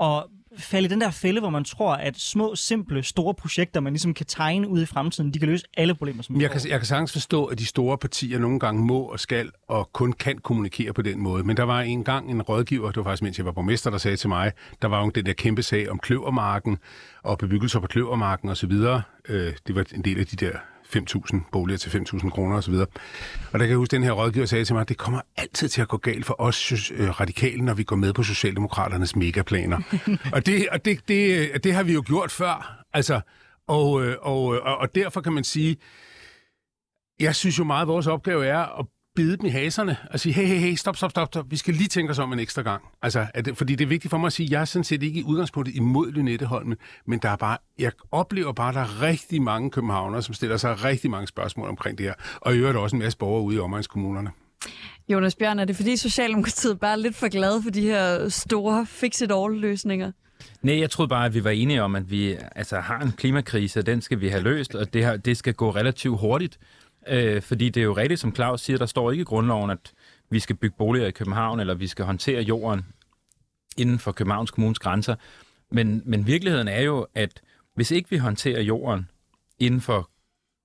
at 0.03 0.25
falde 0.59 0.87
i 0.87 0.89
den 0.89 1.01
der 1.01 1.11
fælde, 1.11 1.41
hvor 1.41 1.51
man 1.51 1.65
tror, 1.65 1.95
at 1.95 2.19
små, 2.19 2.55
simple, 2.55 3.03
store 3.03 3.35
projekter, 3.35 3.81
man 3.81 3.93
ligesom 3.93 4.15
kan 4.15 4.27
tegne 4.27 4.69
ud 4.69 4.83
i 4.83 4.87
fremtiden, 4.87 5.35
de 5.35 5.39
kan 5.39 5.49
løse 5.49 5.67
alle 5.77 5.95
problemer, 5.95 6.23
som 6.23 6.41
jeg 6.41 6.51
kan, 6.51 6.61
jeg 6.69 6.79
kan 6.79 6.87
sagtens 6.87 7.13
forstå, 7.13 7.45
at 7.45 7.59
de 7.59 7.67
store 7.67 7.99
partier 7.99 8.39
nogle 8.39 8.59
gange 8.59 8.85
må 8.85 9.01
og 9.01 9.21
skal 9.21 9.51
og 9.69 9.93
kun 9.93 10.13
kan 10.13 10.39
kommunikere 10.39 10.93
på 10.93 11.03
den 11.03 11.21
måde. 11.21 11.45
Men 11.45 11.57
der 11.57 11.63
var 11.63 11.81
en 11.81 12.05
gang 12.05 12.31
en 12.31 12.43
rådgiver, 12.43 12.87
det 12.87 12.97
var 12.97 13.03
faktisk 13.03 13.23
mens 13.23 13.39
jeg 13.39 13.47
var 13.47 13.53
borgmester, 13.53 13.91
der 13.91 13.99
sagde 13.99 14.17
til 14.17 14.29
mig, 14.29 14.53
der 14.83 14.89
var 14.89 15.05
jo 15.05 15.11
den 15.11 15.27
der 15.27 15.33
kæmpe 15.33 15.63
sag 15.63 15.91
om 15.91 15.99
kløvermarken 15.99 16.79
og 17.23 17.39
bebyggelser 17.39 17.81
på 17.81 17.87
kløvermarken 17.87 18.49
osv. 18.49 18.73
Øh, 19.29 19.53
det 19.67 19.75
var 19.75 19.85
en 19.95 20.03
del 20.03 20.19
af 20.19 20.27
de 20.27 20.37
der 20.37 20.53
5.000 20.97 21.41
boliger 21.53 21.79
til 21.79 21.91
5.000 21.91 22.31
kroner 22.31 22.57
osv. 22.57 22.75
Og 22.75 22.89
der 23.53 23.59
kan 23.59 23.69
jeg 23.69 23.77
huske, 23.77 23.89
at 23.89 24.01
den 24.01 24.03
her 24.03 24.13
rådgiver 24.13 24.47
sagde 24.47 24.65
til 24.65 24.75
mig, 24.75 24.81
at 24.81 24.89
det 24.89 24.97
kommer 24.97 25.21
altid 25.37 25.69
til 25.69 25.83
at 25.83 25.89
gå 25.89 25.97
galt 25.97 26.27
for 26.27 26.41
os 26.41 26.91
øh, 26.93 27.21
radikale, 27.21 27.65
når 27.65 27.75
vi 27.75 27.83
går 27.83 27.97
med 27.97 28.13
på 28.13 28.23
Socialdemokraternes 28.23 29.17
megaplaner. 29.17 29.81
og 30.35 30.47
det, 30.47 30.69
og 30.69 30.85
det, 30.85 31.09
det, 31.09 31.65
det 31.65 31.75
har 31.75 31.83
vi 31.83 31.93
jo 31.93 32.03
gjort 32.07 32.31
før. 32.31 32.85
Altså, 32.93 33.21
og, 33.69 34.05
øh, 34.05 34.17
og, 34.21 34.43
og, 34.43 34.77
og 34.77 34.95
derfor 34.95 35.21
kan 35.21 35.33
man 35.33 35.45
sige, 35.45 35.77
jeg 37.21 37.35
synes 37.35 37.59
jo 37.59 37.65
meget, 37.65 37.83
at 37.83 37.89
vores 37.89 38.07
opgave 38.07 38.47
er 38.47 38.79
at 38.79 38.87
bide 39.21 39.37
dem 39.37 39.47
i 39.47 39.49
haserne 39.49 39.97
og 40.11 40.21
sige, 40.21 40.33
hey, 40.33 40.47
hey, 40.47 40.59
hey, 40.59 40.75
stop, 40.75 40.97
stop, 40.97 41.11
stop, 41.11 41.27
stop. 41.27 41.51
vi 41.51 41.57
skal 41.57 41.75
lige 41.75 41.89
tænke 41.89 42.11
os 42.11 42.19
om 42.19 42.33
en 42.33 42.39
ekstra 42.39 42.63
gang. 42.63 42.83
Altså, 43.03 43.27
er 43.35 43.43
det, 43.43 43.57
fordi 43.57 43.75
det 43.75 43.85
er 43.85 43.89
vigtigt 43.89 44.11
for 44.11 44.19
mig 44.19 44.27
at 44.27 44.33
sige, 44.33 44.47
at 44.47 44.51
jeg 44.51 44.61
er 44.61 44.65
sådan 44.65 44.85
set 44.85 45.03
ikke 45.03 45.21
i 45.21 45.23
udgangspunktet 45.23 45.75
imod 45.75 46.13
Lynetteholmen, 46.13 46.77
men 47.07 47.19
der 47.19 47.29
er 47.29 47.37
bare, 47.37 47.59
jeg 47.79 47.93
oplever 48.13 48.53
bare, 48.53 48.69
at 48.69 48.75
der 48.75 48.81
er 48.81 49.03
rigtig 49.03 49.43
mange 49.43 49.71
københavnere, 49.71 50.23
som 50.23 50.35
stiller 50.35 50.57
sig 50.57 50.85
rigtig 50.85 51.11
mange 51.11 51.27
spørgsmål 51.27 51.69
omkring 51.69 51.99
det 51.99 52.07
her, 52.07 52.15
og 52.41 52.55
i 52.55 52.59
øvrigt 52.59 52.79
også 52.79 52.97
en 52.97 53.03
masse 53.03 53.19
borgere 53.19 53.43
ude 53.43 53.57
i 53.57 53.59
omegnskommunerne. 53.59 54.31
Jonas 55.09 55.35
Bjørn, 55.35 55.59
er 55.59 55.65
det 55.65 55.77
fordi 55.77 55.97
Socialdemokratiet 55.97 56.81
bare 56.81 56.93
er 56.93 56.97
lidt 56.97 57.17
for 57.17 57.29
glade 57.29 57.63
for 57.63 57.71
de 57.71 57.83
her 57.83 58.29
store 58.29 58.87
fix-it-all-løsninger? 58.87 60.13
Nej, 60.63 60.81
jeg 60.81 60.91
troede 60.91 61.09
bare, 61.09 61.27
at 61.27 61.35
vi 61.35 61.45
var 61.45 61.51
enige 61.51 61.83
om, 61.83 61.97
at 61.97 62.11
vi 62.11 62.37
altså, 62.57 62.81
har 62.81 63.01
en 63.01 63.13
klimakrise, 63.13 63.79
og 63.79 63.87
den 63.87 64.01
skal 64.01 64.21
vi 64.21 64.29
have 64.29 64.43
løst, 64.43 64.75
og 64.75 64.95
det, 64.95 65.05
her, 65.05 65.17
det 65.17 65.37
skal 65.37 65.55
gå 65.55 65.71
relativt 65.71 66.21
hurtigt. 66.21 66.59
Øh, 67.09 67.43
fordi 67.43 67.69
det 67.69 67.81
er 67.81 67.85
jo 67.85 67.97
rigtigt, 67.97 68.21
som 68.21 68.35
Claus 68.35 68.61
siger, 68.61 68.79
der 68.79 68.87
står 68.87 69.11
ikke 69.11 69.23
i 69.23 69.25
grundloven, 69.25 69.71
at 69.71 69.93
vi 70.31 70.41
skal 70.41 70.57
bygge 70.57 70.77
boliger 70.79 71.07
i 71.07 71.11
København, 71.11 71.61
eller 71.61 71.75
vi 71.75 71.87
skal 71.87 72.05
håndtere 72.05 72.43
jorden 72.43 72.87
inden 73.77 73.99
for 73.99 74.13
Københavns 74.13 74.51
Kommunes 74.51 74.79
grænser. 74.79 75.15
Men, 75.71 76.03
men 76.05 76.27
virkeligheden 76.27 76.69
er 76.69 76.81
jo, 76.81 77.07
at 77.15 77.41
hvis 77.75 77.91
ikke 77.91 78.11
vi 78.11 78.17
håndterer 78.17 78.63
jorden 78.63 79.09
inden 79.59 79.81
for 79.81 80.11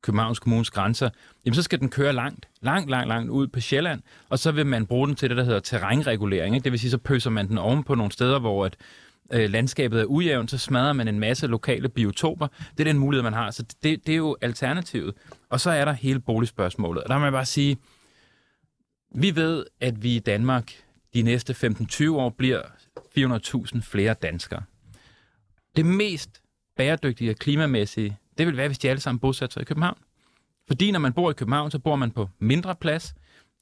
Københavns 0.04 0.39
Kommunes 0.39 0.71
grænser, 0.71 1.10
jamen 1.45 1.56
så 1.56 1.62
skal 1.62 1.80
den 1.80 1.89
køre 1.89 2.13
langt, 2.13 2.48
langt, 2.62 2.89
langt, 2.89 3.08
langt 3.08 3.30
ud 3.30 3.48
på 3.48 3.60
Sjælland, 3.60 4.02
og 4.30 4.39
så 4.39 4.52
vil 4.52 4.65
man 4.65 4.86
bruge 4.86 5.08
den 5.08 5.15
til 5.15 5.30
det, 5.30 5.38
der 5.38 5.43
hedder 5.43 5.60
terrænregulering. 5.60 6.56
Ikke? 6.56 6.63
Det 6.63 6.71
vil 6.71 6.80
sige, 6.80 6.91
så 6.91 6.98
pøser 6.98 7.30
man 7.30 7.48
den 7.48 7.58
oven 7.58 7.84
på 7.84 7.95
nogle 7.95 8.12
steder, 8.12 8.39
hvor 8.39 8.65
at, 8.65 8.76
øh, 9.34 9.50
landskabet 9.50 10.02
er 10.02 10.06
ujævnt, 10.06 10.52
så 10.52 10.58
smadrer 10.58 10.93
man 10.93 11.08
en 11.08 11.19
masse 11.19 11.48
lokale 11.48 11.89
biotoper. 11.89 12.48
Det 12.48 12.80
er 12.80 12.84
den 12.84 12.98
mulighed, 12.98 13.24
man 13.24 13.34
har. 13.34 13.52
Så 13.52 13.63
det, 13.84 14.08
det 14.08 14.13
er 14.13 14.17
jo 14.17 14.38
alternativet. 14.41 15.13
Og 15.55 15.61
så 15.61 15.69
er 15.71 15.85
der 15.85 15.93
hele 15.93 16.19
boligspørgsmålet. 16.19 17.03
Og 17.03 17.09
der 17.09 17.17
må 17.17 17.25
jeg 17.25 17.31
bare 17.31 17.45
sige, 17.45 17.77
vi 19.15 19.35
ved, 19.35 19.65
at 19.81 20.03
vi 20.03 20.15
i 20.15 20.19
Danmark 20.19 20.71
de 21.13 21.21
næste 21.21 21.53
15-20 21.53 22.09
år 22.09 22.29
bliver 22.29 22.61
400.000 23.17 23.81
flere 23.81 24.13
danskere. 24.13 24.63
Det 25.75 25.85
mest 25.85 26.41
bæredygtige 26.77 27.31
og 27.31 27.35
klimamæssige, 27.35 28.17
det 28.37 28.47
vil 28.47 28.57
være, 28.57 28.67
hvis 28.67 28.77
de 28.77 28.89
alle 28.89 28.99
sammen 28.99 29.19
bosatte 29.19 29.53
sig 29.53 29.61
i 29.61 29.65
København. 29.65 29.97
Fordi 30.67 30.91
når 30.91 30.99
man 30.99 31.13
bor 31.13 31.31
i 31.31 31.33
København, 31.33 31.71
så 31.71 31.79
bor 31.79 31.95
man 31.95 32.11
på 32.11 32.29
mindre 32.39 32.75
plads, 32.75 33.15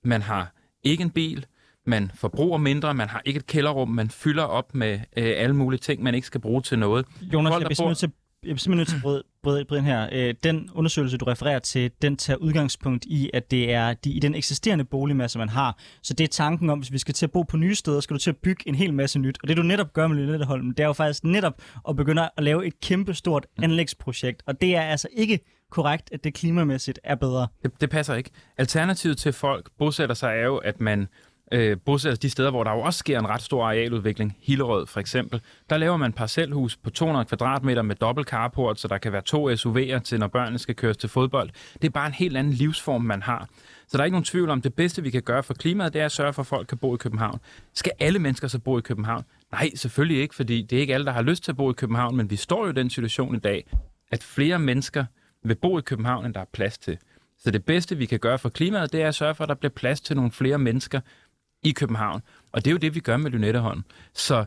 man 0.04 0.22
har 0.22 0.54
ikke 0.84 1.02
en 1.02 1.12
bil, 1.12 1.46
man 1.86 2.12
forbruger 2.16 2.58
mindre, 2.58 2.94
man 2.94 3.10
har 3.10 3.22
ikke 3.26 3.38
et 3.38 3.48
kælderrum, 3.48 3.90
man 3.90 4.10
fylder 4.10 4.44
op 4.44 4.76
med 4.76 4.94
øh, 4.94 5.34
alle 5.38 5.56
mulige 5.56 5.80
ting, 5.80 6.04
man 6.04 6.16
ikke 6.16 6.28
skal 6.28 6.42
bruge 6.42 6.62
til 6.62 6.80
noget. 6.80 7.06
Jonas, 7.22 7.52
Folk, 7.52 7.62
jeg 7.62 7.68
bliver 7.68 7.88
nødt 7.88 7.98
til 7.98 8.12
jeg 8.44 8.56
bliver 8.56 8.58
simpelthen 8.58 8.78
nødt 8.78 8.88
til 8.88 8.96
at 8.96 9.02
bryde, 9.02 9.24
bryde, 9.44 9.66
bryde 9.66 9.80
ind 9.80 9.88
her. 9.88 10.10
Øh, 10.12 10.34
den 10.44 10.70
undersøgelse, 10.74 11.18
du 11.18 11.26
refererer 11.26 11.60
til, 11.60 11.92
den 12.02 12.18
tager 12.18 12.38
udgangspunkt 12.38 13.06
i, 13.06 13.30
at 13.34 13.52
det 13.52 13.74
er 13.74 13.94
de, 13.94 14.12
i 14.12 14.20
den 14.20 14.36
eksisterende 14.36 14.84
boligmasse, 14.84 15.40
man 15.40 15.50
har. 15.50 15.78
Så 16.02 16.14
det 16.14 16.24
er 16.24 16.28
tanken 16.28 16.70
om, 16.70 16.80
hvis 16.80 16.92
vi 16.92 16.98
skal 16.98 17.14
til 17.14 17.26
at 17.26 17.32
bo 17.32 17.42
på 17.44 17.58
nye 17.58 17.76
steder, 17.76 18.00
skal 18.00 18.14
du 18.14 18.20
til 18.20 18.30
at 18.30 18.38
bygge 18.38 18.68
en 18.68 18.76
hel 18.76 18.94
masse 18.94 19.20
nyt. 19.20 19.38
Og 19.42 19.48
det 19.48 19.58
du 19.58 19.64
netop 19.64 19.94
gør 19.94 20.08
med 20.08 20.18
Lynetteholm, 20.18 20.72
det 20.72 20.84
er 20.84 20.88
jo 20.88 20.94
faktisk 20.94 21.24
netop 21.24 21.62
at 21.90 21.96
begynde 21.96 22.30
at 22.38 22.44
lave 22.44 22.68
et 22.68 22.80
kæmpe 22.80 23.14
stort 23.14 23.46
anlægsprojekt. 23.62 24.44
Og 24.46 24.62
det 24.62 24.76
er 24.76 24.82
altså 24.82 25.08
ikke 25.14 25.40
korrekt, 25.72 26.10
at 26.12 26.24
det 26.24 26.34
klimamæssigt 26.34 27.00
er 27.04 27.16
bedre. 27.16 27.48
Det, 27.64 27.82
det 27.82 27.90
passer 27.90 28.16
ikke. 28.16 28.30
Alternativet 28.58 29.18
til 29.18 29.34
folk 29.34 29.70
bosætter 29.78 30.16
sig 30.16 30.30
er 30.30 30.46
jo, 30.46 30.58
at 30.58 30.82
man 30.82 31.08
øh, 31.54 31.78
bosætter 31.86 32.18
de 32.18 32.30
steder, 32.30 32.52
hvor 32.52 32.64
der 32.64 32.72
jo 32.72 32.80
også 32.80 33.00
sker 33.00 33.20
en 33.20 33.30
ret 33.30 33.42
stor 33.42 33.66
arealudvikling. 33.66 34.38
Hillerød 34.42 34.88
for 34.88 35.00
eksempel. 35.00 35.42
Der 35.70 35.78
laver 35.78 35.98
man 35.98 36.14
parcelhus 36.14 36.78
på 36.78 36.90
200 36.90 37.26
kvadratmeter 37.26 37.82
med 37.82 37.96
dobbelt 37.96 38.28
carport, 38.28 38.80
så 38.80 38.88
der 38.88 38.98
kan 38.98 39.12
være 39.12 39.22
to 39.22 39.52
SUV'er 39.52 40.00
til, 40.00 40.20
når 40.20 40.28
børnene 40.28 40.60
skal 40.60 40.76
køres 40.76 40.98
til 40.98 41.10
fodbold. 41.10 41.50
Det 41.74 41.84
er 41.84 41.90
bare 41.90 42.08
en 42.08 42.14
helt 42.14 42.38
anden 42.38 42.54
livsform, 42.54 43.02
man 43.02 43.22
har. 43.22 43.48
Så 43.88 43.98
der 43.98 44.00
er 44.00 44.06
ikke 44.06 44.14
nogen 44.14 44.26
tvivl 44.26 44.50
om, 44.50 44.62
det 44.62 44.74
bedste, 44.74 45.04
vi 45.04 45.10
kan 45.10 45.22
gøre 45.22 45.44
for 45.44 45.54
klimaet, 45.54 45.94
det 45.94 46.02
er 46.02 46.06
at 46.06 46.12
sørge 46.12 46.34
for, 46.34 46.42
at 46.42 46.48
folk 46.48 46.68
kan 46.68 46.78
bo 46.78 46.96
i 46.96 46.98
København. 46.98 47.40
Skal 47.74 47.92
alle 48.00 48.20
mennesker 48.20 48.48
så 48.48 48.60
bo 48.60 48.78
i 48.78 48.82
København? 48.82 49.24
Nej, 49.52 49.70
selvfølgelig 49.76 50.22
ikke, 50.22 50.36
fordi 50.36 50.62
det 50.62 50.76
er 50.76 50.82
ikke 50.82 50.94
alle, 50.94 51.06
der 51.06 51.12
har 51.12 51.22
lyst 51.22 51.44
til 51.44 51.52
at 51.52 51.58
bo 51.58 51.72
i 51.72 51.74
København, 51.74 52.16
men 52.18 52.30
vi 52.30 52.36
står 52.36 52.66
jo 52.66 52.72
i 52.72 52.74
den 52.74 52.90
situation 52.90 53.36
i 53.36 53.40
dag, 53.40 53.66
at 54.12 54.24
flere 54.24 54.60
mennesker 54.60 55.06
vil 55.44 55.56
bo 55.56 55.80
i 55.80 55.82
København, 55.82 56.26
end 56.26 56.34
der 56.34 56.40
er 56.40 56.46
plads 56.54 56.78
til. 56.78 56.98
Så 57.44 57.52
det 57.52 57.66
bedste, 57.66 57.98
vi 57.98 58.06
kan 58.06 58.20
gøre 58.20 58.40
for 58.40 58.50
klimaet, 58.50 58.94
det 58.94 59.02
er 59.02 59.08
at 59.08 59.16
sørge 59.16 59.36
for, 59.36 59.44
at 59.44 59.48
der 59.50 59.56
bliver 59.56 59.72
plads 59.72 60.02
til 60.02 60.16
nogle 60.16 60.32
flere 60.32 60.58
mennesker 60.58 61.00
i 61.64 61.72
København. 61.72 62.22
Og 62.52 62.66
det 62.66 62.72
er 62.72 62.74
jo 62.74 62.78
det, 62.78 62.96
vi 62.96 63.00
gør 63.00 63.18
med 63.18 63.32
Lynetteholm. 63.32 63.84
Så 64.14 64.46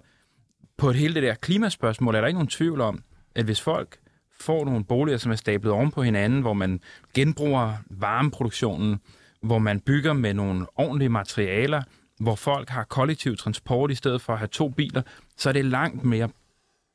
på 0.77 0.93
hele 0.93 1.15
det 1.15 1.23
der 1.23 1.35
klimaspørgsmål 1.35 2.15
er 2.15 2.21
der 2.21 2.29
ikke 2.29 2.39
nogen 2.39 2.49
tvivl 2.49 2.81
om, 2.81 3.03
at 3.35 3.45
hvis 3.45 3.61
folk 3.61 3.99
får 4.41 4.65
nogle 4.65 4.85
boliger, 4.85 5.19
som 5.19 5.33
er 5.33 5.37
stablet 5.37 5.73
oven 5.73 5.91
på 5.91 6.03
hinanden, 6.03 6.41
hvor 6.41 6.53
man 6.53 6.81
genbruger 7.15 7.75
varmeproduktionen, 7.91 9.01
hvor 9.41 9.59
man 9.59 9.81
bygger 9.81 10.13
med 10.13 10.35
nogle 10.35 10.67
ordentlige 10.75 11.09
materialer, 11.09 11.83
hvor 12.21 12.35
folk 12.35 12.69
har 12.69 12.85
kollektiv 12.85 13.37
transport 13.37 13.91
i 13.91 13.95
stedet 13.95 14.21
for 14.21 14.33
at 14.33 14.39
have 14.39 14.49
to 14.49 14.69
biler, 14.69 15.03
så 15.37 15.49
er 15.49 15.53
det 15.53 15.65
langt 15.65 16.05
mere 16.05 16.29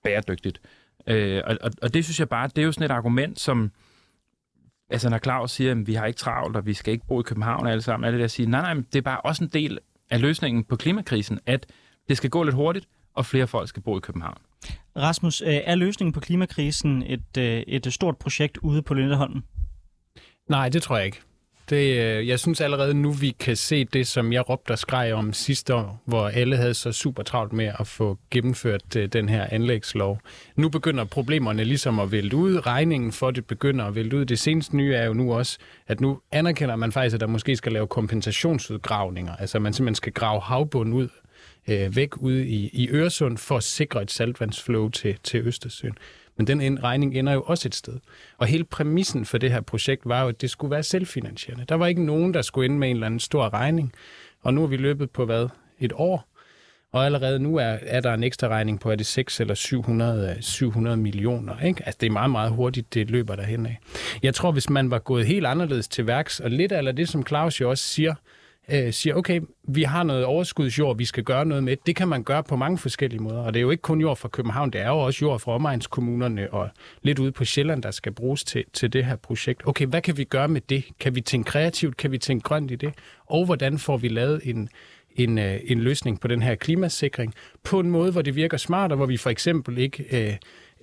bæredygtigt. 0.04 0.62
Øh, 1.08 1.42
og, 1.46 1.58
og, 1.62 1.72
og 1.82 1.94
det 1.94 2.04
synes 2.04 2.20
jeg 2.20 2.30
bare, 2.30 2.48
det 2.48 2.58
er 2.58 2.66
jo 2.66 2.72
sådan 2.72 2.86
et 2.86 2.92
argument, 2.92 3.40
som 3.40 3.72
altså 4.90 5.10
når 5.10 5.18
Claus 5.18 5.52
siger, 5.52 5.72
at 5.72 5.88
vi 5.88 5.94
har 5.94 6.06
ikke 6.06 6.18
travlt, 6.18 6.56
og 6.56 6.66
vi 6.66 6.74
skal 6.74 6.94
ikke 6.94 7.08
bo 7.08 7.20
i 7.20 7.24
København 7.24 7.68
alle 7.68 7.82
sammen, 7.82 8.08
er 8.08 8.12
det 8.12 8.18
der 8.18 8.26
at 8.26 8.32
sige, 8.32 8.50
nej, 8.50 8.62
nej, 8.62 8.84
det 8.94 8.96
er 8.96 9.02
bare 9.02 9.22
også 9.22 9.44
en 9.44 9.50
del 9.54 9.80
af 10.12 10.22
løsningen 10.22 10.64
på 10.64 10.76
klimakrisen, 10.76 11.40
at 11.46 11.66
det 12.10 12.18
skal 12.18 12.30
gå 12.30 12.44
lidt 12.44 12.56
hurtigt, 12.56 12.88
og 13.14 13.26
flere 13.26 13.48
folk 13.48 13.70
skal 13.70 13.84
bo 13.84 13.98
i 13.98 14.00
København. 14.00 14.38
Rasmus, 14.98 15.42
øh, 15.42 15.54
er 15.54 15.76
løsningen 15.76 16.14
på 16.14 16.20
klimakrisen 16.20 17.04
et, 17.08 17.38
øh, 17.38 17.64
et 17.68 17.94
stort 17.94 18.18
projekt 18.18 18.58
ude 18.58 18.82
på 18.82 18.94
Lynetteholm? 18.94 19.44
Nej, 20.50 20.70
det 20.70 20.84
tror 20.84 20.98
jeg 20.98 21.06
ikke. 21.06 21.22
Det, 21.70 21.98
øh, 21.98 22.28
jeg 22.28 22.40
synes 22.40 22.62
allerede 22.62 22.94
nu, 22.94 23.12
vi 23.12 23.36
kan 23.40 23.56
se 23.56 23.86
det, 23.86 24.08
som 24.08 24.34
jeg 24.34 24.50
råbte 24.50 24.72
og 24.72 24.80
skreg 24.80 25.14
om 25.14 25.34
sidste 25.34 25.76
år, 25.76 26.02
hvor 26.06 26.28
alle 26.28 26.58
havde 26.58 26.74
så 26.74 26.92
super 26.92 27.24
travlt 27.24 27.54
med 27.54 27.72
at 27.80 27.88
få 27.88 28.18
gennemført 28.32 28.96
øh, 28.98 29.08
den 29.08 29.30
her 29.30 29.48
anlægslov. 29.52 30.20
Nu 30.56 30.70
begynder 30.70 31.04
problemerne 31.04 31.64
ligesom 31.64 32.00
at 32.00 32.12
vælte 32.12 32.38
ud. 32.38 32.66
Regningen 32.66 33.12
for 33.12 33.32
det 33.32 33.46
begynder 33.46 33.86
at 33.86 33.96
vælte 33.96 34.18
ud. 34.18 34.26
Det 34.26 34.40
seneste 34.40 34.78
nye 34.78 34.94
er 34.94 35.06
jo 35.06 35.14
nu 35.14 35.34
også, 35.34 35.58
at 35.88 36.02
nu 36.02 36.20
anerkender 36.32 36.76
man 36.76 36.92
faktisk, 36.92 37.14
at 37.14 37.20
der 37.20 37.28
måske 37.28 37.56
skal 37.56 37.72
lave 37.72 37.88
kompensationsudgravninger. 37.88 39.36
Altså 39.36 39.60
man 39.60 39.74
simpelthen 39.74 39.96
skal 39.96 40.14
grave 40.14 40.42
havbunden 40.42 40.94
ud 40.94 41.10
øh, 41.68 41.96
væk 41.96 42.18
ude 42.18 42.48
i, 42.48 42.70
i 42.74 42.90
Øresund 42.90 43.38
for 43.38 43.58
at 43.58 43.64
sikre 43.64 44.02
et 44.02 44.12
saltvandsflow 44.12 44.90
til, 44.90 45.18
til 45.24 45.48
Østersøen. 45.48 45.98
Men 46.38 46.48
den 46.48 46.84
regning 46.84 47.16
ender 47.16 47.34
jo 47.34 47.42
også 47.42 47.68
et 47.68 47.76
sted. 47.76 48.00
Og 48.38 48.48
hele 48.48 48.64
præmissen 48.64 49.26
for 49.26 49.38
det 49.38 49.52
her 49.52 49.62
projekt 49.62 50.02
var 50.06 50.22
jo, 50.22 50.28
at 50.28 50.42
det 50.42 50.50
skulle 50.50 50.72
være 50.72 50.84
selvfinansierende. 50.84 51.66
Der 51.70 51.76
var 51.76 51.88
ikke 51.88 52.06
nogen, 52.06 52.34
der 52.34 52.42
skulle 52.42 52.66
ende 52.66 52.78
med 52.78 52.90
en 52.90 52.96
eller 52.96 53.06
anden 53.06 53.20
stor 53.20 53.54
regning. 53.54 53.94
Og 54.42 54.54
nu 54.54 54.64
er 54.64 54.68
vi 54.68 54.78
løbet 54.78 55.12
på 55.12 55.26
hvad? 55.26 55.48
Et 55.80 55.94
år. 55.96 56.28
Og 56.94 57.06
allerede 57.06 57.40
nu 57.40 57.56
er, 57.56 57.78
er 57.82 58.00
der 58.00 58.14
en 58.14 58.24
ekstra 58.24 58.48
regning 58.48 58.80
på, 58.80 58.92
er 58.92 58.96
det 58.96 59.06
6 59.06 59.40
eller 59.40 59.54
700, 59.54 60.38
700 60.42 60.98
øh, 60.98 61.04
millioner. 61.04 61.60
Ikke? 61.60 61.86
Altså 61.86 61.98
det 62.02 62.08
er 62.08 62.12
meget, 62.12 62.32
meget 62.32 62.52
hurtigt, 62.52 62.94
det 62.94 63.12
løber 63.12 63.36
derhen 63.36 63.66
af. 63.66 63.80
Jeg 64.24 64.36
tror, 64.36 64.52
hvis 64.52 64.70
man 64.70 64.92
var 64.92 65.00
gået 65.00 65.26
helt 65.26 65.46
anderledes 65.46 65.88
til 65.88 66.08
værks, 66.08 66.40
og 66.40 66.50
lidt 66.52 66.72
eller 66.72 66.92
det, 66.92 67.10
som 67.10 67.26
Claus 67.26 67.62
jo 67.62 67.70
også 67.70 67.84
siger, 67.84 68.16
øh, 68.72 68.94
siger, 68.94 69.16
okay, 69.16 69.42
vi 69.68 69.84
har 69.84 70.04
noget 70.04 70.26
overskudsjord, 70.26 70.98
vi 70.98 71.06
skal 71.06 71.24
gøre 71.24 71.46
noget 71.46 71.64
med. 71.64 71.78
Det 71.86 71.96
kan 71.96 72.08
man 72.08 72.24
gøre 72.24 72.44
på 72.44 72.56
mange 72.56 72.78
forskellige 72.78 73.22
måder. 73.22 73.40
Og 73.40 73.54
det 73.54 73.60
er 73.60 73.62
jo 73.62 73.72
ikke 73.72 73.82
kun 73.82 74.02
jord 74.02 74.18
fra 74.18 74.30
København, 74.30 74.70
det 74.70 74.82
er 74.82 74.88
jo 74.88 74.98
også 74.98 75.26
jord 75.26 75.40
fra 75.40 75.52
omegnskommunerne 75.52 76.54
og 76.54 76.70
lidt 77.02 77.20
ude 77.20 77.32
på 77.32 77.46
Sjælland, 77.46 77.84
der 77.84 77.92
skal 77.92 78.12
bruges 78.12 78.44
til, 78.44 78.64
til 78.74 78.94
det 78.94 79.06
her 79.06 79.16
projekt. 79.16 79.62
Okay, 79.66 79.86
hvad 79.86 80.02
kan 80.02 80.18
vi 80.18 80.24
gøre 80.24 80.48
med 80.48 80.62
det? 80.62 80.84
Kan 81.00 81.16
vi 81.16 81.22
tænke 81.22 81.48
kreativt? 81.48 81.98
Kan 81.98 82.12
vi 82.12 82.18
tænke 82.18 82.44
grønt 82.44 82.72
i 82.72 82.76
det? 82.76 82.94
Og 83.26 83.46
hvordan 83.46 83.80
får 83.80 83.98
vi 83.98 84.08
lavet 84.08 84.42
en, 84.44 84.70
en, 85.16 85.38
øh, 85.38 85.60
en 85.64 85.80
løsning 85.80 86.20
på 86.20 86.28
den 86.28 86.42
her 86.42 86.56
klimasikring 86.56 87.34
på 87.64 87.80
en 87.80 87.92
måde, 87.92 88.12
hvor 88.12 88.22
det 88.22 88.36
virker 88.36 88.58
smart, 88.58 88.92
og 88.92 88.98
hvor 88.98 89.06
vi 89.06 89.18
for 89.18 89.30
eksempel 89.30 89.78
ikke 89.78 90.06
øh, 90.12 90.36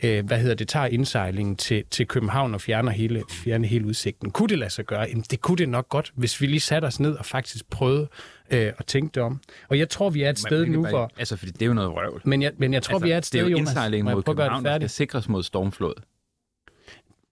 øh, 0.02 0.26
hvad 0.26 0.38
hedder 0.38 0.54
det, 0.54 0.68
tager 0.68 0.86
indsejlingen 0.86 1.56
til, 1.56 1.84
til 1.90 2.06
København 2.06 2.54
og 2.54 2.60
fjerner 2.60 2.92
hele, 2.92 3.22
fjerner 3.30 3.68
hele 3.68 3.86
udsigten. 3.86 4.30
Kunne 4.30 4.48
det 4.48 4.58
lade 4.58 4.70
sig 4.70 4.84
gøre? 4.84 5.00
Jamen, 5.00 5.24
det 5.30 5.40
kunne 5.40 5.56
det 5.56 5.68
nok 5.68 5.88
godt, 5.88 6.12
hvis 6.14 6.40
vi 6.40 6.46
lige 6.46 6.60
satte 6.60 6.86
os 6.86 7.00
ned 7.00 7.12
og 7.12 7.26
faktisk 7.26 7.70
prøvede 7.70 8.08
øh, 8.50 8.72
at 8.78 8.86
tænke 8.86 9.14
det 9.14 9.22
om. 9.22 9.40
Og 9.68 9.78
jeg 9.78 9.88
tror, 9.88 10.10
vi 10.10 10.22
er 10.22 10.30
et 10.30 10.38
sted 10.38 10.66
nu, 10.66 10.86
hvor... 10.86 11.10
Altså, 11.18 11.36
fordi 11.36 11.52
det 11.52 11.62
er 11.62 11.66
jo 11.66 11.74
noget 11.74 11.90
vrøvl. 11.90 12.20
Men 12.24 12.42
jeg, 12.42 12.52
men 12.58 12.74
jeg 12.74 12.82
tror, 12.82 12.94
altså, 12.94 13.04
vi 13.06 13.10
er 13.10 13.18
et 13.18 13.26
sted, 13.26 13.38
det 13.38 13.46
er 13.46 13.50
jo 13.50 13.56
Jonas. 13.56 13.70
indsejlingen 13.70 14.14
mod 14.14 14.22
København, 14.22 14.64
der 14.64 14.78
skal 14.78 14.90
sikres 14.90 15.28
mod 15.28 15.42
stormflod. 15.42 15.94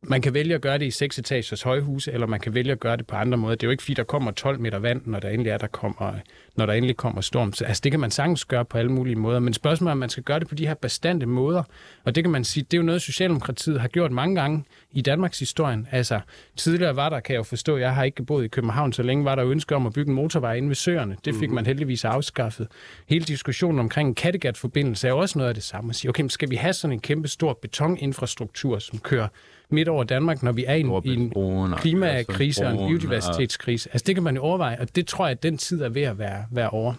Man 0.08 0.22
kan 0.22 0.34
vælge 0.34 0.54
at 0.54 0.60
gøre 0.60 0.78
det 0.78 0.86
i 0.86 0.90
seks 0.90 1.18
etagers 1.18 1.62
højhuse, 1.62 2.12
eller 2.12 2.26
man 2.26 2.40
kan 2.40 2.54
vælge 2.54 2.72
at 2.72 2.80
gøre 2.80 2.96
det 2.96 3.06
på 3.06 3.16
andre 3.16 3.38
måder. 3.38 3.54
Det 3.54 3.62
er 3.62 3.66
jo 3.66 3.70
ikke 3.70 3.82
fordi, 3.82 3.94
der 3.94 4.04
kommer 4.04 4.30
12 4.30 4.60
meter 4.60 4.78
vand, 4.78 5.02
når 5.04 5.20
der 5.20 5.28
endelig 5.28 5.50
er, 5.50 5.58
der 5.58 5.66
kommer, 5.66 6.12
når 6.56 6.66
der 6.66 6.72
endelig 6.72 6.96
kommer 6.96 7.20
storm. 7.20 7.52
Så, 7.52 7.64
altså, 7.64 7.80
det 7.84 7.92
kan 7.92 8.00
man 8.00 8.10
sagtens 8.10 8.44
gøre 8.44 8.64
på 8.64 8.78
alle 8.78 8.92
mulige 8.92 9.16
måder. 9.16 9.40
Men 9.40 9.54
spørgsmålet 9.54 9.90
er, 9.90 9.92
om 9.92 9.98
man 9.98 10.08
skal 10.08 10.22
gøre 10.22 10.40
det 10.40 10.48
på 10.48 10.54
de 10.54 10.66
her 10.66 10.74
bestandte 10.74 11.26
måder. 11.26 11.62
Og 12.04 12.14
det 12.14 12.24
kan 12.24 12.30
man 12.30 12.44
sige, 12.44 12.64
det 12.70 12.76
er 12.76 12.78
jo 12.78 12.84
noget, 12.84 13.02
Socialdemokratiet 13.02 13.80
har 13.80 13.88
gjort 13.88 14.12
mange 14.12 14.34
gange 14.34 14.64
i 14.92 15.00
Danmarks 15.00 15.38
historien. 15.38 15.88
Altså, 15.90 16.20
tidligere 16.56 16.96
var 16.96 17.08
der, 17.08 17.20
kan 17.20 17.32
jeg 17.32 17.38
jo 17.38 17.44
forstå, 17.44 17.76
jeg 17.76 17.94
har 17.94 18.04
ikke 18.04 18.24
boet 18.24 18.44
i 18.44 18.48
København 18.48 18.92
så 18.92 19.02
længe, 19.02 19.24
var 19.24 19.34
der 19.34 19.46
ønske 19.46 19.76
om 19.76 19.86
at 19.86 19.92
bygge 19.92 20.08
en 20.08 20.14
motorvej 20.14 20.54
inde 20.54 20.68
ved 20.68 20.74
søerne. 20.74 21.16
Det 21.24 21.34
fik 21.34 21.50
man 21.50 21.66
heldigvis 21.66 22.04
afskaffet. 22.04 22.68
Hele 23.06 23.24
diskussionen 23.24 23.80
omkring 23.80 24.08
en 24.08 24.14
Kattegat-forbindelse 24.14 25.06
er 25.06 25.10
jo 25.10 25.18
også 25.18 25.38
noget 25.38 25.48
af 25.48 25.54
det 25.54 25.64
samme. 25.64 25.90
At 25.90 25.96
sige, 25.96 26.08
okay, 26.08 26.28
skal 26.28 26.50
vi 26.50 26.56
have 26.56 26.72
sådan 26.72 26.92
en 26.92 27.00
kæmpe 27.00 27.28
stor 27.28 27.58
betoninfrastruktur, 27.62 28.78
som 28.78 28.98
kører 28.98 29.28
midt 29.70 29.88
over 29.88 30.04
Danmark, 30.04 30.42
når 30.42 30.52
vi 30.52 30.64
er 30.64 30.74
i 30.74 30.80
en, 30.80 31.02
i 31.04 31.14
en 31.14 31.32
klimakrise 31.76 32.66
og 32.66 32.72
en 32.72 32.88
biodiversitetskrise. 32.88 33.88
Altså 33.92 34.04
det 34.06 34.14
kan 34.14 34.24
man 34.24 34.34
jo 34.34 34.42
overveje, 34.42 34.76
og 34.80 34.96
det 34.96 35.06
tror 35.06 35.26
jeg, 35.26 35.30
at 35.30 35.42
den 35.42 35.58
tid 35.58 35.82
er 35.82 35.88
ved 35.88 36.02
at 36.02 36.18
være, 36.18 36.44
være 36.50 36.70
over. 36.70 36.94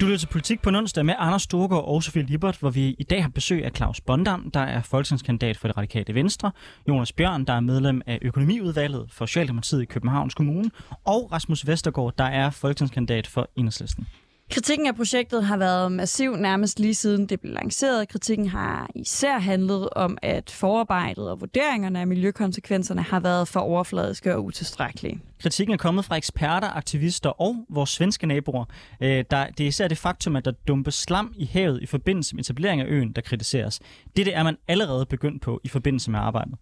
Du 0.00 0.06
lytter 0.06 0.18
til 0.18 0.26
Politik 0.26 0.62
på 0.62 0.70
onsdag 0.70 1.06
med 1.06 1.14
Anders 1.18 1.42
Storgård 1.42 1.84
og 1.84 2.02
Sofie 2.02 2.22
Libert, 2.22 2.56
hvor 2.56 2.70
vi 2.70 2.96
i 2.98 3.02
dag 3.02 3.22
har 3.22 3.28
besøg 3.28 3.64
af 3.64 3.70
Claus 3.76 4.00
Bondam, 4.00 4.50
der 4.50 4.60
er 4.60 4.82
folketingskandidat 4.82 5.56
for 5.56 5.68
det 5.68 5.76
radikale 5.76 6.14
Venstre, 6.14 6.52
Jonas 6.88 7.12
Bjørn, 7.12 7.44
der 7.44 7.52
er 7.52 7.60
medlem 7.60 8.02
af 8.06 8.18
økonomiudvalget 8.22 9.06
for 9.12 9.26
Socialdemokratiet 9.26 9.82
i 9.82 9.84
Københavns 9.84 10.34
Kommune, 10.34 10.70
og 11.04 11.32
Rasmus 11.32 11.66
Vestergaard, 11.66 12.14
der 12.18 12.24
er 12.24 12.50
folketingskandidat 12.50 13.26
for 13.26 13.50
Enhedslisten. 13.56 14.06
Kritikken 14.50 14.86
af 14.86 14.96
projektet 14.96 15.44
har 15.44 15.56
været 15.56 15.92
massiv 15.92 16.36
nærmest 16.36 16.80
lige 16.80 16.94
siden 16.94 17.26
det 17.26 17.40
blev 17.40 17.52
lanceret. 17.52 18.08
Kritikken 18.08 18.48
har 18.48 18.90
især 18.94 19.38
handlet 19.38 19.88
om, 19.90 20.18
at 20.22 20.50
forarbejdet 20.50 21.30
og 21.30 21.40
vurderingerne 21.40 22.00
af 22.00 22.06
miljøkonsekvenserne 22.06 23.02
har 23.02 23.20
været 23.20 23.48
for 23.48 23.60
overfladiske 23.60 24.34
og 24.36 24.44
utilstrækkelige. 24.44 25.20
Kritikken 25.42 25.72
er 25.72 25.76
kommet 25.78 26.04
fra 26.04 26.16
eksperter, 26.16 26.76
aktivister 26.76 27.30
og 27.30 27.56
vores 27.70 27.90
svenske 27.90 28.26
naboer. 28.26 28.64
Øh, 29.00 29.24
Der, 29.30 29.46
det 29.46 29.64
er 29.64 29.68
især 29.68 29.88
det 29.88 29.98
faktum, 29.98 30.36
at 30.36 30.44
der 30.44 30.52
dumpes 30.68 30.94
slam 30.94 31.34
i 31.36 31.44
havet 31.44 31.82
i 31.82 31.86
forbindelse 31.86 32.36
med 32.36 32.44
etablering 32.44 32.80
af 32.80 32.86
øen, 32.88 33.12
der 33.12 33.22
kritiseres. 33.22 33.80
Dette 34.16 34.32
er 34.32 34.42
man 34.42 34.56
allerede 34.68 35.06
begyndt 35.06 35.42
på 35.42 35.60
i 35.64 35.68
forbindelse 35.68 36.10
med 36.10 36.18
arbejdet. 36.20 36.54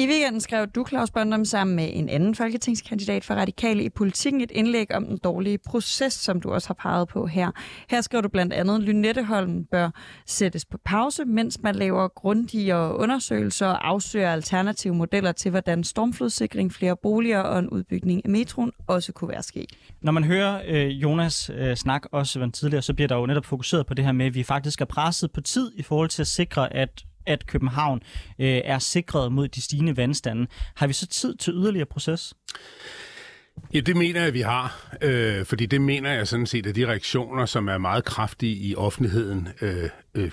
I 0.00 0.06
weekenden 0.06 0.40
skrev 0.40 0.66
du, 0.66 0.86
Claus 0.88 1.10
Bondum, 1.10 1.44
sammen 1.44 1.76
med 1.76 1.90
en 1.92 2.08
anden 2.08 2.34
folketingskandidat 2.34 3.24
for 3.24 3.34
Radikale 3.34 3.82
i 3.82 3.88
politikken 3.88 4.40
et 4.40 4.50
indlæg 4.50 4.94
om 4.94 5.06
den 5.06 5.18
dårlige 5.18 5.58
proces, 5.66 6.12
som 6.12 6.40
du 6.40 6.50
også 6.50 6.68
har 6.68 6.74
peget 6.74 7.08
på 7.08 7.26
her. 7.26 7.50
Her 7.90 8.00
skriver 8.00 8.22
du 8.22 8.28
blandt 8.28 8.52
andet, 8.52 8.74
at 8.74 8.80
Lynetteholm 8.80 9.64
bør 9.64 9.90
sættes 10.26 10.64
på 10.64 10.78
pause, 10.84 11.24
mens 11.24 11.58
man 11.62 11.74
laver 11.74 12.08
grundigere 12.08 12.96
undersøgelser 12.96 13.66
og 13.66 13.88
afsøger 13.88 14.32
alternative 14.32 14.94
modeller 14.94 15.32
til, 15.32 15.50
hvordan 15.50 15.84
stormflodsikring, 15.84 16.72
flere 16.72 16.96
boliger 17.02 17.40
og 17.40 17.58
en 17.58 17.68
udbygning 17.68 18.22
af 18.24 18.30
metroen 18.30 18.72
også 18.86 19.12
kunne 19.12 19.28
være 19.28 19.42
sket. 19.42 19.72
Når 20.00 20.12
man 20.12 20.24
hører 20.24 20.62
øh, 20.68 20.88
Jonas 20.88 21.50
øh, 21.54 21.76
snak 21.76 22.02
også 22.12 22.50
tidligere, 22.54 22.82
så 22.82 22.94
bliver 22.94 23.08
der 23.08 23.16
jo 23.16 23.26
netop 23.26 23.44
fokuseret 23.44 23.86
på 23.86 23.94
det 23.94 24.04
her 24.04 24.12
med, 24.12 24.26
at 24.26 24.34
vi 24.34 24.42
faktisk 24.42 24.80
er 24.80 24.84
presset 24.84 25.32
på 25.32 25.40
tid 25.40 25.72
i 25.76 25.82
forhold 25.82 26.08
til 26.08 26.22
at 26.22 26.26
sikre, 26.26 26.74
at 26.74 27.04
at 27.28 27.46
København 27.46 28.00
øh, 28.38 28.60
er 28.64 28.78
sikret 28.78 29.32
mod 29.32 29.48
de 29.48 29.62
stigende 29.62 29.96
vandstande. 29.96 30.46
Har 30.74 30.86
vi 30.86 30.92
så 30.92 31.06
tid 31.06 31.34
til 31.36 31.52
yderligere 31.54 31.86
proces? 31.86 32.34
Ja, 33.74 33.80
det 33.80 33.96
mener 33.96 34.22
jeg, 34.22 34.34
vi 34.34 34.40
har. 34.40 34.96
Øh, 35.02 35.44
fordi 35.44 35.66
det 35.66 35.80
mener 35.80 36.12
jeg 36.12 36.28
sådan 36.28 36.46
set, 36.46 36.66
at 36.66 36.76
de 36.76 36.86
reaktioner, 36.86 37.46
som 37.46 37.68
er 37.68 37.78
meget 37.78 38.04
kraftige 38.04 38.56
i 38.56 38.74
offentligheden, 38.74 39.48
øh, 39.60 39.88
øh, 40.14 40.30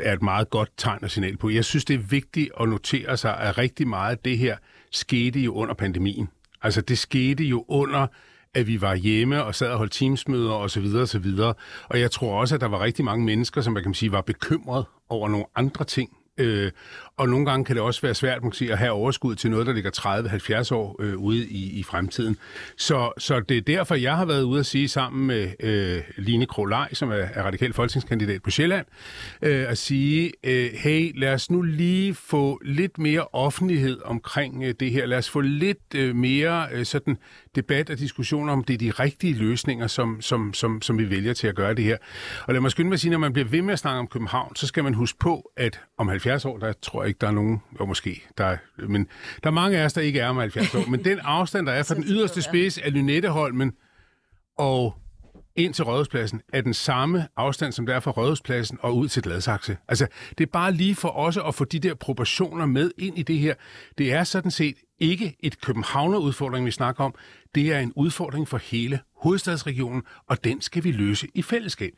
er 0.00 0.12
et 0.12 0.22
meget 0.22 0.50
godt 0.50 0.70
tegn 0.76 1.04
og 1.04 1.10
signal 1.10 1.36
på. 1.36 1.50
Jeg 1.50 1.64
synes, 1.64 1.84
det 1.84 1.94
er 1.94 1.98
vigtigt 1.98 2.50
at 2.60 2.68
notere 2.68 3.16
sig, 3.16 3.40
at 3.40 3.58
rigtig 3.58 3.88
meget 3.88 4.10
af 4.10 4.18
det 4.18 4.38
her 4.38 4.56
skete 4.92 5.40
jo 5.40 5.54
under 5.54 5.74
pandemien. 5.74 6.28
Altså, 6.62 6.80
det 6.80 6.98
skete 6.98 7.44
jo 7.44 7.64
under 7.68 8.06
at 8.54 8.66
vi 8.66 8.80
var 8.80 8.94
hjemme 8.94 9.44
og 9.44 9.54
sad 9.54 9.70
og 9.70 9.78
holdt 9.78 9.92
teamsmøder 9.92 10.52
osv. 10.52 10.82
videre 11.22 11.54
Og 11.84 12.00
jeg 12.00 12.10
tror 12.10 12.40
også, 12.40 12.54
at 12.54 12.60
der 12.60 12.68
var 12.68 12.80
rigtig 12.80 13.04
mange 13.04 13.24
mennesker, 13.24 13.60
som 13.60 13.72
man 13.72 13.82
kan 13.82 13.94
sige, 13.94 14.12
var 14.12 14.20
bekymret 14.20 14.84
over 15.08 15.28
nogle 15.28 15.46
andre 15.56 15.84
ting, 15.84 16.10
Øh, 16.38 16.72
og 17.18 17.28
nogle 17.28 17.46
gange 17.46 17.64
kan 17.64 17.76
det 17.76 17.82
også 17.82 18.00
være 18.02 18.14
svært 18.14 18.42
man 18.42 18.52
sige, 18.52 18.72
at 18.72 18.78
have 18.78 18.92
overskud 18.92 19.34
til 19.34 19.50
noget, 19.50 19.66
der 19.66 19.72
ligger 19.72 19.90
30-70 20.70 20.74
år 20.74 20.96
øh, 21.00 21.16
ude 21.16 21.46
i, 21.46 21.78
i 21.78 21.82
fremtiden. 21.82 22.36
Så, 22.76 23.12
så 23.18 23.40
det 23.40 23.56
er 23.56 23.60
derfor, 23.60 23.94
jeg 23.94 24.16
har 24.16 24.24
været 24.24 24.42
ude 24.42 24.60
at 24.60 24.66
sige 24.66 24.88
sammen 24.88 25.26
med 25.26 25.50
øh, 25.60 26.02
Line 26.16 26.46
Krolej, 26.46 26.94
som 26.94 27.10
er, 27.10 27.14
er 27.14 27.42
radikal 27.42 27.72
folketingskandidat 27.72 28.42
på 28.42 28.50
Sjælland, 28.50 28.86
øh, 29.42 29.70
at 29.70 29.78
sige, 29.78 30.32
øh, 30.44 30.70
hey, 30.74 31.20
lad 31.20 31.34
os 31.34 31.50
nu 31.50 31.62
lige 31.62 32.14
få 32.14 32.60
lidt 32.64 32.98
mere 32.98 33.26
offentlighed 33.32 34.00
omkring 34.04 34.64
øh, 34.64 34.74
det 34.80 34.90
her. 34.90 35.06
Lad 35.06 35.18
os 35.18 35.30
få 35.30 35.40
lidt 35.40 35.94
øh, 35.94 36.16
mere 36.16 36.66
øh, 36.72 36.84
sådan 36.84 37.18
debat 37.56 37.90
og 37.90 37.98
diskussion 37.98 38.48
om, 38.48 38.64
det 38.64 38.74
er 38.74 38.78
de 38.78 38.90
rigtige 38.90 39.34
løsninger, 39.34 39.86
som, 39.86 40.20
som, 40.20 40.54
som, 40.54 40.82
som 40.82 40.98
vi 40.98 41.10
vælger 41.10 41.32
til 41.32 41.46
at 41.46 41.54
gøre 41.54 41.74
det 41.74 41.84
her. 41.84 41.96
Og 42.46 42.54
lad 42.54 42.60
mig 42.60 42.70
skynde 42.70 42.88
mig 42.88 42.94
at 42.94 43.00
sige, 43.00 43.10
når 43.10 43.18
man 43.18 43.32
bliver 43.32 43.48
ved 43.48 43.62
med 43.62 43.72
at 43.72 43.78
snakke 43.78 43.98
om 43.98 44.06
København, 44.06 44.56
så 44.56 44.66
skal 44.66 44.84
man 44.84 44.94
huske 44.94 45.18
på, 45.18 45.52
at 45.56 45.80
om 45.98 46.08
70 46.08 46.44
år, 46.44 46.58
der 46.58 46.72
tror 46.82 47.02
jeg 47.02 47.07
ikke, 47.08 47.18
der 47.18 47.26
er 47.26 47.32
nogen, 47.32 47.62
jo 47.80 47.86
måske, 47.86 48.22
der 48.38 48.44
er, 48.44 48.56
men 48.88 49.08
der 49.42 49.50
er 49.50 49.54
mange 49.54 49.78
af 49.78 49.84
os, 49.84 49.92
der 49.92 50.00
ikke 50.00 50.20
er 50.20 50.28
om 50.28 50.36
70 50.36 50.74
år, 50.74 50.90
men 50.90 51.04
den 51.04 51.18
afstand, 51.18 51.66
der 51.66 51.72
er 51.72 51.82
fra 51.82 51.94
den 52.00 52.04
yderste 52.04 52.42
spids 52.42 52.78
af 52.78 52.92
Lynetteholmen 52.92 53.72
og 54.58 54.94
ind 55.58 55.74
til 55.74 55.84
Rådhuspladsen 55.84 56.40
er 56.52 56.60
den 56.60 56.74
samme 56.74 57.28
afstand, 57.36 57.72
som 57.72 57.86
der 57.86 57.94
er 57.94 58.00
fra 58.00 58.10
Rådhuspladsen 58.10 58.78
og 58.82 58.96
ud 58.96 59.08
til 59.08 59.22
Gladsaxe. 59.22 59.76
Altså, 59.88 60.06
det 60.38 60.46
er 60.46 60.50
bare 60.52 60.72
lige 60.72 60.94
for 60.94 61.08
os 61.08 61.36
at 61.36 61.54
få 61.54 61.64
de 61.64 61.78
der 61.78 61.94
proportioner 61.94 62.66
med 62.66 62.90
ind 62.98 63.18
i 63.18 63.22
det 63.22 63.38
her. 63.38 63.54
Det 63.98 64.12
er 64.12 64.24
sådan 64.24 64.50
set 64.50 64.76
ikke 64.98 65.36
et 65.40 65.60
Københavner-udfordring, 65.60 66.66
vi 66.66 66.70
snakker 66.70 67.04
om. 67.04 67.14
Det 67.54 67.72
er 67.72 67.78
en 67.78 67.92
udfordring 67.96 68.48
for 68.48 68.58
hele 68.58 69.00
hovedstadsregionen, 69.22 70.02
og 70.26 70.44
den 70.44 70.60
skal 70.60 70.84
vi 70.84 70.92
løse 70.92 71.28
i 71.34 71.42
fællesskab. 71.42 71.92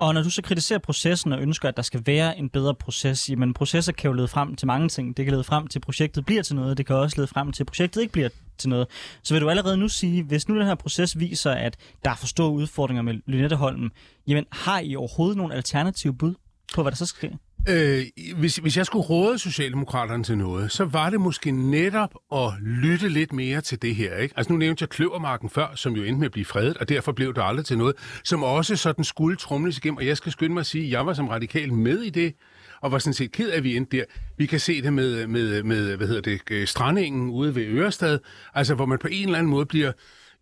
Og 0.00 0.14
når 0.14 0.22
du 0.22 0.30
så 0.30 0.42
kritiserer 0.42 0.78
processen 0.78 1.32
og 1.32 1.40
ønsker, 1.40 1.68
at 1.68 1.76
der 1.76 1.82
skal 1.82 2.02
være 2.06 2.38
en 2.38 2.48
bedre 2.48 2.74
proces, 2.74 3.30
jamen 3.30 3.54
processer 3.54 3.92
kan 3.92 4.08
jo 4.08 4.12
lede 4.12 4.28
frem 4.28 4.56
til 4.56 4.66
mange 4.66 4.88
ting. 4.88 5.16
Det 5.16 5.24
kan 5.24 5.32
lede 5.32 5.44
frem 5.44 5.66
til, 5.66 5.78
at 5.78 5.82
projektet 5.82 6.26
bliver 6.26 6.42
til 6.42 6.56
noget. 6.56 6.78
Det 6.78 6.86
kan 6.86 6.96
også 6.96 7.16
lede 7.16 7.26
frem 7.26 7.52
til, 7.52 7.62
at 7.62 7.66
projektet 7.66 8.00
ikke 8.00 8.12
bliver 8.12 8.28
til 8.58 8.68
noget. 8.68 8.86
Så 9.22 9.34
vil 9.34 9.40
du 9.40 9.50
allerede 9.50 9.76
nu 9.76 9.88
sige, 9.88 10.22
hvis 10.22 10.48
nu 10.48 10.58
den 10.58 10.66
her 10.66 10.74
proces 10.74 11.18
viser, 11.18 11.50
at 11.50 11.76
der 12.04 12.10
er 12.10 12.14
for 12.14 12.26
store 12.26 12.50
udfordringer 12.50 13.02
med 13.02 13.14
Lynetteholmen, 13.26 13.90
jamen 14.26 14.44
har 14.52 14.80
I 14.80 14.96
overhovedet 14.96 15.36
nogle 15.36 15.54
alternative 15.54 16.14
bud 16.14 16.34
på, 16.74 16.82
hvad 16.82 16.92
der 16.92 16.96
så 16.96 17.06
skal 17.06 17.28
ske? 17.28 17.38
Øh, 17.68 18.02
hvis, 18.36 18.56
hvis 18.56 18.76
jeg 18.76 18.86
skulle 18.86 19.06
råde 19.06 19.38
Socialdemokraterne 19.38 20.24
til 20.24 20.38
noget, 20.38 20.72
så 20.72 20.84
var 20.84 21.10
det 21.10 21.20
måske 21.20 21.50
netop 21.50 22.14
at 22.32 22.52
lytte 22.60 23.08
lidt 23.08 23.32
mere 23.32 23.60
til 23.60 23.82
det 23.82 23.94
her. 23.94 24.16
Ikke? 24.16 24.34
Altså 24.36 24.52
nu 24.52 24.58
nævnte 24.58 24.82
jeg 24.82 24.88
Kløvermarken 24.88 25.50
før, 25.50 25.66
som 25.74 25.92
jo 25.92 26.02
endte 26.02 26.18
med 26.18 26.26
at 26.26 26.32
blive 26.32 26.44
fredet, 26.44 26.76
og 26.76 26.88
derfor 26.88 27.12
blev 27.12 27.34
det 27.34 27.42
aldrig 27.44 27.66
til 27.66 27.78
noget, 27.78 27.96
som 28.24 28.42
også 28.42 28.76
sådan 28.76 29.04
skulle 29.04 29.36
trumles 29.36 29.78
igennem. 29.78 29.96
Og 29.96 30.06
jeg 30.06 30.16
skal 30.16 30.32
skynde 30.32 30.54
mig 30.54 30.60
at 30.60 30.66
sige, 30.66 30.84
at 30.84 30.90
jeg 30.90 31.06
var 31.06 31.12
som 31.12 31.28
radikal 31.28 31.72
med 31.72 31.98
i 31.98 32.10
det, 32.10 32.34
og 32.80 32.92
var 32.92 32.98
sådan 32.98 33.14
set 33.14 33.32
ked 33.32 33.50
af, 33.50 33.56
at 33.56 33.64
vi 33.64 33.76
endte 33.76 33.96
der. 33.96 34.04
Vi 34.36 34.46
kan 34.46 34.60
se 34.60 34.82
det 34.82 34.92
med, 34.92 35.26
med, 35.26 35.62
med 35.62 35.96
hvad 35.96 36.06
hedder 36.06 36.22
det, 36.22 36.40
øh, 36.50 36.66
strandingen 36.66 37.30
ude 37.30 37.54
ved 37.54 37.66
Ørestad, 37.66 38.18
altså 38.54 38.74
hvor 38.74 38.86
man 38.86 38.98
på 38.98 39.08
en 39.10 39.24
eller 39.24 39.38
anden 39.38 39.50
måde 39.50 39.66
bliver 39.66 39.92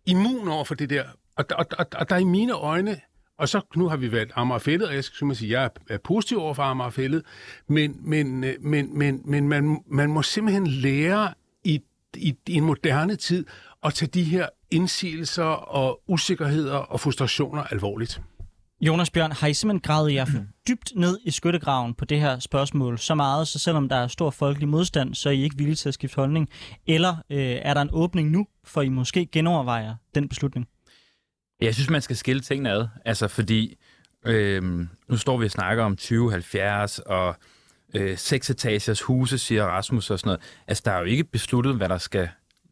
immun 0.05 0.47
over 0.47 0.63
for 0.63 0.75
det 0.75 0.89
der. 0.89 1.03
Og, 1.35 1.45
og, 1.51 1.65
og, 1.77 1.85
og 1.95 2.09
der 2.09 2.17
i 2.17 2.23
mine 2.23 2.53
øjne 2.53 2.99
og 3.39 3.49
så 3.49 3.61
nu 3.75 3.89
har 3.89 3.97
vi 3.97 4.11
valgt 4.11 4.31
Amager 4.35 4.59
Fællet, 4.59 4.87
og 4.87 4.95
jeg 4.95 5.03
skal 5.03 5.35
sige, 5.35 5.57
at 5.57 5.61
jeg 5.61 5.69
er 5.89 5.97
positiv 5.97 6.39
over 6.39 6.53
for 6.53 6.63
Amagerfældet, 6.63 7.23
men, 7.67 7.95
men, 8.01 8.43
øh, 8.43 8.53
men, 8.61 8.97
men, 8.97 9.21
men 9.25 9.49
man, 9.49 9.83
man 9.87 10.09
må 10.09 10.21
simpelthen 10.21 10.67
lære 10.67 11.33
i, 11.63 11.81
i, 12.17 12.35
i 12.47 12.53
en 12.53 12.63
moderne 12.63 13.15
tid 13.15 13.45
at 13.83 13.93
tage 13.93 14.09
de 14.09 14.23
her 14.23 14.47
indsigelser 14.71 15.43
og 15.43 16.01
usikkerheder 16.07 16.75
og 16.75 16.99
frustrationer 16.99 17.63
alvorligt. 17.63 18.21
Jonas 18.81 19.09
Bjørn, 19.09 19.31
har 19.31 19.47
I 19.47 19.53
simpelthen 19.53 19.81
gravet 19.81 20.13
jer 20.13 20.25
dybt 20.67 20.91
ned 20.95 21.19
i 21.23 21.31
skyttegraven 21.31 21.93
på 21.93 22.05
det 22.05 22.19
her 22.19 22.39
spørgsmål 22.39 22.99
så 22.99 23.15
meget, 23.15 23.47
så 23.47 23.59
selvom 23.59 23.89
der 23.89 23.95
er 23.95 24.07
stor 24.07 24.29
folkelig 24.29 24.69
modstand, 24.69 25.15
så 25.15 25.29
er 25.29 25.33
I 25.33 25.43
ikke 25.43 25.57
villige 25.57 25.75
til 25.75 25.89
at 25.89 25.93
skifte 25.93 26.15
holdning? 26.15 26.49
Eller 26.87 27.15
øh, 27.29 27.39
er 27.39 27.73
der 27.73 27.81
en 27.81 27.89
åbning 27.93 28.31
nu, 28.31 28.47
for 28.63 28.81
I 28.81 28.89
måske 28.89 29.25
genovervejer 29.25 29.95
den 30.15 30.29
beslutning? 30.29 30.67
Jeg 31.61 31.73
synes, 31.73 31.89
man 31.89 32.01
skal 32.01 32.15
skille 32.15 32.41
tingene 32.41 32.71
ad. 32.71 32.87
Altså, 33.05 33.27
fordi 33.27 33.77
øh, 34.25 34.63
nu 35.07 35.17
står 35.17 35.37
vi 35.37 35.45
og 35.45 35.51
snakker 35.51 35.83
om 35.83 35.95
2070 35.95 36.99
og 36.99 37.35
øh, 37.93 38.17
seksetages 38.17 39.01
huse, 39.01 39.37
siger 39.37 39.65
Rasmus 39.65 40.09
og 40.09 40.19
sådan 40.19 40.27
noget. 40.27 40.41
Altså, 40.67 40.83
der 40.85 40.91
er 40.91 40.99
jo 40.99 41.05
ikke 41.05 41.23
besluttet, 41.23 41.75
hvad 41.75 41.89
der 41.89 41.97
skal 41.97 42.29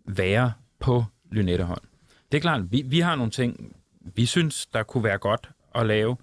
være 0.08 0.54
på 0.80 1.06
Lynetteholm. 1.32 1.86
Det 2.32 2.38
er 2.38 2.42
klart, 2.42 2.62
vi, 2.72 2.84
vi 2.86 3.00
har 3.00 3.16
nogle 3.16 3.32
ting, 3.32 3.76
vi 4.16 4.26
synes, 4.26 4.66
der 4.66 4.84
kunne 4.84 5.04
være 5.04 5.18
godt 5.18 5.50
at 5.76 5.86
lave. 5.86 6.18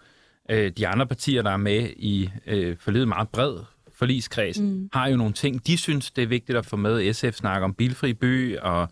Øh, 0.50 0.72
de 0.76 0.86
andre 0.86 1.06
partier, 1.06 1.42
der 1.42 1.50
er 1.50 1.56
med 1.56 1.90
i 1.96 2.30
øh, 2.46 2.76
forledet 2.80 3.08
meget 3.08 3.28
bred 3.28 3.58
forligskreds, 3.94 4.60
mm. 4.60 4.88
har 4.92 5.08
jo 5.08 5.16
nogle 5.16 5.32
ting, 5.32 5.66
de 5.66 5.76
synes, 5.76 6.10
det 6.10 6.22
er 6.22 6.26
vigtigt 6.26 6.58
at 6.58 6.66
få 6.66 6.76
med. 6.76 7.12
SF 7.12 7.32
snakker 7.32 7.64
om 7.64 7.74
bilfri 7.74 8.14
by 8.14 8.58
og 8.58 8.88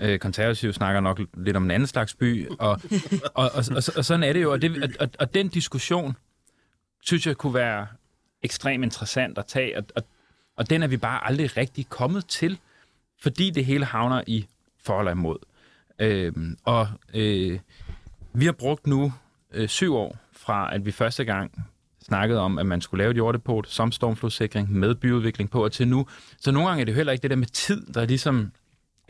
Øh, 0.00 0.18
konservative 0.18 0.72
snakker 0.72 1.00
nok 1.00 1.20
lidt 1.34 1.56
om 1.56 1.64
en 1.64 1.70
anden 1.70 1.86
slags 1.86 2.14
by, 2.14 2.48
og, 2.48 2.58
og, 2.58 2.80
og, 3.34 3.50
og, 3.54 3.64
og, 3.70 3.82
og 3.96 4.04
sådan 4.04 4.22
er 4.22 4.32
det 4.32 4.42
jo. 4.42 4.52
Og, 4.52 4.62
det, 4.62 4.96
og, 5.00 5.08
og 5.18 5.34
den 5.34 5.48
diskussion, 5.48 6.16
synes 7.00 7.26
jeg 7.26 7.36
kunne 7.36 7.54
være 7.54 7.86
ekstremt 8.42 8.84
interessant 8.84 9.38
at 9.38 9.46
tage, 9.46 9.78
og, 9.78 9.84
og, 9.96 10.02
og 10.56 10.70
den 10.70 10.82
er 10.82 10.86
vi 10.86 10.96
bare 10.96 11.26
aldrig 11.26 11.56
rigtig 11.56 11.88
kommet 11.88 12.26
til, 12.26 12.58
fordi 13.22 13.50
det 13.50 13.64
hele 13.64 13.84
havner 13.84 14.22
i 14.26 14.46
for 14.82 14.98
eller 14.98 15.12
imod. 15.12 15.38
Øh, 15.98 16.32
og 16.64 16.88
øh, 17.14 17.58
vi 18.32 18.44
har 18.44 18.52
brugt 18.52 18.86
nu 18.86 19.12
øh, 19.52 19.68
syv 19.68 19.94
år 19.94 20.16
fra, 20.32 20.74
at 20.74 20.86
vi 20.86 20.92
første 20.92 21.24
gang 21.24 21.64
snakkede 22.02 22.40
om, 22.40 22.58
at 22.58 22.66
man 22.66 22.80
skulle 22.80 23.02
lave 23.02 23.10
et 23.10 23.16
jordepot 23.16 23.68
som 23.68 23.92
stormflodssikring 23.92 24.72
med 24.72 24.94
byudvikling 24.94 25.50
på, 25.50 25.64
og 25.64 25.72
til 25.72 25.88
nu. 25.88 26.06
Så 26.38 26.50
nogle 26.50 26.68
gange 26.68 26.80
er 26.80 26.84
det 26.84 26.92
jo 26.92 26.96
heller 26.96 27.12
ikke 27.12 27.22
det 27.22 27.30
der 27.30 27.36
med 27.36 27.46
tid, 27.46 27.86
der 27.86 28.06
ligesom 28.06 28.52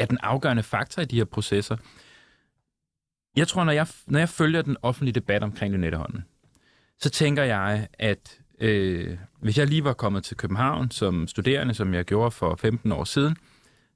er 0.00 0.06
den 0.06 0.18
afgørende 0.22 0.62
faktor 0.62 1.02
i 1.02 1.04
de 1.04 1.16
her 1.16 1.24
processer. 1.24 1.76
Jeg 3.36 3.48
tror, 3.48 3.64
når 3.64 3.72
jeg, 3.72 3.86
når 4.06 4.18
jeg 4.18 4.28
følger 4.28 4.62
den 4.62 4.76
offentlige 4.82 5.14
debat 5.14 5.42
omkring 5.42 5.74
Lynetteholmen, 5.74 6.24
så 6.98 7.10
tænker 7.10 7.42
jeg, 7.42 7.88
at 7.98 8.38
øh, 8.60 9.18
hvis 9.40 9.58
jeg 9.58 9.66
lige 9.66 9.84
var 9.84 9.92
kommet 9.92 10.24
til 10.24 10.36
København 10.36 10.90
som 10.90 11.26
studerende, 11.26 11.74
som 11.74 11.94
jeg 11.94 12.04
gjorde 12.04 12.30
for 12.30 12.56
15 12.56 12.92
år 12.92 13.04
siden, 13.04 13.36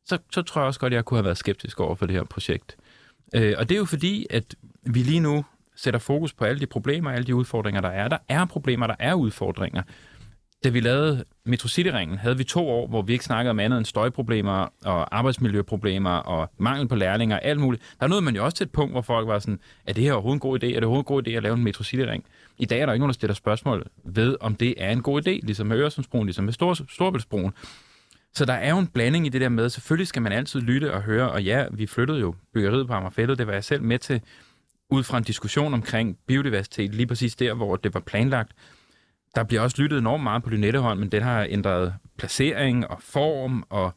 så, 0.05 0.18
så 0.32 0.42
tror 0.42 0.61
jeg 0.61 0.66
også 0.66 0.80
godt, 0.80 0.92
at 0.92 0.96
jeg 0.96 1.05
kunne 1.05 1.18
have 1.18 1.24
været 1.24 1.38
skeptisk 1.38 1.80
over 1.80 1.94
for 1.94 2.07
det 2.07 2.16
her 2.16 2.24
projekt. 2.24 2.76
Øh, 3.34 3.55
og 3.59 3.68
det 3.68 3.74
er 3.74 3.78
jo 3.78 3.84
fordi, 3.84 4.26
at 4.30 4.55
vi 4.82 4.98
lige 5.02 5.20
nu 5.20 5.44
sætter 5.76 6.00
fokus 6.00 6.32
på 6.32 6.44
alle 6.44 6.61
de 6.61 6.66
problemer, 6.66 7.11
alle 7.11 7.26
de 7.26 7.34
udfordringer, 7.34 7.80
der 7.80 7.88
er. 7.88 8.09
Der 8.09 8.18
er 8.28 8.44
problemer, 8.44 8.86
der 8.86 8.96
er 8.98 9.14
udfordringer 9.14 9.82
da 10.64 10.68
vi 10.68 10.80
lavede 10.80 11.24
Metro 11.44 11.68
City-ringen, 11.68 12.18
havde 12.18 12.36
vi 12.36 12.44
to 12.44 12.68
år, 12.68 12.86
hvor 12.86 13.02
vi 13.02 13.12
ikke 13.12 13.24
snakkede 13.24 13.50
om 13.50 13.60
andet 13.60 13.78
end 13.78 13.86
støjproblemer 13.86 14.68
og 14.84 15.16
arbejdsmiljøproblemer 15.16 16.10
og 16.10 16.50
mangel 16.58 16.88
på 16.88 16.94
lærlinger 16.94 17.36
og 17.36 17.44
alt 17.44 17.60
muligt. 17.60 17.82
Der 18.00 18.06
nåede 18.06 18.22
man 18.22 18.36
jo 18.36 18.44
også 18.44 18.56
til 18.56 18.64
et 18.64 18.70
punkt, 18.70 18.92
hvor 18.92 19.02
folk 19.02 19.28
var 19.28 19.38
sådan, 19.38 19.60
er 19.86 19.92
det 19.92 20.04
her 20.04 20.12
overhovedet 20.12 20.36
en 20.36 20.40
god 20.40 20.62
idé? 20.62 20.66
Er 20.66 20.74
det 20.74 20.84
overhovedet 20.84 21.08
en 21.10 21.14
god 21.14 21.28
idé 21.28 21.30
at 21.30 21.42
lave 21.42 21.54
en 21.54 21.64
Metro 21.64 21.84
City-ring? 21.84 22.24
I 22.58 22.64
dag 22.64 22.80
er 22.80 22.86
der 22.86 22.92
ikke 22.92 23.00
nogen, 23.00 23.10
der 23.10 23.14
stiller 23.14 23.34
spørgsmål 23.34 23.86
ved, 24.04 24.36
om 24.40 24.54
det 24.54 24.74
er 24.78 24.90
en 24.90 25.02
god 25.02 25.22
idé, 25.22 25.30
ligesom 25.30 25.66
med 25.66 25.76
Øresundsbroen, 25.76 26.26
ligesom 26.26 26.44
med 26.44 26.52
Stor 26.52 26.74
Storbæltsbroen. 26.74 27.52
Så 28.32 28.44
der 28.44 28.52
er 28.52 28.70
jo 28.70 28.78
en 28.78 28.86
blanding 28.86 29.26
i 29.26 29.28
det 29.28 29.40
der 29.40 29.48
med, 29.48 29.68
selvfølgelig 29.68 30.06
skal 30.06 30.22
man 30.22 30.32
altid 30.32 30.60
lytte 30.60 30.92
og 30.92 31.02
høre, 31.02 31.30
og 31.30 31.42
ja, 31.42 31.64
vi 31.72 31.86
flyttede 31.86 32.20
jo 32.20 32.34
byggeriet 32.54 32.86
på 32.86 32.92
Amagerfællet, 32.92 33.38
det 33.38 33.46
var 33.46 33.52
jeg 33.52 33.64
selv 33.64 33.82
med 33.82 33.98
til, 33.98 34.20
ud 34.90 35.02
fra 35.02 35.18
en 35.18 35.24
diskussion 35.24 35.74
omkring 35.74 36.18
biodiversitet, 36.26 36.94
lige 36.94 37.06
præcis 37.06 37.36
der, 37.36 37.54
hvor 37.54 37.76
det 37.76 37.94
var 37.94 38.00
planlagt. 38.00 38.52
Der 39.35 39.45
bliver 39.45 39.62
også 39.62 39.82
lyttet 39.82 39.99
enormt 39.99 40.22
meget 40.22 40.43
på 40.43 40.51
Lynetteholm, 40.51 41.01
men 41.01 41.12
den 41.12 41.22
har 41.22 41.47
ændret 41.51 41.95
placering 42.16 42.87
og 42.87 43.03
form 43.03 43.64
og 43.70 43.93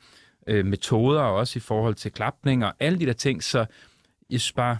øh, 0.47 0.65
metoder, 0.65 1.21
også 1.21 1.59
i 1.59 1.59
forhold 1.59 1.95
til 1.95 2.11
klapning 2.11 2.65
og 2.65 2.73
alle 2.79 2.99
de 2.99 3.05
der 3.05 3.13
ting. 3.13 3.43
Så 3.43 3.65
jeg 4.29 4.39
synes 4.41 4.53
bare, 4.53 4.77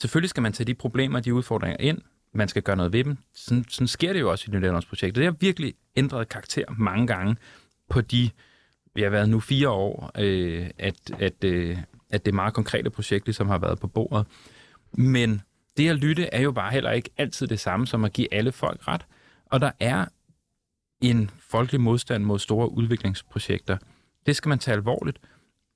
selvfølgelig 0.00 0.30
skal 0.30 0.42
man 0.42 0.52
tage 0.52 0.66
de 0.66 0.74
problemer 0.74 1.18
og 1.18 1.24
de 1.24 1.34
udfordringer 1.34 1.76
ind. 1.80 1.98
Man 2.34 2.48
skal 2.48 2.62
gøre 2.62 2.76
noget 2.76 2.92
ved 2.92 3.04
dem. 3.04 3.16
Sådan, 3.34 3.64
sådan 3.68 3.88
sker 3.88 4.12
det 4.12 4.20
jo 4.20 4.30
også 4.30 4.50
i 4.52 4.56
Nyt 4.56 4.86
projekt. 4.88 5.16
Det 5.16 5.24
har 5.24 5.34
virkelig 5.40 5.74
ændret 5.96 6.28
karakter 6.28 6.64
mange 6.78 7.06
gange 7.06 7.36
på 7.90 8.00
de, 8.00 8.30
vi 8.94 9.02
har 9.02 9.10
været 9.10 9.28
nu 9.28 9.40
fire 9.40 9.68
år, 9.68 10.10
øh, 10.18 10.70
at, 10.78 10.96
at, 11.18 11.44
øh, 11.44 11.78
at 12.10 12.26
det 12.26 12.34
meget 12.34 12.54
konkrete 12.54 12.90
projekt 12.90 13.26
ligesom 13.26 13.48
har 13.48 13.58
været 13.58 13.80
på 13.80 13.86
bordet. 13.86 14.26
Men 14.92 15.42
det 15.76 15.88
at 15.88 15.96
lytte 15.96 16.34
er 16.34 16.40
jo 16.40 16.52
bare 16.52 16.70
heller 16.72 16.90
ikke 16.90 17.10
altid 17.18 17.46
det 17.46 17.60
samme 17.60 17.86
som 17.86 18.04
at 18.04 18.12
give 18.12 18.34
alle 18.34 18.52
folk 18.52 18.88
ret. 18.88 19.06
Og 19.54 19.60
der 19.60 19.70
er 19.80 20.04
en 21.00 21.30
folkelig 21.50 21.80
modstand 21.80 22.24
mod 22.24 22.38
store 22.38 22.72
udviklingsprojekter. 22.72 23.76
Det 24.26 24.36
skal 24.36 24.48
man 24.48 24.58
tage 24.58 24.74
alvorligt. 24.76 25.18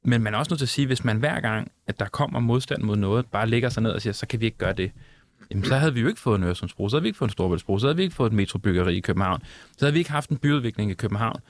Men 0.04 0.22
man 0.22 0.34
er 0.34 0.38
også 0.38 0.50
nødt 0.50 0.58
til 0.58 0.64
at 0.64 0.68
sige, 0.68 0.86
hvis 0.86 1.04
man 1.04 1.16
hver 1.16 1.40
gang, 1.40 1.70
at 1.86 1.98
der 1.98 2.04
kommer 2.06 2.40
modstand 2.40 2.82
mod 2.82 2.96
noget, 2.96 3.26
bare 3.26 3.48
lægger 3.48 3.68
sig 3.68 3.82
ned 3.82 3.90
og 3.90 4.02
siger, 4.02 4.12
så 4.12 4.26
kan 4.26 4.40
vi 4.40 4.44
ikke 4.44 4.58
gøre 4.58 4.72
det. 4.72 4.92
Jamen, 5.50 5.64
så 5.64 5.76
havde 5.76 5.94
vi 5.94 6.00
jo 6.00 6.08
ikke 6.08 6.20
fået 6.20 6.38
en 6.38 6.44
Øresundsbro, 6.44 6.88
så 6.88 6.96
havde 6.96 7.02
vi 7.02 7.08
ikke 7.08 7.18
fået 7.18 7.28
en 7.28 7.32
Storvældsbro, 7.32 7.78
så 7.78 7.86
havde 7.86 7.96
vi 7.96 8.02
ikke 8.02 8.14
fået 8.14 8.30
et 8.30 8.36
metrobyggeri 8.36 8.96
i 8.96 9.00
København, 9.00 9.42
så 9.76 9.84
havde 9.84 9.92
vi 9.92 9.98
ikke 9.98 10.10
haft 10.10 10.30
en 10.30 10.36
byudvikling 10.36 10.90
i 10.90 10.94
København. 10.94 11.40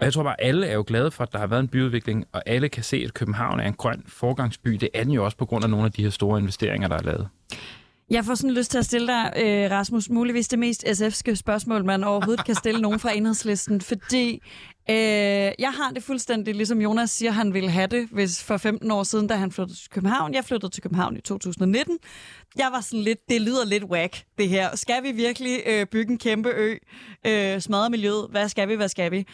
Og 0.00 0.04
jeg 0.04 0.12
tror 0.12 0.22
bare, 0.22 0.40
alle 0.40 0.66
er 0.66 0.74
jo 0.74 0.84
glade 0.86 1.10
for, 1.10 1.24
at 1.24 1.32
der 1.32 1.38
har 1.38 1.46
været 1.46 1.60
en 1.60 1.68
byudvikling, 1.68 2.24
og 2.32 2.42
alle 2.46 2.68
kan 2.68 2.82
se, 2.82 2.96
at 2.96 3.14
København 3.14 3.60
er 3.60 3.66
en 3.66 3.74
grøn 3.74 4.02
forgangsby. 4.06 4.70
Det 4.70 4.88
er 4.94 5.04
den 5.04 5.12
jo 5.12 5.24
også 5.24 5.36
på 5.36 5.46
grund 5.46 5.64
af 5.64 5.70
nogle 5.70 5.86
af 5.86 5.92
de 5.92 6.02
her 6.02 6.10
store 6.10 6.40
investeringer, 6.40 6.88
der 6.88 6.96
er 6.96 7.02
lavet. 7.02 7.28
Jeg 8.10 8.24
får 8.24 8.34
sådan 8.34 8.50
lyst 8.50 8.70
til 8.70 8.78
at 8.78 8.84
stille 8.84 9.06
dig, 9.06 9.32
øh, 9.36 9.70
Rasmus, 9.70 10.10
muligvis 10.10 10.48
det 10.48 10.58
mest 10.58 10.84
SF'ske 10.84 11.34
spørgsmål, 11.34 11.84
man 11.84 12.04
overhovedet 12.04 12.46
kan 12.46 12.54
stille 12.54 12.80
nogen 12.80 13.00
fra 13.00 13.12
enhedslisten, 13.12 13.80
fordi 13.80 14.42
øh, 14.90 14.96
jeg 15.58 15.72
har 15.72 15.90
det 15.94 16.02
fuldstændig, 16.02 16.54
ligesom 16.54 16.80
Jonas 16.80 17.10
siger, 17.10 17.30
han 17.30 17.54
ville 17.54 17.70
have 17.70 17.86
det, 17.86 18.08
hvis 18.12 18.42
for 18.42 18.56
15 18.56 18.90
år 18.90 19.02
siden, 19.02 19.26
da 19.26 19.34
han 19.34 19.52
flyttede 19.52 19.78
til 19.78 19.90
København. 19.90 20.34
Jeg 20.34 20.44
flyttede 20.44 20.72
til 20.72 20.82
København 20.82 21.16
i 21.16 21.20
2019. 21.20 21.98
Jeg 22.56 22.68
var 22.72 22.80
sådan 22.80 23.00
lidt, 23.00 23.28
det 23.28 23.40
lyder 23.40 23.64
lidt 23.64 23.84
whack, 23.84 24.24
det 24.38 24.48
her. 24.48 24.76
Skal 24.76 25.02
vi 25.02 25.12
virkelig 25.12 25.62
øh, 25.66 25.86
bygge 25.86 26.12
en 26.12 26.18
kæmpe 26.18 26.48
ø, 26.48 26.76
øh, 27.26 27.60
smadre 27.60 27.90
miljøet? 27.90 28.26
Hvad 28.30 28.48
skal 28.48 28.68
vi, 28.68 28.74
hvad 28.74 28.88
skal 28.88 29.10
vi? 29.10 29.26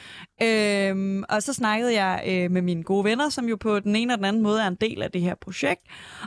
Øh, 0.42 1.22
og 1.28 1.42
så 1.42 1.52
snakkede 1.52 2.02
jeg 2.02 2.24
øh, 2.26 2.50
med 2.50 2.62
mine 2.62 2.82
gode 2.82 3.04
venner, 3.04 3.28
som 3.28 3.48
jo 3.48 3.56
på 3.56 3.80
den 3.80 3.96
ene 3.96 4.14
og 4.14 4.16
den 4.16 4.24
anden 4.24 4.42
måde 4.42 4.62
er 4.62 4.66
en 4.66 4.74
del 4.74 5.02
af 5.02 5.10
det 5.10 5.20
her 5.20 5.34
projekt. 5.34 5.82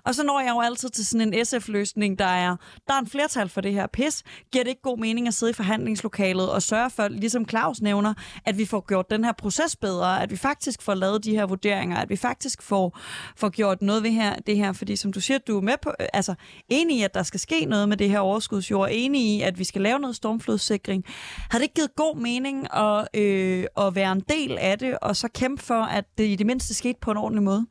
Og 0.05 0.15
så 0.15 0.23
når 0.23 0.39
jeg 0.39 0.49
jo 0.49 0.59
altid 0.61 0.89
til 0.89 1.05
sådan 1.05 1.33
en 1.33 1.45
SF-løsning, 1.45 2.19
der 2.19 2.25
er, 2.25 2.55
der 2.87 2.93
er 2.93 2.99
en 2.99 3.07
flertal 3.07 3.49
for 3.49 3.61
det 3.61 3.73
her 3.73 3.87
pis. 3.87 4.23
Giver 4.51 4.63
det 4.63 4.69
ikke 4.69 4.81
god 4.81 4.97
mening 4.97 5.27
at 5.27 5.33
sidde 5.33 5.49
i 5.49 5.53
forhandlingslokalet 5.53 6.51
og 6.51 6.61
sørge 6.61 6.89
for, 6.89 7.07
ligesom 7.07 7.49
Claus 7.49 7.81
nævner, 7.81 8.13
at 8.45 8.57
vi 8.57 8.65
får 8.65 8.85
gjort 8.87 9.09
den 9.09 9.23
her 9.23 9.31
proces 9.31 9.75
bedre, 9.75 10.23
at 10.23 10.31
vi 10.31 10.37
faktisk 10.37 10.81
får 10.81 10.93
lavet 10.93 11.23
de 11.23 11.31
her 11.31 11.45
vurderinger, 11.45 11.97
at 11.97 12.09
vi 12.09 12.15
faktisk 12.15 12.61
får, 12.61 12.99
får 13.37 13.49
gjort 13.49 13.81
noget 13.81 14.03
ved 14.03 14.11
her, 14.11 14.35
det 14.35 14.57
her, 14.57 14.73
fordi 14.73 14.95
som 14.95 15.13
du 15.13 15.21
siger, 15.21 15.37
du 15.37 15.57
er 15.57 15.61
med 15.61 15.75
på, 15.81 15.91
øh, 15.99 16.07
altså 16.13 16.35
enig 16.81 16.97
i, 16.97 17.03
at 17.03 17.13
der 17.13 17.23
skal 17.23 17.39
ske 17.39 17.65
noget 17.65 17.89
med 17.89 17.97
det 17.97 18.09
her 18.09 18.19
overskudsjord, 18.19 18.89
enig 18.91 19.21
i, 19.21 19.41
at 19.41 19.59
vi 19.59 19.63
skal 19.63 19.81
lave 19.81 19.99
noget 19.99 20.15
stormflodssikring. 20.15 21.05
Har 21.49 21.57
det 21.57 21.63
ikke 21.63 21.75
givet 21.75 21.95
god 21.95 22.17
mening 22.17 22.67
at, 22.73 23.07
øh, 23.13 23.65
at 23.77 23.95
være 23.95 24.11
en 24.11 24.23
del 24.29 24.57
af 24.57 24.79
det, 24.79 24.97
og 25.01 25.15
så 25.15 25.27
kæmpe 25.27 25.63
for, 25.63 25.83
at 25.83 26.05
det 26.17 26.27
i 26.27 26.35
det 26.35 26.45
mindste 26.45 26.73
skete 26.73 26.99
på 27.01 27.11
en 27.11 27.17
ordentlig 27.17 27.43
måde? 27.43 27.65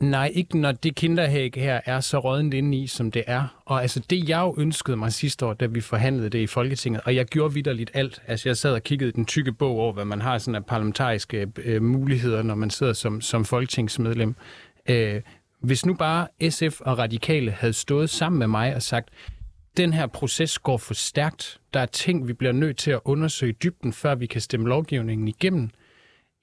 Nej, 0.00 0.32
ikke 0.34 0.58
når 0.58 0.72
det 0.72 0.94
kinderhæg 0.94 1.52
her 1.56 1.80
er 1.84 2.00
så 2.00 2.18
rådent 2.18 2.54
inde 2.54 2.78
i, 2.78 2.86
som 2.86 3.10
det 3.10 3.24
er. 3.26 3.62
Og 3.64 3.82
altså 3.82 4.00
det, 4.10 4.28
jeg 4.28 4.40
jo 4.40 4.54
ønskede 4.58 4.96
mig 4.96 5.12
sidste 5.12 5.46
år, 5.46 5.52
da 5.52 5.66
vi 5.66 5.80
forhandlede 5.80 6.30
det 6.30 6.38
i 6.38 6.46
Folketinget, 6.46 7.02
og 7.04 7.14
jeg 7.14 7.26
gjorde 7.26 7.54
vidderligt 7.54 7.90
alt. 7.94 8.22
Altså 8.26 8.48
jeg 8.48 8.56
sad 8.56 8.72
og 8.72 8.82
kiggede 8.82 9.12
den 9.12 9.26
tykke 9.26 9.52
bog 9.52 9.76
over, 9.76 9.92
hvad 9.92 10.04
man 10.04 10.20
har 10.20 10.38
sådan 10.38 10.54
af 10.54 10.66
parlamentariske 10.66 11.46
øh, 11.56 11.82
muligheder, 11.82 12.42
når 12.42 12.54
man 12.54 12.70
sidder 12.70 12.92
som, 12.92 13.20
som 13.20 13.44
folketingsmedlem. 13.44 14.34
Øh, 14.88 15.20
hvis 15.66 15.86
nu 15.86 15.94
bare 15.94 16.28
SF 16.50 16.80
og 16.80 16.98
Radikale 16.98 17.50
havde 17.50 17.72
stået 17.72 18.10
sammen 18.10 18.38
med 18.38 18.46
mig 18.46 18.74
og 18.74 18.82
sagt, 18.82 19.08
den 19.76 19.92
her 19.92 20.06
proces 20.06 20.58
går 20.58 20.76
for 20.76 20.94
stærkt, 20.94 21.60
der 21.74 21.80
er 21.80 21.86
ting, 21.86 22.28
vi 22.28 22.32
bliver 22.32 22.52
nødt 22.52 22.78
til 22.78 22.90
at 22.90 23.00
undersøge 23.04 23.52
dybden, 23.52 23.92
før 23.92 24.14
vi 24.14 24.26
kan 24.26 24.40
stemme 24.40 24.68
lovgivningen 24.68 25.28
igennem, 25.28 25.70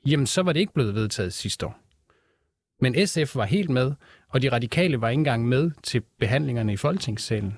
jamen 0.05 0.27
så 0.27 0.41
var 0.41 0.53
det 0.53 0.59
ikke 0.59 0.73
blevet 0.73 0.95
vedtaget 0.95 1.33
sidste 1.33 1.65
år. 1.65 1.79
Men 2.81 3.07
SF 3.07 3.35
var 3.35 3.45
helt 3.45 3.69
med, 3.69 3.91
og 4.29 4.41
de 4.41 4.51
radikale 4.51 5.01
var 5.01 5.09
ikke 5.09 5.19
engang 5.19 5.47
med 5.47 5.71
til 5.83 6.01
behandlingerne 6.19 6.73
i 6.73 6.77
Folketingssalen. 6.77 7.57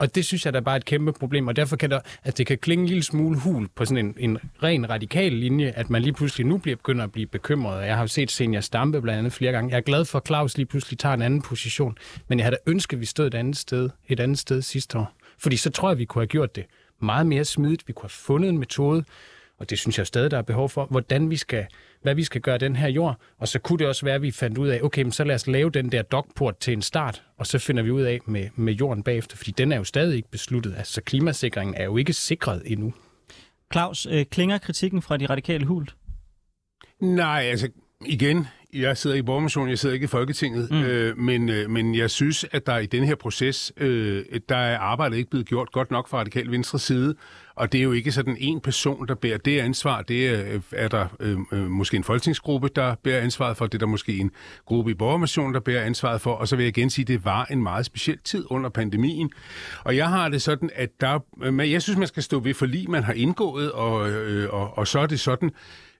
Og 0.00 0.14
det 0.14 0.24
synes 0.24 0.44
jeg 0.44 0.52
der 0.52 0.60
bare 0.60 0.74
er 0.74 0.76
et 0.76 0.84
kæmpe 0.84 1.12
problem, 1.12 1.48
og 1.48 1.56
derfor 1.56 1.76
kan 1.76 1.90
der, 1.90 2.00
at 2.24 2.38
det 2.38 2.46
kan 2.46 2.58
klinge 2.58 2.82
en 2.82 2.88
lille 2.88 3.02
smule 3.02 3.38
hul 3.38 3.68
på 3.74 3.84
sådan 3.84 4.06
en, 4.06 4.14
en 4.18 4.38
ren 4.62 4.90
radikal 4.90 5.32
linje, 5.32 5.72
at 5.76 5.90
man 5.90 6.02
lige 6.02 6.12
pludselig 6.12 6.46
nu 6.46 6.58
bliver 6.58 6.76
begynder 6.76 7.04
at 7.04 7.12
blive 7.12 7.26
bekymret. 7.26 7.86
Jeg 7.86 7.94
har 7.94 8.02
jo 8.02 8.06
set 8.06 8.30
Senior 8.30 8.60
Stampe 8.60 9.02
blandt 9.02 9.18
andet 9.18 9.32
flere 9.32 9.52
gange. 9.52 9.70
Jeg 9.70 9.76
er 9.76 9.80
glad 9.80 10.04
for, 10.04 10.18
at 10.18 10.26
Claus 10.26 10.56
lige 10.56 10.66
pludselig 10.66 10.98
tager 10.98 11.14
en 11.14 11.22
anden 11.22 11.42
position, 11.42 11.98
men 12.28 12.38
jeg 12.38 12.44
havde 12.44 12.56
da 12.66 12.70
ønsket, 12.70 12.96
at 12.96 13.00
vi 13.00 13.06
stod 13.06 13.26
et 13.26 13.34
andet 13.34 13.56
sted, 13.56 13.90
et 14.08 14.20
andet 14.20 14.38
sted 14.38 14.62
sidste 14.62 14.98
år. 14.98 15.12
Fordi 15.38 15.56
så 15.56 15.70
tror 15.70 15.90
jeg, 15.90 15.98
vi 15.98 16.04
kunne 16.04 16.22
have 16.22 16.26
gjort 16.26 16.56
det 16.56 16.64
meget 17.00 17.26
mere 17.26 17.44
smidigt. 17.44 17.88
Vi 17.88 17.92
kunne 17.92 18.04
have 18.04 18.10
fundet 18.10 18.48
en 18.48 18.58
metode, 18.58 19.04
og 19.58 19.70
det 19.70 19.78
synes 19.78 19.98
jeg 19.98 20.06
stadig, 20.06 20.30
der 20.30 20.38
er 20.38 20.42
behov 20.42 20.68
for, 20.68 20.86
hvordan 20.90 21.30
vi 21.30 21.36
skal, 21.36 21.66
hvad 22.02 22.14
vi 22.14 22.24
skal 22.24 22.40
gøre 22.40 22.58
den 22.58 22.76
her 22.76 22.88
jord. 22.88 23.16
Og 23.38 23.48
så 23.48 23.58
kunne 23.58 23.78
det 23.78 23.86
også 23.86 24.04
være, 24.04 24.14
at 24.14 24.22
vi 24.22 24.30
fandt 24.30 24.58
ud 24.58 24.68
af, 24.68 24.80
okay, 24.82 25.02
men 25.02 25.12
så 25.12 25.24
lad 25.24 25.34
os 25.34 25.46
lave 25.46 25.70
den 25.70 25.92
der 25.92 26.02
dogport 26.02 26.58
til 26.58 26.72
en 26.72 26.82
start, 26.82 27.22
og 27.36 27.46
så 27.46 27.58
finder 27.58 27.82
vi 27.82 27.90
ud 27.90 28.02
af 28.02 28.20
med, 28.26 28.48
med 28.56 28.72
jorden 28.72 29.02
bagefter, 29.02 29.36
fordi 29.36 29.50
den 29.50 29.72
er 29.72 29.76
jo 29.76 29.84
stadig 29.84 30.16
ikke 30.16 30.30
besluttet. 30.30 30.74
Altså 30.78 31.00
klimasikringen 31.00 31.74
er 31.74 31.84
jo 31.84 31.96
ikke 31.96 32.12
sikret 32.12 32.62
endnu. 32.66 32.92
Claus, 33.72 34.06
øh, 34.06 34.26
klinger 34.26 34.58
kritikken 34.58 35.02
fra 35.02 35.16
de 35.16 35.26
radikale 35.26 35.66
hult? 35.66 35.96
Nej, 37.00 37.42
altså 37.42 37.68
igen, 38.06 38.46
jeg 38.72 38.96
sidder 38.96 39.16
i 39.16 39.22
borgermissionen, 39.22 39.70
jeg 39.70 39.78
sidder 39.78 39.94
ikke 39.94 40.04
i 40.04 40.06
Folketinget, 40.06 40.70
mm. 40.70 40.82
øh, 40.82 41.18
men, 41.18 41.48
øh, 41.48 41.70
men 41.70 41.94
jeg 41.94 42.10
synes, 42.10 42.46
at 42.52 42.66
der 42.66 42.78
i 42.78 42.86
den 42.86 43.04
her 43.04 43.14
proces, 43.14 43.72
øh, 43.76 44.24
der 44.48 44.56
er 44.56 44.78
arbejdet 44.78 45.16
ikke 45.16 45.30
blevet 45.30 45.46
gjort 45.46 45.72
godt 45.72 45.90
nok 45.90 46.08
fra 46.08 46.18
radikal 46.18 46.50
venstre 46.50 46.78
side, 46.78 47.14
og 47.60 47.72
det 47.72 47.78
er 47.78 47.82
jo 47.82 47.92
ikke 47.92 48.12
sådan 48.12 48.36
en 48.40 48.60
person, 48.60 49.08
der 49.08 49.14
bærer 49.14 49.38
det 49.38 49.60
ansvar. 49.60 50.02
Det 50.02 50.28
er, 50.28 50.60
er 50.72 50.88
der 50.88 51.06
øh, 51.20 51.38
øh, 51.52 51.70
måske 51.70 51.96
en 51.96 52.04
folketingsgruppe, 52.04 52.68
der 52.76 52.94
bærer 52.94 53.20
ansvaret 53.20 53.56
for. 53.56 53.66
Det 53.66 53.74
er 53.74 53.78
der 53.78 53.86
måske 53.86 54.18
en 54.18 54.30
gruppe 54.66 54.90
i 54.90 54.94
borgermissionen, 54.94 55.54
der 55.54 55.60
bærer 55.60 55.84
ansvaret 55.84 56.20
for. 56.20 56.32
Og 56.32 56.48
så 56.48 56.56
vil 56.56 56.62
jeg 56.62 56.78
igen 56.78 56.90
sige, 56.90 57.02
at 57.02 57.08
det 57.08 57.24
var 57.24 57.44
en 57.44 57.62
meget 57.62 57.86
speciel 57.86 58.18
tid 58.18 58.44
under 58.50 58.70
pandemien. 58.70 59.30
Og 59.84 59.96
jeg 59.96 60.08
har 60.08 60.28
det 60.28 60.42
sådan, 60.42 60.70
at 60.74 60.88
der, 61.00 61.18
øh, 61.42 61.72
jeg 61.72 61.82
synes, 61.82 61.98
man 61.98 62.08
skal 62.08 62.22
stå 62.22 62.40
ved 62.40 62.54
forlig, 62.54 62.90
man 62.90 63.02
har 63.02 63.12
indgået, 63.12 63.72
og, 63.72 64.10
øh, 64.10 64.54
og, 64.54 64.78
og 64.78 64.86
så 64.86 65.00
er 65.00 65.06
det 65.06 65.20
sådan, 65.20 65.50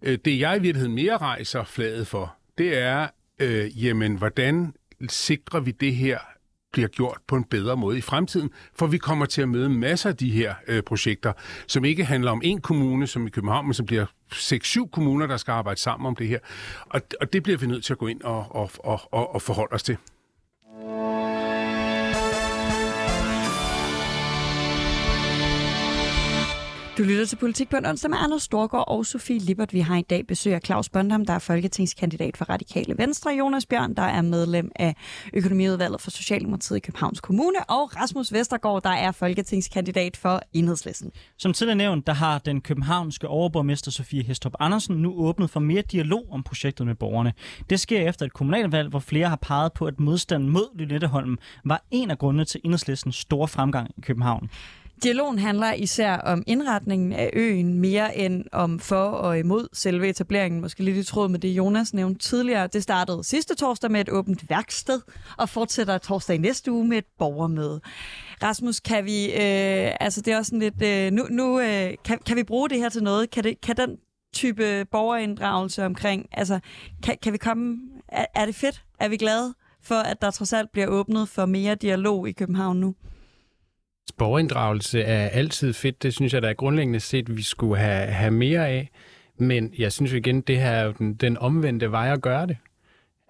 øh, 0.03 0.19
det 0.25 0.41
jeg 0.41 0.57
i 0.57 0.61
virkeligheden 0.61 0.95
mere 0.95 1.17
rejser 1.17 1.65
fladet 1.65 2.07
for, 2.07 2.35
det 2.59 2.79
er, 2.79 3.09
øh, 3.39 3.85
jamen, 3.85 4.17
hvordan 4.17 4.73
sikrer 5.09 5.61
vi 5.61 5.71
det 5.71 5.95
her 5.95 6.19
bliver 6.73 6.89
gjort 6.89 7.19
på 7.27 7.37
en 7.37 7.45
bedre 7.45 7.77
måde 7.77 7.99
i 7.99 8.01
fremtiden, 8.01 8.51
for 8.75 8.87
vi 8.87 8.99
kommer 8.99 9.27
til 9.27 9.43
at 9.43 9.49
møde 9.49 9.69
masser 9.69 10.09
af 10.09 10.17
de 10.17 10.31
her 10.31 10.55
øh, 10.67 10.83
projekter, 10.83 11.33
som 11.67 11.85
ikke 11.85 12.05
handler 12.05 12.31
om 12.31 12.41
en 12.45 12.61
kommune, 12.61 13.07
som 13.07 13.27
i 13.27 13.31
København, 13.31 13.67
men 13.67 13.75
som 13.75 13.87
bliver 13.87 14.07
6-7 14.33 14.89
kommuner, 14.91 15.27
der 15.27 15.37
skal 15.37 15.53
arbejde 15.53 15.81
sammen 15.81 16.07
om 16.07 16.17
det 16.17 16.29
her. 16.29 16.39
Og, 16.87 17.01
og 17.21 17.33
det 17.33 17.43
bliver 17.43 17.59
vi 17.59 17.67
nødt 17.67 17.85
til 17.85 17.93
at 17.93 17.99
gå 17.99 18.07
ind 18.07 18.23
og, 18.23 18.47
og, 18.51 18.71
og, 18.79 19.01
og, 19.13 19.35
og 19.35 19.43
forholde 19.43 19.75
os 19.75 19.83
til. 19.83 19.97
Du 27.01 27.05
lytter 27.05 27.25
til 27.25 27.37
Politik 27.37 27.71
på 27.71 27.77
en 27.77 27.87
onsdag 27.87 28.11
med 28.11 28.19
Anders 28.19 28.43
Storgård 28.43 28.85
og 28.89 29.07
Sofie 29.07 29.39
Lippert. 29.39 29.73
Vi 29.73 29.81
har 29.81 29.97
i 29.97 30.03
dag 30.03 30.27
besøg 30.27 30.55
af 30.55 30.61
Claus 30.65 30.89
Bondam, 30.89 31.27
der 31.27 31.33
er 31.33 31.39
folketingskandidat 31.39 32.37
for 32.37 32.45
Radikale 32.45 32.99
Venstre, 32.99 33.31
Jonas 33.39 33.67
Bjørn, 33.67 33.95
der 33.95 34.03
er 34.03 34.23
medlem 34.23 34.73
af 34.77 34.97
økonomiudvalget 35.33 36.01
for 36.01 36.11
Socialdemokratiet 36.11 36.77
i 36.77 36.81
Københavns 36.81 37.21
Kommune, 37.21 37.59
og 37.69 37.97
Rasmus 37.97 38.33
Vestergaard, 38.33 38.83
der 38.83 38.91
er 38.91 39.13
folketingskandidat 39.13 40.17
for 40.17 40.41
Enhedslisten. 40.53 41.11
Som 41.39 41.53
tidligere 41.53 41.77
nævnt, 41.77 42.07
der 42.07 42.13
har 42.13 42.39
den 42.39 42.61
københavnske 42.61 43.29
overborgmester 43.29 43.91
Sofie 43.91 44.23
Hestrup 44.23 44.55
Andersen 44.61 44.97
nu 44.97 45.15
åbnet 45.15 45.51
for 45.51 45.61
mere 45.61 45.83
dialog 45.83 46.27
om 46.31 46.43
projektet 46.43 46.87
med 46.87 46.95
borgerne. 46.95 47.33
Det 47.71 47.81
sker 47.81 48.09
efter 48.09 48.27
et 48.27 48.33
kommunalvalg, 48.33 48.89
hvor 48.89 48.99
flere 48.99 49.29
har 49.29 49.39
peget 49.43 49.73
på, 49.73 49.85
at 49.85 50.01
modstanden 50.01 50.49
mod 50.49 50.79
Lynetteholm 50.79 51.39
var 51.65 51.85
en 51.91 52.11
af 52.11 52.19
grundene 52.19 52.45
til 52.45 52.61
Enhedslistens 52.65 53.17
store 53.17 53.49
fremgang 53.49 53.91
i 53.97 54.01
København. 54.01 54.51
Dialogen 55.03 55.39
handler 55.39 55.73
især 55.73 56.17
om 56.17 56.43
indretningen 56.47 57.13
af 57.13 57.31
øen, 57.33 57.79
mere 57.79 58.17
end 58.17 58.45
om 58.53 58.79
for 58.79 59.05
og 59.05 59.39
imod 59.39 59.69
selve 59.73 60.09
etableringen. 60.09 60.61
Måske 60.61 60.83
lidt 60.83 60.97
i 60.97 61.03
tråd 61.03 61.29
med 61.29 61.39
det, 61.39 61.49
Jonas 61.49 61.95
nævnte 61.95 62.29
tidligere. 62.29 62.67
Det 62.67 62.83
startede 62.83 63.25
sidste 63.25 63.55
torsdag 63.55 63.91
med 63.91 64.01
et 64.01 64.09
åbent 64.09 64.51
værksted, 64.51 65.01
og 65.39 65.49
fortsætter 65.49 65.99
torsdag 65.99 66.35
i 66.35 66.39
næste 66.39 66.73
uge 66.73 66.89
med 66.89 66.99
et 66.99 67.05
borgermøde. 67.19 67.81
Rasmus, 68.43 68.81
kan 68.81 69.05
vi, 69.05 69.27
øh, 69.27 69.93
altså 70.01 70.21
det 70.21 70.33
er 70.33 70.39
også 70.39 70.49
sådan 70.49 70.59
lidt, 70.59 70.83
øh, 70.83 71.13
nu, 71.13 71.27
nu 71.31 71.61
øh, 71.61 71.95
kan, 72.05 72.19
kan 72.27 72.37
vi 72.37 72.43
bruge 72.43 72.69
det 72.69 72.79
her 72.79 72.89
til 72.89 73.03
noget? 73.03 73.31
Kan, 73.31 73.45
det, 73.45 73.61
kan 73.61 73.77
den 73.77 73.97
type 74.35 74.87
borgerinddragelse 74.93 75.87
omkring, 75.87 76.27
altså 76.33 76.61
kan, 77.03 77.17
kan 77.23 77.33
vi 77.33 77.39
komme, 77.39 77.79
er, 78.09 78.27
er 78.35 78.47
det 78.47 78.55
fedt? 78.55 78.85
Er 79.01 79.09
vi 79.09 79.17
glade 79.17 79.55
for, 79.83 79.95
at 79.95 80.23
der 80.23 80.31
trods 80.31 80.53
alt 80.53 80.73
bliver 80.73 80.87
åbnet 80.87 81.29
for 81.29 81.47
mere 81.47 81.75
dialog 81.75 82.29
i 82.29 82.33
København 82.33 82.81
nu? 82.81 82.95
Borgerinddragelse 84.13 85.03
er 85.03 85.29
altid 85.29 85.73
fedt. 85.73 86.03
Det 86.03 86.15
synes 86.15 86.35
jeg, 86.35 86.43
der 86.43 86.49
er 86.49 86.55
grundlæggende 86.55 87.01
set, 87.01 87.37
vi 87.37 87.43
skulle 87.43 87.79
have, 87.79 88.07
have 88.07 88.31
mere 88.31 88.69
af. 88.69 88.91
Men 89.39 89.75
jeg 89.79 89.93
synes 89.93 90.13
jo 90.13 90.17
igen, 90.17 90.41
det 90.41 90.59
her 90.59 90.71
er 90.71 90.85
jo 90.85 90.93
den, 90.99 91.15
den 91.15 91.39
omvendte 91.39 91.93
vej 91.93 92.13
at 92.13 92.21
gøre 92.21 92.47
det. 92.47 92.57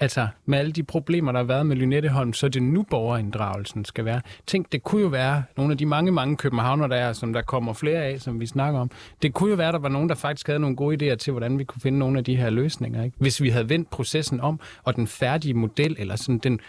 Altså, 0.01 0.29
med 0.47 0.59
alle 0.59 0.73
de 0.73 0.83
problemer, 0.83 1.33
der 1.33 1.39
har 1.39 1.45
været 1.45 1.67
med 1.67 1.77
Lynetteholm, 1.77 2.33
så 2.33 2.47
er 2.47 2.51
det 2.51 2.63
nu 2.63 2.83
borgerinddragelsen 2.83 3.85
skal 3.85 4.05
være. 4.05 4.21
Tænk, 4.47 4.73
det 4.73 4.83
kunne 4.83 5.03
jo 5.03 5.09
være 5.09 5.43
nogle 5.57 5.73
af 5.73 5.79
de 5.79 5.87
mange, 5.87 6.13
mange 6.13 6.37
københavner, 6.37 6.87
der 6.87 6.97
er, 6.97 7.13
som 7.13 7.33
der 7.33 7.43
kommer 7.43 7.73
flere 7.73 8.05
af, 8.05 8.21
som 8.21 8.41
vi 8.41 8.47
snakker 8.47 8.81
om. 8.81 8.91
Det 9.23 9.35
kunne 9.35 9.51
jo 9.51 9.57
være, 9.57 9.73
der 9.73 9.79
var 9.79 9.89
nogen, 9.89 10.09
der 10.09 10.15
faktisk 10.15 10.47
havde 10.47 10.61
nogle 10.61 10.77
gode 10.77 11.13
idéer 11.13 11.17
til, 11.17 11.31
hvordan 11.31 11.59
vi 11.59 11.65
kunne 11.65 11.81
finde 11.81 11.99
nogle 11.99 12.19
af 12.19 12.25
de 12.25 12.37
her 12.37 12.51
løsninger. 12.51 13.05
Ikke? 13.05 13.17
Hvis 13.19 13.43
vi 13.43 13.49
havde 13.49 13.69
vendt 13.69 13.91
processen 13.91 14.41
om, 14.41 14.61
og 14.85 14.97
den 14.97 15.07
færdige 15.07 15.55
model, 15.55 15.97
eller 15.99 16.17
sådan 16.17 16.39
den 16.39 16.61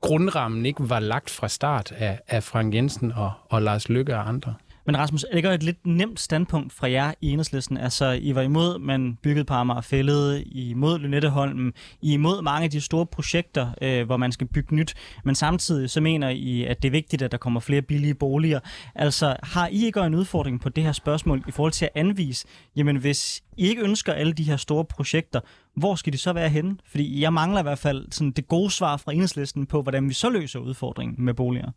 grundrammen 0.00 0.66
ikke 0.66 0.90
var 0.90 1.00
lagt 1.00 1.30
fra 1.30 1.48
start 1.48 1.92
af, 1.92 2.20
af 2.28 2.42
Frank 2.42 2.74
Jensen 2.74 3.12
og, 3.12 3.32
og 3.48 3.62
Lars 3.62 3.88
Lykke 3.88 4.16
og 4.16 4.28
andre. 4.28 4.54
Men 4.86 4.98
Rasmus, 4.98 5.24
er 5.30 5.40
det 5.40 5.54
et 5.54 5.62
lidt 5.62 5.86
nemt 5.86 6.20
standpunkt 6.20 6.72
fra 6.72 6.90
jer 6.90 7.12
i 7.20 7.30
enhedslisten? 7.30 7.76
Altså, 7.76 8.18
I 8.22 8.34
var 8.34 8.42
imod, 8.42 8.78
man 8.78 9.18
byggede 9.22 9.44
på 9.44 9.54
Amager 9.54 9.80
Fællede, 9.80 10.42
I 10.42 10.70
imod 10.70 10.98
Lynetteholmen, 10.98 11.72
I 12.02 12.12
imod 12.12 12.42
mange 12.42 12.64
af 12.64 12.70
de 12.70 12.80
store 12.80 13.06
projekter, 13.06 13.70
øh, 13.82 14.06
hvor 14.06 14.16
man 14.16 14.32
skal 14.32 14.46
bygge 14.46 14.74
nyt, 14.74 14.94
men 15.24 15.34
samtidig 15.34 15.90
så 15.90 16.00
mener 16.00 16.28
I, 16.28 16.64
at 16.64 16.82
det 16.82 16.88
er 16.88 16.92
vigtigt, 16.92 17.22
at 17.22 17.32
der 17.32 17.38
kommer 17.38 17.60
flere 17.60 17.82
billige 17.82 18.14
boliger. 18.14 18.60
Altså, 18.94 19.36
har 19.42 19.68
I 19.68 19.84
ikke 19.84 20.00
en 20.00 20.14
udfordring 20.14 20.60
på 20.60 20.68
det 20.68 20.84
her 20.84 20.92
spørgsmål 20.92 21.44
i 21.48 21.50
forhold 21.50 21.72
til 21.72 21.84
at 21.84 21.90
anvise, 21.94 22.46
jamen 22.76 22.96
hvis 22.96 23.42
i 23.56 23.68
ikke 23.68 23.82
ønsker 23.82 24.12
alle 24.12 24.32
de 24.32 24.42
her 24.42 24.56
store 24.56 24.84
projekter, 24.84 25.40
hvor 25.74 25.94
skal 25.94 26.12
de 26.12 26.18
så 26.18 26.32
være 26.32 26.48
henne? 26.48 26.76
Fordi 26.84 27.20
jeg 27.22 27.32
mangler 27.32 27.60
i 27.60 27.62
hvert 27.62 27.78
fald 27.78 28.12
sådan 28.12 28.30
det 28.30 28.48
gode 28.48 28.70
svar 28.70 28.96
fra 28.96 29.12
enhedslisten 29.12 29.66
på, 29.66 29.82
hvordan 29.82 30.08
vi 30.08 30.14
så 30.14 30.30
løser 30.30 30.58
udfordringen 30.58 31.24
med 31.24 31.34
boliger. 31.34 31.70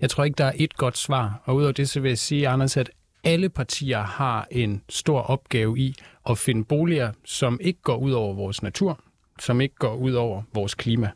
Jeg 0.00 0.10
tror 0.10 0.24
ikke, 0.24 0.36
der 0.36 0.44
er 0.44 0.52
et 0.56 0.76
godt 0.76 0.98
svar. 0.98 1.42
Og 1.44 1.56
udover 1.56 1.72
det, 1.72 1.88
så 1.88 2.00
vil 2.00 2.08
jeg 2.08 2.18
sige, 2.18 2.48
Anders, 2.48 2.76
at 2.76 2.90
alle 3.24 3.48
partier 3.48 4.02
har 4.02 4.46
en 4.50 4.82
stor 4.88 5.20
opgave 5.20 5.78
i 5.78 5.94
at 6.30 6.38
finde 6.38 6.64
boliger, 6.64 7.12
som 7.24 7.58
ikke 7.62 7.80
går 7.82 7.96
ud 7.96 8.12
over 8.12 8.34
vores 8.34 8.62
natur, 8.62 9.00
som 9.38 9.60
ikke 9.60 9.74
går 9.74 9.94
ud 9.94 10.12
over 10.12 10.42
vores 10.54 10.74
klima. 10.74 11.10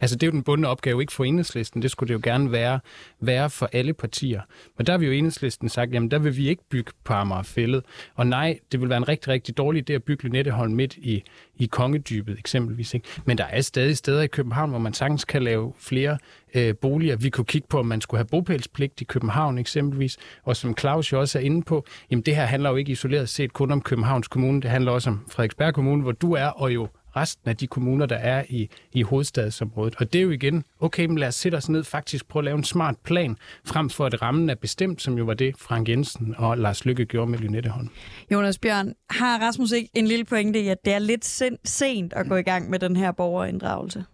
Altså 0.00 0.16
det 0.16 0.22
er 0.22 0.26
jo 0.26 0.32
den 0.32 0.42
bundne 0.42 0.68
opgave, 0.68 1.00
ikke 1.00 1.12
for 1.12 1.24
enhedslisten. 1.24 1.82
Det 1.82 1.90
skulle 1.90 2.08
det 2.08 2.14
jo 2.14 2.20
gerne 2.30 2.52
være, 2.52 2.80
være 3.20 3.50
for 3.50 3.68
alle 3.72 3.92
partier. 3.92 4.40
Men 4.78 4.86
der 4.86 4.92
har 4.92 4.98
vi 4.98 5.06
jo 5.06 5.12
enhedslisten 5.12 5.68
sagt, 5.68 5.92
jamen 5.92 6.10
der 6.10 6.18
vil 6.18 6.36
vi 6.36 6.48
ikke 6.48 6.62
bygge 6.70 6.92
på 7.04 7.12
Amagerfællet. 7.12 7.84
Og 8.14 8.26
nej, 8.26 8.58
det 8.72 8.80
vil 8.80 8.88
være 8.88 8.96
en 8.96 9.08
rigtig, 9.08 9.28
rigtig 9.28 9.56
dårlig 9.56 9.90
idé 9.90 9.92
at 9.92 10.04
bygge 10.04 10.24
Lynetteholm 10.24 10.72
midt 10.72 10.96
i, 10.96 11.22
i 11.56 11.66
Kongedybet 11.66 12.38
eksempelvis. 12.38 12.94
Ikke? 12.94 13.06
Men 13.24 13.38
der 13.38 13.44
er 13.44 13.60
stadig 13.60 13.96
steder 13.96 14.22
i 14.22 14.26
København, 14.26 14.70
hvor 14.70 14.78
man 14.78 14.94
sagtens 14.94 15.24
kan 15.24 15.42
lave 15.42 15.72
flere 15.78 16.18
øh, 16.54 16.74
boliger. 16.74 17.16
Vi 17.16 17.30
kunne 17.30 17.44
kigge 17.44 17.68
på, 17.68 17.78
om 17.78 17.86
man 17.86 18.00
skulle 18.00 18.18
have 18.18 18.28
bopælspligt 18.28 19.00
i 19.00 19.04
København 19.04 19.58
eksempelvis. 19.58 20.16
Og 20.42 20.56
som 20.56 20.76
Claus 20.76 21.12
jo 21.12 21.20
også 21.20 21.38
er 21.38 21.42
inde 21.42 21.62
på, 21.62 21.84
jamen 22.10 22.22
det 22.22 22.36
her 22.36 22.44
handler 22.44 22.70
jo 22.70 22.76
ikke 22.76 22.92
isoleret 22.92 23.28
set 23.28 23.52
kun 23.52 23.70
om 23.70 23.80
Københavns 23.80 24.28
Kommune. 24.28 24.62
Det 24.62 24.70
handler 24.70 24.92
også 24.92 25.10
om 25.10 25.24
Frederiksberg 25.30 25.74
Kommune, 25.74 26.02
hvor 26.02 26.12
du 26.12 26.32
er, 26.32 26.46
og 26.46 26.74
jo 26.74 26.88
resten 27.16 27.50
af 27.50 27.56
de 27.56 27.66
kommuner, 27.66 28.06
der 28.06 28.16
er 28.16 28.44
i, 28.48 28.68
i 28.92 29.02
hovedstadsområdet. 29.02 29.94
Og 29.98 30.12
det 30.12 30.18
er 30.18 30.22
jo 30.22 30.30
igen, 30.30 30.64
okay, 30.80 31.06
men 31.06 31.18
lad 31.18 31.28
os 31.28 31.34
sætte 31.34 31.56
os 31.56 31.68
ned 31.68 31.84
faktisk 31.84 32.28
på 32.28 32.38
at 32.38 32.44
lave 32.44 32.58
en 32.58 32.64
smart 32.64 32.96
plan, 33.04 33.36
frem 33.64 33.90
for 33.90 34.06
at 34.06 34.22
rammen 34.22 34.50
er 34.50 34.54
bestemt, 34.54 35.02
som 35.02 35.18
jo 35.18 35.24
var 35.24 35.34
det, 35.34 35.54
Frank 35.58 35.88
Jensen 35.88 36.34
og 36.38 36.58
Lars 36.58 36.84
Lykke 36.84 37.06
gjorde 37.06 37.30
med 37.30 37.38
Lynetteholm. 37.38 37.88
Jonas 38.32 38.58
Bjørn, 38.58 38.94
har 39.10 39.38
Rasmus 39.38 39.72
ikke 39.72 39.90
en 39.94 40.06
lille 40.06 40.24
pointe 40.24 40.60
i, 40.60 40.68
at 40.68 40.84
det 40.84 40.92
er 40.92 40.98
lidt 40.98 41.24
sent 41.64 42.12
at 42.12 42.28
gå 42.28 42.36
i 42.36 42.42
gang 42.42 42.70
med 42.70 42.78
den 42.78 42.96
her 42.96 43.12
borgerinddragelse? 43.12 44.04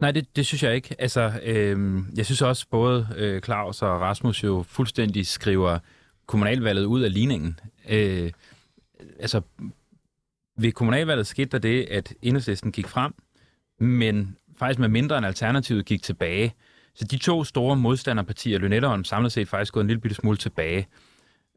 Nej, 0.00 0.10
det, 0.10 0.36
det 0.36 0.46
synes 0.46 0.62
jeg 0.62 0.74
ikke. 0.74 0.94
Altså, 0.98 1.32
øh, 1.42 1.98
jeg 2.16 2.26
synes 2.26 2.42
også, 2.42 2.66
både 2.70 3.08
øh, 3.16 3.42
Claus 3.42 3.82
og 3.82 4.00
Rasmus 4.00 4.44
jo 4.44 4.64
fuldstændig 4.68 5.26
skriver 5.26 5.78
kommunalvalget 6.26 6.84
ud 6.84 7.02
af 7.02 7.12
ligningen. 7.12 7.58
Øh, 7.88 8.30
altså, 9.20 9.40
ved 10.56 10.72
kommunalvalget 10.72 11.26
skete 11.26 11.48
der 11.50 11.58
det, 11.58 11.86
at 11.90 12.14
enhedslisten 12.22 12.72
gik 12.72 12.86
frem, 12.86 13.14
men 13.80 14.36
faktisk 14.56 14.78
med 14.78 14.88
mindre 14.88 15.18
end 15.18 15.26
alternativet 15.26 15.84
gik 15.84 16.02
tilbage. 16.02 16.54
Så 16.94 17.04
de 17.04 17.18
to 17.18 17.44
store 17.44 17.76
modstanderpartier, 17.76 18.58
Lynetteholm, 18.58 19.04
samlet 19.04 19.32
set 19.32 19.48
faktisk 19.48 19.72
gået 19.72 19.84
en 19.84 19.88
lille 19.88 20.00
bitte 20.00 20.14
smule 20.14 20.36
tilbage. 20.36 20.86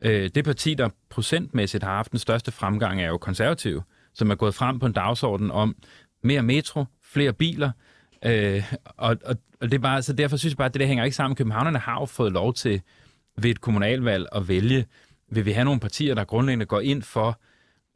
Øh, 0.02 0.30
det 0.36 0.45
parti, 0.45 0.74
der 0.74 0.89
procentmæssigt 1.10 1.84
har 1.84 1.95
haft 1.95 2.12
den 2.12 2.20
største 2.20 2.52
fremgang, 2.52 3.02
er 3.02 3.08
jo 3.08 3.18
konservativ, 3.18 3.82
som 4.14 4.32
er 4.32 4.36
gået 4.36 4.56
frem 4.56 4.80
på 4.80 4.86
en 4.86 4.93
dagsorden 4.93 5.52
om 5.52 5.76
mere 6.24 6.43
metro, 6.43 6.86
flere 7.04 7.34
biler, 7.34 7.72
øh, 8.26 8.74
og, 8.86 9.18
og, 9.26 9.36
og 9.62 9.72
det 9.72 9.74
er 9.74 9.80
bare, 9.80 10.02
så 10.02 10.14
derfor 10.14 10.38
synes 10.38 10.52
jeg 10.52 10.58
bare, 10.58 10.66
at 10.66 10.74
det 10.74 10.80
der 10.80 10.88
hænger 10.88 11.04
ikke 11.04 11.16
sammen. 11.16 11.36
Københavnerne 11.36 11.80
har 11.80 12.00
jo 12.00 12.06
fået 12.06 12.32
lov 12.32 12.54
til 12.54 12.82
ved 13.38 13.50
et 13.50 13.62
kommunalvalg 13.62 14.26
at 14.32 14.48
vælge, 14.48 14.86
vil 15.32 15.45
vi 15.45 15.52
have 15.52 15.66
nogle 15.66 15.80
partier, 15.80 16.16
der 16.16 16.24
grundlæggende 16.24 16.66
går 16.66 16.80
ind 16.80 17.04
for 17.04 17.39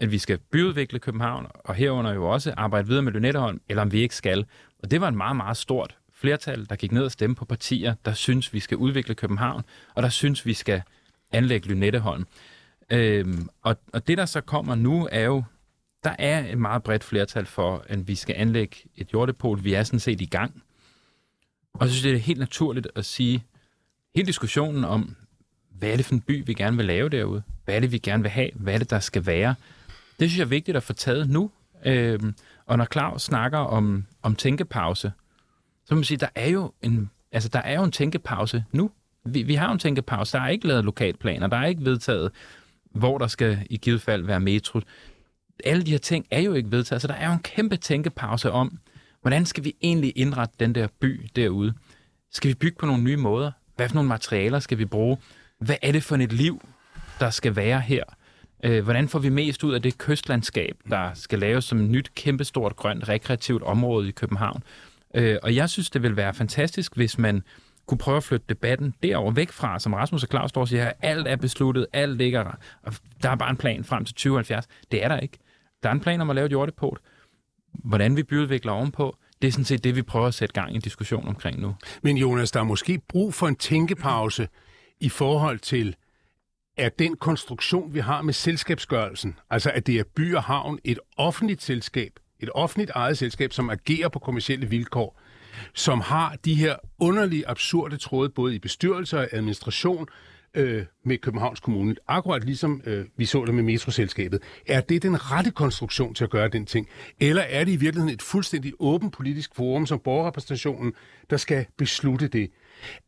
at 0.01 0.11
vi 0.11 0.17
skal 0.17 0.37
byudvikle 0.37 0.99
København, 0.99 1.47
og 1.53 1.75
herunder 1.75 2.13
jo 2.13 2.29
også 2.29 2.53
arbejde 2.57 2.87
videre 2.87 3.03
med 3.03 3.11
Lynetteholm, 3.11 3.61
eller 3.69 3.81
om 3.81 3.91
vi 3.91 4.01
ikke 4.01 4.15
skal. 4.15 4.45
Og 4.83 4.91
det 4.91 5.01
var 5.01 5.07
en 5.07 5.17
meget, 5.17 5.35
meget 5.35 5.57
stort 5.57 5.97
flertal, 6.13 6.65
der 6.69 6.75
gik 6.75 6.91
ned 6.91 7.03
og 7.03 7.11
stemte 7.11 7.39
på 7.39 7.45
partier, 7.45 7.95
der 8.05 8.13
synes, 8.13 8.53
vi 8.53 8.59
skal 8.59 8.77
udvikle 8.77 9.15
København, 9.15 9.63
og 9.95 10.03
der 10.03 10.09
synes, 10.09 10.45
vi 10.45 10.53
skal 10.53 10.81
anlægge 11.31 11.67
Lynetteholm. 11.67 12.27
Øhm, 12.89 13.49
og, 13.61 13.77
og 13.93 14.07
det, 14.07 14.17
der 14.17 14.25
så 14.25 14.41
kommer 14.41 14.75
nu, 14.75 15.07
er 15.11 15.21
jo, 15.21 15.43
der 16.03 16.15
er 16.19 16.51
et 16.51 16.57
meget 16.57 16.83
bredt 16.83 17.03
flertal 17.03 17.45
for, 17.45 17.85
at 17.87 18.07
vi 18.07 18.15
skal 18.15 18.35
anlægge 18.37 18.77
et 18.95 19.13
jordepol. 19.13 19.63
Vi 19.63 19.73
er 19.73 19.83
sådan 19.83 19.99
set 19.99 20.21
i 20.21 20.25
gang. 20.25 20.63
Og 21.73 21.87
så 21.87 21.93
synes 21.93 22.05
jeg, 22.05 22.13
det 22.13 22.19
er 22.19 22.23
helt 22.23 22.39
naturligt 22.39 22.87
at 22.95 23.05
sige, 23.05 23.43
hele 24.15 24.27
diskussionen 24.27 24.85
om, 24.85 25.15
hvad 25.69 25.89
er 25.89 25.97
det 25.97 26.05
for 26.05 26.13
en 26.13 26.21
by, 26.21 26.43
vi 26.45 26.53
gerne 26.53 26.77
vil 26.77 26.85
lave 26.85 27.09
derude? 27.09 27.43
Hvad 27.65 27.75
er 27.75 27.79
det, 27.79 27.91
vi 27.91 27.97
gerne 27.97 28.23
vil 28.23 28.29
have? 28.29 28.49
Hvad 28.55 28.73
er 28.73 28.77
det, 28.77 28.89
der 28.89 28.99
skal 28.99 29.25
være? 29.25 29.55
Det 30.21 30.29
synes 30.29 30.39
jeg 30.39 30.45
er 30.45 30.49
vigtigt 30.49 30.77
at 30.77 30.83
få 30.83 30.93
taget 30.93 31.29
nu. 31.29 31.51
Øhm, 31.85 32.35
og 32.65 32.77
når 32.77 32.87
Claus 32.91 33.21
snakker 33.21 33.57
om, 33.57 34.05
om 34.21 34.35
tænkepause, 34.35 35.11
så 35.85 35.93
må 35.93 35.95
man 35.95 36.03
sige, 36.03 36.17
der 36.17 36.27
er 36.35 36.49
jo 36.49 36.73
en, 36.81 37.09
altså, 37.31 37.49
der 37.49 37.59
er 37.59 37.75
jo 37.75 37.83
en 37.83 37.91
tænkepause 37.91 38.63
nu. 38.71 38.91
Vi, 39.25 39.43
vi 39.43 39.55
har 39.55 39.65
jo 39.65 39.73
en 39.73 39.79
tænkepause. 39.79 40.37
Der 40.37 40.43
er 40.43 40.47
ikke 40.47 40.67
lavet 40.67 40.85
lokalplaner. 40.85 41.47
Der 41.47 41.57
er 41.57 41.65
ikke 41.65 41.85
vedtaget, 41.85 42.31
hvor 42.91 43.17
der 43.17 43.27
skal 43.27 43.67
i 43.69 43.77
givet 43.77 44.01
fald 44.01 44.23
være 44.23 44.39
metro. 44.39 44.81
Alle 45.65 45.83
de 45.83 45.91
her 45.91 45.97
ting 45.97 46.25
er 46.31 46.39
jo 46.39 46.53
ikke 46.53 46.71
vedtaget. 46.71 47.01
Så 47.01 47.07
der 47.07 47.13
er 47.13 47.27
jo 47.27 47.33
en 47.33 47.43
kæmpe 47.43 47.77
tænkepause 47.77 48.51
om, 48.51 48.79
hvordan 49.21 49.45
skal 49.45 49.63
vi 49.63 49.73
egentlig 49.81 50.13
indrette 50.15 50.55
den 50.59 50.75
der 50.75 50.87
by 50.99 51.29
derude? 51.35 51.73
Skal 52.31 52.49
vi 52.49 52.53
bygge 52.53 52.77
på 52.79 52.85
nogle 52.85 53.03
nye 53.03 53.17
måder? 53.17 53.51
Hvad 53.75 53.89
for 53.89 53.95
nogle 53.95 54.09
materialer 54.09 54.59
skal 54.59 54.77
vi 54.77 54.85
bruge? 54.85 55.17
Hvad 55.59 55.75
er 55.81 55.91
det 55.91 56.03
for 56.03 56.15
et 56.15 56.33
liv, 56.33 56.61
der 57.19 57.29
skal 57.29 57.55
være 57.55 57.81
her? 57.81 58.03
Øh, 58.63 58.83
hvordan 58.83 59.09
får 59.09 59.19
vi 59.19 59.29
mest 59.29 59.63
ud 59.63 59.73
af 59.73 59.81
det 59.81 59.97
kystlandskab, 59.97 60.77
der 60.89 61.13
skal 61.13 61.39
laves 61.39 61.65
som 61.65 61.81
et 61.81 61.89
nyt, 61.89 62.15
kæmpestort, 62.15 62.75
grønt, 62.75 63.09
rekreativt 63.09 63.63
område 63.63 64.07
i 64.07 64.11
København? 64.11 64.63
Øh, 65.15 65.37
og 65.43 65.55
jeg 65.55 65.69
synes, 65.69 65.89
det 65.89 66.03
vil 66.03 66.15
være 66.15 66.33
fantastisk, 66.33 66.95
hvis 66.95 67.17
man 67.17 67.43
kunne 67.85 67.97
prøve 67.97 68.17
at 68.17 68.23
flytte 68.23 68.45
debatten 68.49 68.93
derover 69.03 69.31
væk 69.31 69.51
fra, 69.51 69.79
som 69.79 69.93
Rasmus 69.93 70.23
og 70.23 70.29
Claus 70.29 70.49
står 70.49 70.61
og 70.61 70.67
siger, 70.67 70.85
at 70.85 70.93
alt 71.01 71.27
er 71.27 71.35
besluttet, 71.35 71.87
alt 71.93 72.17
ligger, 72.17 72.57
og 72.83 72.93
der 73.23 73.29
er 73.29 73.35
bare 73.35 73.49
en 73.49 73.57
plan 73.57 73.83
frem 73.83 74.05
til 74.05 74.15
2070. 74.15 74.67
Det 74.91 75.03
er 75.03 75.07
der 75.07 75.19
ikke. 75.19 75.37
Der 75.83 75.89
er 75.89 75.93
en 75.93 75.99
plan 75.99 76.21
om 76.21 76.29
at 76.29 76.35
lave 76.35 76.45
et 76.45 76.51
jordeport. 76.51 76.99
Hvordan 77.73 78.17
vi 78.17 78.23
byudvikler 78.23 78.71
ovenpå, 78.71 79.17
det 79.41 79.47
er 79.47 79.51
sådan 79.51 79.65
set 79.65 79.83
det, 79.83 79.95
vi 79.95 80.01
prøver 80.01 80.27
at 80.27 80.33
sætte 80.33 80.53
gang 80.53 80.71
i 80.71 80.75
en 80.75 80.81
diskussion 80.81 81.27
omkring 81.27 81.61
nu. 81.61 81.75
Men 82.01 82.17
Jonas, 82.17 82.51
der 82.51 82.59
er 82.59 82.63
måske 82.63 83.01
brug 83.07 83.33
for 83.33 83.47
en 83.47 83.55
tænkepause 83.55 84.47
i 84.99 85.09
forhold 85.09 85.59
til 85.59 85.95
er 86.77 86.89
den 86.89 87.15
konstruktion, 87.15 87.93
vi 87.93 87.99
har 87.99 88.21
med 88.21 88.33
selskabsgørelsen, 88.33 89.39
altså 89.49 89.71
at 89.71 89.87
det 89.87 89.99
er 89.99 90.03
by 90.15 90.35
og 90.35 90.43
havn, 90.43 90.79
et 90.83 90.99
offentligt 91.17 91.63
selskab, 91.63 92.11
et 92.39 92.49
offentligt 92.55 92.91
eget 92.95 93.17
selskab, 93.17 93.53
som 93.53 93.69
agerer 93.69 94.09
på 94.09 94.19
kommersielle 94.19 94.69
vilkår, 94.69 95.19
som 95.73 96.01
har 96.01 96.35
de 96.45 96.55
her 96.55 96.75
underlige, 96.99 97.49
absurde 97.49 97.97
tråde, 97.97 98.29
både 98.29 98.55
i 98.55 98.59
bestyrelse 98.59 99.17
og 99.17 99.27
administration, 99.31 100.07
øh, 100.53 100.85
med 101.05 101.17
Københavns 101.17 101.59
Kommune, 101.59 101.95
akkurat 102.07 102.43
ligesom 102.43 102.81
øh, 102.85 103.05
vi 103.17 103.25
så 103.25 103.45
det 103.45 103.53
med 103.53 103.63
metroselskabet. 103.63 104.41
Er 104.67 104.81
det 104.81 105.03
den 105.03 105.31
rette 105.31 105.51
konstruktion 105.51 106.13
til 106.13 106.23
at 106.23 106.29
gøre 106.29 106.47
den 106.47 106.65
ting? 106.65 106.89
Eller 107.19 107.41
er 107.41 107.63
det 107.63 107.71
i 107.71 107.75
virkeligheden 107.75 108.13
et 108.13 108.21
fuldstændig 108.21 108.73
åbent 108.79 109.13
politisk 109.13 109.55
forum 109.55 109.85
som 109.85 109.99
borgerrepræsentationen, 109.99 110.93
der 111.29 111.37
skal 111.37 111.65
beslutte 111.77 112.27
det? 112.27 112.51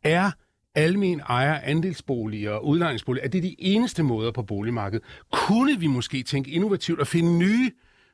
Er 0.04 0.32
almen 0.76 1.20
ejer, 1.20 1.60
andelsboliger 1.64 2.52
og 2.52 2.68
udlejningsboliger, 2.68 3.26
er 3.26 3.30
det 3.30 3.44
de 3.44 3.56
eneste 3.60 4.04
måder 4.04 4.32
på 4.32 4.44
boligmarkedet. 4.44 5.06
Kunne 5.32 5.80
vi 5.80 5.88
måske 5.88 6.24
tænke 6.24 6.52
innovativt 6.52 7.00
og 7.00 7.08
finde 7.08 7.38
nye 7.38 7.72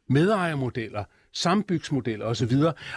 medejermodeller, 0.10 1.04
sambygsmodeller 1.34 2.26
osv.? 2.26 2.54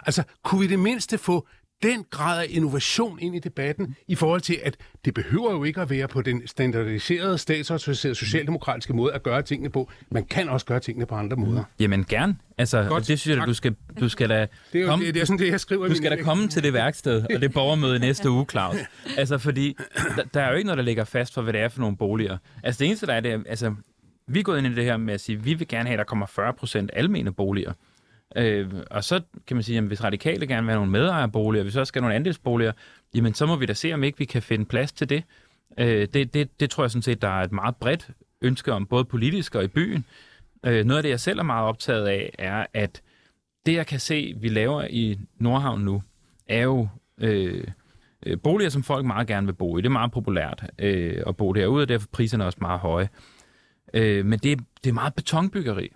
Altså, 0.07 0.23
kunne 0.43 0.61
vi 0.61 0.67
det 0.67 0.79
mindste 0.79 1.19
få 1.19 1.49
den 1.83 2.05
grad 2.11 2.43
af 2.43 2.47
innovation 2.51 3.19
ind 3.21 3.37
i 3.37 3.39
debatten 3.39 3.97
i 4.09 4.15
forhold 4.15 4.41
til, 4.41 4.59
at 4.63 4.77
det 5.05 5.15
behøver 5.15 5.53
jo 5.53 5.65
ikke 5.65 5.81
at 5.81 5.91
være 5.91 6.09
på 6.09 6.23
den 6.23 6.47
standardiserede, 6.47 7.39
statsautoriserede, 7.39 8.15
socialdemokratiske 8.15 8.93
måde 8.93 9.13
at 9.13 9.23
gøre 9.23 9.43
tingene 9.43 9.71
på. 9.71 9.91
Man 10.11 10.25
kan 10.25 10.49
også 10.49 10.67
gøre 10.67 10.81
tingene 10.81 11.07
på 11.07 11.15
andre 11.15 11.37
måder. 11.37 11.65
Jamen 11.81 12.05
gerne. 12.05 12.37
Altså, 12.59 12.87
Godt, 12.89 13.09
det 13.09 13.21
synes 13.21 13.35
jeg, 13.37 13.43
at 13.43 13.49
du 13.49 13.55
skal, 13.55 13.77
du 14.01 14.09
skal 14.09 14.29
da 14.29 14.47
det 14.73 14.79
er 14.79 14.83
jo, 14.83 14.87
komme, 14.87 15.07
det, 15.07 15.15
det 15.15 15.21
er 15.21 15.25
sådan 15.25 15.39
det, 15.39 15.49
jeg 15.49 15.61
skriver 15.61 15.89
Du 15.89 15.95
skal 15.95 16.11
da 16.11 16.23
komme 16.23 16.49
til 16.49 16.63
det 16.63 16.73
værksted 16.73 17.25
og 17.35 17.41
det 17.41 17.53
borgermøde 17.53 17.99
næste 17.99 18.31
uge, 18.31 18.47
Claus. 18.51 18.77
Altså, 19.19 19.39
fordi 19.39 19.77
der, 20.17 20.23
der 20.35 20.41
er 20.43 20.51
jo 20.51 20.57
ikke 20.57 20.67
noget, 20.67 20.79
der 20.79 20.85
ligger 20.85 21.05
fast 21.05 21.35
for, 21.35 21.43
hvad 21.43 21.53
det 21.53 21.61
er 21.61 21.69
for 21.69 21.81
nogle 21.81 21.97
boliger. 21.97 22.39
Altså, 22.63 22.79
det 22.79 22.87
eneste, 22.87 23.07
der 23.07 23.15
er, 23.15 23.21
det 23.21 23.33
er, 23.33 23.39
altså, 23.47 23.75
vi 24.27 24.39
er 24.39 24.43
gået 24.43 24.59
ind 24.59 24.67
i 24.67 24.75
det 24.75 24.85
her 24.85 24.97
med 24.97 25.15
at 25.15 25.21
sige, 25.21 25.37
at 25.39 25.45
vi 25.45 25.55
vil 25.55 25.69
gerne 25.69 25.85
have, 25.87 25.93
at 25.93 25.99
der 25.99 26.05
kommer 26.05 26.27
40 26.27 26.53
procent 26.53 26.91
almene 26.93 27.33
boliger. 27.33 27.73
Øh, 28.37 28.71
og 28.91 29.05
så 29.05 29.21
kan 29.47 29.57
man 29.57 29.63
sige, 29.63 29.79
at 29.79 29.85
hvis 29.85 30.05
radikale 30.05 30.47
gerne 30.47 30.63
vil 30.63 30.71
have 30.71 30.79
nogle 30.79 30.93
medejerboliger, 30.93 31.63
hvis 31.63 31.77
også 31.77 31.89
skal 31.89 32.01
have 32.03 32.07
nogle 32.07 32.17
andelsboliger, 32.17 32.73
jamen 33.15 33.35
så 33.35 33.47
må 33.47 33.57
vi 33.57 33.67
da 33.67 33.75
se, 33.75 33.93
om 33.93 34.05
ikke 34.05 34.19
vi 34.19 34.25
kan 34.25 34.43
finde 34.43 34.65
plads 34.65 34.93
til 34.93 35.09
det. 35.09 35.23
Øh, 35.79 36.09
det, 36.15 36.35
det, 36.35 36.61
det 36.61 36.71
tror 36.71 36.85
jeg 36.85 36.91
sådan 36.91 37.03
set, 37.03 37.23
der 37.23 37.29
er 37.29 37.45
et 37.45 37.53
meget 37.53 37.77
bredt 37.77 38.11
ønske 38.43 38.73
om, 38.73 38.87
både 38.87 39.05
politisk 39.05 39.55
og 39.55 39.65
i 39.65 39.69
byen. 39.69 40.05
Øh, 40.67 40.85
noget 40.85 40.99
af 40.99 41.03
det, 41.03 41.11
jeg 41.11 41.21
selv 41.21 41.39
er 41.39 41.43
meget 41.43 41.69
optaget 41.69 42.07
af, 42.07 42.35
er, 42.39 42.67
at 42.75 43.03
det, 43.67 43.75
jeg 43.75 43.87
kan 43.87 44.01
se, 44.01 44.35
vi 44.41 44.49
laver 44.49 44.87
i 44.91 45.19
Nordhavn 45.39 45.81
nu, 45.81 46.03
er 46.49 46.63
jo 46.63 46.89
øh, 47.21 47.65
øh 48.27 48.39
boliger, 48.43 48.71
som 48.71 48.83
folk 48.83 49.07
meget 49.07 49.27
gerne 49.27 49.47
vil 49.47 49.53
bo 49.53 49.79
i. 49.79 49.81
Det 49.81 49.87
er 49.87 49.93
meget 49.93 50.13
populært 50.13 50.71
øh, 50.79 51.23
at 51.27 51.37
bo 51.37 51.53
derude, 51.53 51.83
og 51.83 51.89
derfor 51.89 52.07
er 52.07 52.13
priserne 52.13 52.45
også 52.45 52.59
meget 52.61 52.81
høje. 52.81 53.09
Øh, 53.95 54.27
men 54.27 54.39
det, 54.39 54.59
det 54.85 54.91
er 54.91 54.95
meget 54.95 55.15
betonbyggeri. 55.15 55.93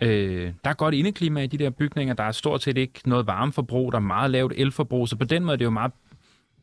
Øh, 0.00 0.52
der 0.64 0.70
er 0.70 0.74
godt 0.74 0.94
indeklima 0.94 1.42
i 1.42 1.46
de 1.46 1.58
der 1.58 1.70
bygninger. 1.70 2.14
Der 2.14 2.24
er 2.24 2.32
stort 2.32 2.62
set 2.62 2.76
ikke 2.76 3.00
noget 3.04 3.26
varmeforbrug. 3.26 3.92
Der 3.92 3.98
er 3.98 4.02
meget 4.02 4.30
lavt 4.30 4.52
elforbrug. 4.56 5.08
Så 5.08 5.16
på 5.16 5.24
den 5.24 5.44
måde 5.44 5.52
er 5.52 5.56
det 5.56 5.64
jo 5.64 5.70
meget... 5.70 5.92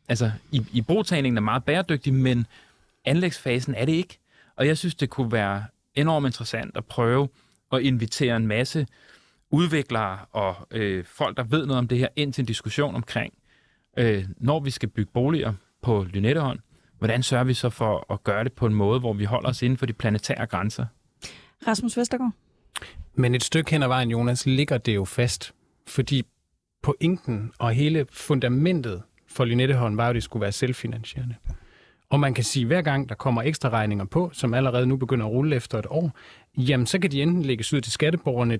Altså, 0.09 0.31
i, 0.51 0.65
i 0.73 0.81
brugtagningen 0.81 1.37
er 1.37 1.41
meget 1.41 1.63
bæredygtig, 1.63 2.13
men 2.13 2.47
anlægsfasen 3.05 3.75
er 3.75 3.85
det 3.85 3.93
ikke. 3.93 4.19
Og 4.55 4.67
jeg 4.67 4.77
synes, 4.77 4.95
det 4.95 5.09
kunne 5.09 5.31
være 5.31 5.65
enormt 5.95 6.25
interessant 6.25 6.77
at 6.77 6.85
prøve 6.85 7.27
at 7.71 7.81
invitere 7.81 8.35
en 8.35 8.47
masse 8.47 8.87
udviklere 9.51 10.19
og 10.31 10.55
øh, 10.71 11.05
folk, 11.05 11.37
der 11.37 11.43
ved 11.43 11.65
noget 11.65 11.77
om 11.77 11.87
det 11.87 11.97
her, 11.97 12.07
ind 12.15 12.33
til 12.33 12.41
en 12.41 12.45
diskussion 12.45 12.95
omkring, 12.95 13.33
øh, 13.97 14.25
når 14.37 14.59
vi 14.59 14.71
skal 14.71 14.89
bygge 14.89 15.11
boliger 15.13 15.53
på 15.81 16.05
Lynetteholm, 16.13 16.59
hvordan 16.97 17.23
sørger 17.23 17.43
vi 17.43 17.53
så 17.53 17.69
for 17.69 18.13
at 18.13 18.23
gøre 18.23 18.43
det 18.43 18.53
på 18.53 18.65
en 18.65 18.73
måde, 18.73 18.99
hvor 18.99 19.13
vi 19.13 19.23
holder 19.23 19.49
os 19.49 19.61
inden 19.61 19.77
for 19.77 19.85
de 19.85 19.93
planetære 19.93 20.45
grænser? 20.45 20.85
Rasmus 21.67 21.97
Vestergaard? 21.97 22.31
Men 23.15 23.35
et 23.35 23.43
stykke 23.43 23.71
hen 23.71 23.83
ad 23.83 23.87
vejen, 23.87 24.11
Jonas, 24.11 24.45
ligger 24.45 24.77
det 24.77 24.95
jo 24.95 25.05
fast. 25.05 25.53
Fordi 25.87 26.23
pointen 26.83 27.51
og 27.59 27.73
hele 27.73 28.05
fundamentet 28.11 29.03
for 29.27 29.45
Lynetteholm 29.45 29.97
var 29.97 30.05
jo, 30.05 30.09
at 30.09 30.15
det 30.15 30.23
skulle 30.23 30.41
være 30.41 30.51
selvfinansierende. 30.51 31.35
Og 32.09 32.19
man 32.19 32.33
kan 32.33 32.43
sige, 32.43 32.63
at 32.63 32.67
hver 32.67 32.81
gang 32.81 33.09
der 33.09 33.15
kommer 33.15 33.41
ekstra 33.41 33.69
regninger 33.69 34.05
på, 34.05 34.29
som 34.33 34.53
allerede 34.53 34.85
nu 34.85 34.97
begynder 34.97 35.25
at 35.25 35.31
rulle 35.31 35.55
efter 35.55 35.79
et 35.79 35.85
år, 35.89 36.11
jamen 36.57 36.87
så 36.87 36.99
kan 36.99 37.11
de 37.11 37.21
enten 37.21 37.41
lægges 37.41 37.73
ud 37.73 37.81
til 37.81 37.91
skatteborgerne. 37.91 38.59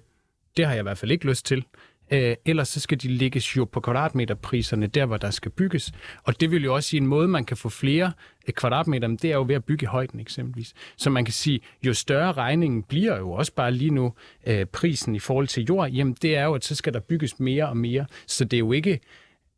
Det 0.57 0.65
har 0.65 0.73
jeg 0.73 0.79
i 0.79 0.83
hvert 0.83 0.97
fald 0.97 1.11
ikke 1.11 1.27
lyst 1.27 1.45
til. 1.45 1.65
Øh, 2.11 2.35
ellers 2.45 2.67
så 2.67 2.79
skal 2.79 3.01
de 3.01 3.07
ligges 3.07 3.57
jo 3.57 3.65
på 3.65 3.79
kvadratmeterpriserne, 3.79 4.87
der 4.87 5.05
hvor 5.05 5.17
der 5.17 5.29
skal 5.29 5.51
bygges. 5.51 5.91
Og 6.23 6.39
det 6.41 6.51
vil 6.51 6.63
jo 6.63 6.75
også 6.75 6.89
sige, 6.89 7.01
en 7.01 7.07
måde, 7.07 7.27
man 7.27 7.45
kan 7.45 7.57
få 7.57 7.69
flere 7.69 8.11
øh, 8.47 8.53
kvadratmeter, 8.53 9.07
det 9.07 9.25
er 9.25 9.35
jo 9.35 9.45
ved 9.47 9.55
at 9.55 9.65
bygge 9.65 9.83
i 9.83 9.87
højden 9.87 10.19
eksempelvis. 10.19 10.73
Så 10.97 11.09
man 11.09 11.25
kan 11.25 11.33
sige, 11.33 11.59
jo 11.83 11.93
større 11.93 12.31
regningen 12.31 12.83
bliver 12.83 13.17
jo 13.17 13.31
også 13.31 13.53
bare 13.53 13.71
lige 13.71 13.91
nu 13.91 14.13
øh, 14.47 14.65
prisen 14.65 15.15
i 15.15 15.19
forhold 15.19 15.47
til 15.47 15.63
jord, 15.63 15.91
jamen 15.91 16.15
det 16.21 16.35
er 16.35 16.43
jo, 16.43 16.53
at 16.53 16.65
så 16.65 16.75
skal 16.75 16.93
der 16.93 16.99
bygges 16.99 17.39
mere 17.39 17.69
og 17.69 17.77
mere. 17.77 18.05
Så 18.27 18.45
det 18.45 18.57
er 18.57 18.59
jo 18.59 18.71
ikke 18.71 18.99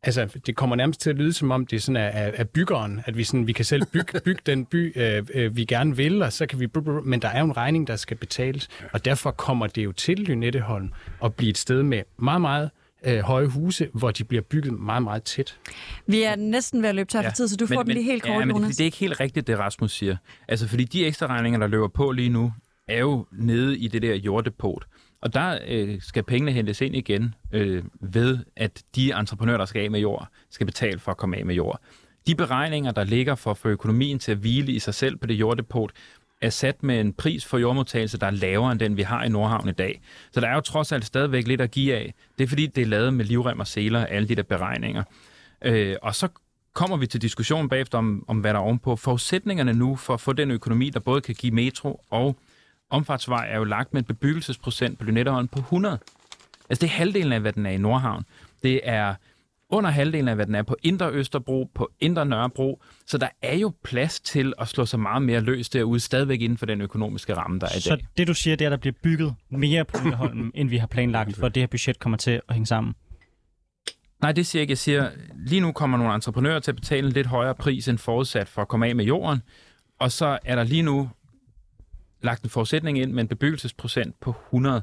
Altså, 0.02 0.28
det 0.46 0.56
kommer 0.56 0.76
nærmest 0.76 1.00
til 1.00 1.10
at 1.10 1.16
lyde 1.16 1.32
som 1.32 1.50
om, 1.50 1.66
det 1.66 1.76
er 1.76 1.80
sådan 1.80 1.96
af, 1.96 2.32
af 2.36 2.48
byggeren, 2.48 3.00
at 3.06 3.16
vi, 3.16 3.24
sådan, 3.24 3.46
vi 3.46 3.52
kan 3.52 3.64
selv 3.64 3.86
bygge, 3.92 4.20
bygge 4.24 4.42
den 4.46 4.66
by, 4.66 4.92
øh, 4.96 5.26
øh, 5.34 5.56
vi 5.56 5.64
gerne 5.64 5.96
vil, 5.96 6.22
og 6.22 6.32
så 6.32 6.46
kan 6.46 6.60
vi... 6.60 6.68
Men 7.04 7.22
der 7.22 7.28
er 7.28 7.38
jo 7.38 7.44
en 7.44 7.56
regning, 7.56 7.86
der 7.86 7.96
skal 7.96 8.16
betales, 8.16 8.68
og 8.92 9.04
derfor 9.04 9.30
kommer 9.30 9.66
det 9.66 9.84
jo 9.84 9.92
til 9.92 10.18
Lynetteholm 10.18 10.92
at 11.24 11.34
blive 11.34 11.50
et 11.50 11.58
sted 11.58 11.82
med 11.82 12.02
meget, 12.18 12.40
meget 12.40 12.70
øh, 13.06 13.18
høje 13.18 13.46
huse, 13.46 13.88
hvor 13.92 14.10
de 14.10 14.24
bliver 14.24 14.42
bygget 14.42 14.72
meget, 14.72 15.02
meget 15.02 15.22
tæt. 15.22 15.58
Vi 16.06 16.22
er 16.22 16.36
næsten 16.36 16.82
ved 16.82 16.88
at 16.88 16.94
løbe 16.94 17.10
tør 17.10 17.22
for 17.22 17.30
tid, 17.30 17.48
så 17.48 17.56
du 17.56 17.66
men, 17.68 17.76
får 17.76 17.82
den 17.82 17.92
lige 17.92 18.04
helt 18.04 18.22
kort, 18.22 18.32
ja, 18.32 18.38
men 18.38 18.50
Jonas. 18.50 18.68
det, 18.68 18.78
det 18.78 18.84
er 18.84 18.86
ikke 18.86 18.96
helt 18.96 19.20
rigtigt, 19.20 19.46
det 19.46 19.58
Rasmus 19.58 19.92
siger. 19.92 20.16
Altså, 20.48 20.68
fordi 20.68 20.84
de 20.84 21.06
ekstra 21.06 21.26
regninger, 21.26 21.58
der 21.60 21.66
løber 21.66 21.88
på 21.88 22.10
lige 22.10 22.28
nu, 22.28 22.52
er 22.88 22.98
jo 22.98 23.26
nede 23.32 23.78
i 23.78 23.88
det 23.88 24.02
der 24.02 24.14
jorddepot. 24.14 24.86
Og 25.22 25.34
der 25.34 25.58
øh, 25.68 26.00
skal 26.00 26.22
pengene 26.22 26.52
hentes 26.52 26.80
ind 26.80 26.96
igen 26.96 27.34
øh, 27.52 27.84
ved, 28.00 28.38
at 28.56 28.82
de 28.94 29.12
entreprenører, 29.12 29.58
der 29.58 29.64
skal 29.64 29.82
af 29.84 29.90
med 29.90 30.00
jord, 30.00 30.28
skal 30.50 30.66
betale 30.66 30.98
for 30.98 31.10
at 31.10 31.16
komme 31.16 31.36
af 31.36 31.46
med 31.46 31.54
jord. 31.54 31.80
De 32.26 32.34
beregninger, 32.34 32.90
der 32.90 33.04
ligger 33.04 33.34
for 33.34 33.50
at 33.50 33.56
få 33.56 33.68
økonomien 33.68 34.18
til 34.18 34.32
at 34.32 34.38
hvile 34.38 34.72
i 34.72 34.78
sig 34.78 34.94
selv 34.94 35.16
på 35.16 35.26
det 35.26 35.34
jorddepot, 35.34 35.92
er 36.40 36.50
sat 36.50 36.82
med 36.82 37.00
en 37.00 37.12
pris 37.12 37.44
for 37.44 37.58
jordmodtagelse, 37.58 38.18
der 38.18 38.26
er 38.26 38.30
lavere 38.30 38.72
end 38.72 38.80
den, 38.80 38.96
vi 38.96 39.02
har 39.02 39.24
i 39.24 39.28
Nordhavn 39.28 39.68
i 39.68 39.72
dag. 39.72 40.00
Så 40.32 40.40
der 40.40 40.48
er 40.48 40.54
jo 40.54 40.60
trods 40.60 40.92
alt 40.92 41.04
stadigvæk 41.04 41.46
lidt 41.46 41.60
at 41.60 41.70
give 41.70 41.94
af. 41.94 42.14
Det 42.38 42.44
er 42.44 42.48
fordi, 42.48 42.66
det 42.66 42.82
er 42.82 42.86
lavet 42.86 43.14
med 43.14 43.24
livrem 43.24 43.60
og 43.60 43.66
seler, 43.66 44.06
alle 44.06 44.28
de 44.28 44.34
der 44.34 44.42
beregninger. 44.42 45.02
Øh, 45.62 45.96
og 46.02 46.14
så 46.14 46.28
kommer 46.72 46.96
vi 46.96 47.06
til 47.06 47.22
diskussionen 47.22 47.68
bagefter 47.68 47.98
om, 47.98 48.24
om, 48.28 48.38
hvad 48.40 48.52
der 48.52 48.58
er 48.58 48.62
ovenpå. 48.62 48.96
Forudsætningerne 48.96 49.72
nu 49.72 49.96
for 49.96 50.14
at 50.14 50.20
få 50.20 50.32
den 50.32 50.50
økonomi, 50.50 50.90
der 50.90 51.00
både 51.00 51.20
kan 51.20 51.34
give 51.34 51.54
metro 51.54 52.04
og 52.10 52.36
omfartsvej, 52.90 53.46
er 53.50 53.56
jo 53.56 53.64
lagt 53.64 53.92
med 53.94 54.02
en 54.02 54.06
bebyggelsesprocent 54.06 54.98
på 54.98 55.04
Lynetteholm 55.04 55.48
på 55.48 55.58
100. 55.58 55.98
Altså 56.70 56.80
det 56.80 56.92
er 56.92 56.96
halvdelen 56.96 57.32
af, 57.32 57.40
hvad 57.40 57.52
den 57.52 57.66
er 57.66 57.70
i 57.70 57.76
Nordhavn. 57.78 58.24
Det 58.62 58.80
er 58.84 59.14
under 59.70 59.90
halvdelen 59.90 60.28
af, 60.28 60.34
hvad 60.34 60.46
den 60.46 60.54
er 60.54 60.62
på 60.62 60.76
Indre 60.82 61.10
Østerbro, 61.12 61.70
på 61.74 61.90
Indre 62.00 62.26
Nørrebro. 62.26 62.82
Så 63.06 63.18
der 63.18 63.28
er 63.42 63.56
jo 63.56 63.72
plads 63.84 64.20
til 64.20 64.52
at 64.58 64.68
slå 64.68 64.86
sig 64.86 65.00
meget 65.00 65.22
mere 65.22 65.40
løs 65.40 65.68
derude, 65.68 66.00
stadigvæk 66.00 66.40
inden 66.40 66.58
for 66.58 66.66
den 66.66 66.80
økonomiske 66.80 67.34
ramme, 67.36 67.58
der 67.60 67.66
er 67.66 67.76
i 67.76 67.80
Så 67.80 67.96
dag. 67.96 68.06
det 68.16 68.28
du 68.28 68.34
siger, 68.34 68.56
det 68.56 68.64
er, 68.64 68.68
at 68.68 68.70
der 68.70 68.76
bliver 68.76 68.94
bygget 69.02 69.34
mere 69.50 69.84
på 69.84 69.96
Lynetteholm, 69.98 70.50
end 70.54 70.68
vi 70.68 70.76
har 70.76 70.86
planlagt, 70.86 71.36
for 71.36 71.46
at 71.46 71.54
det 71.54 71.60
her 71.62 71.66
budget 71.66 71.98
kommer 71.98 72.16
til 72.18 72.40
at 72.48 72.54
hænge 72.54 72.66
sammen. 72.66 72.94
Nej, 74.22 74.32
det 74.32 74.46
siger 74.46 74.60
jeg 74.60 74.62
ikke. 74.62 74.70
Jeg 74.72 74.78
siger, 74.78 75.10
lige 75.46 75.60
nu 75.60 75.72
kommer 75.72 75.98
nogle 75.98 76.14
entreprenører 76.14 76.60
til 76.60 76.70
at 76.70 76.76
betale 76.76 77.06
en 77.06 77.12
lidt 77.12 77.26
højere 77.26 77.54
pris 77.54 77.88
end 77.88 77.98
forudsat 77.98 78.48
for 78.48 78.62
at 78.62 78.68
komme 78.68 78.86
af 78.86 78.96
med 78.96 79.04
jorden. 79.04 79.42
Og 80.00 80.12
så 80.12 80.38
er 80.44 80.56
der 80.56 80.64
lige 80.64 80.82
nu 80.82 81.10
lagt 82.22 82.42
en 82.42 82.50
forudsætning 82.50 82.98
ind 82.98 83.12
med 83.12 83.20
en 83.22 83.28
bebyggelsesprocent 83.28 84.20
på 84.20 84.34
100. 84.46 84.82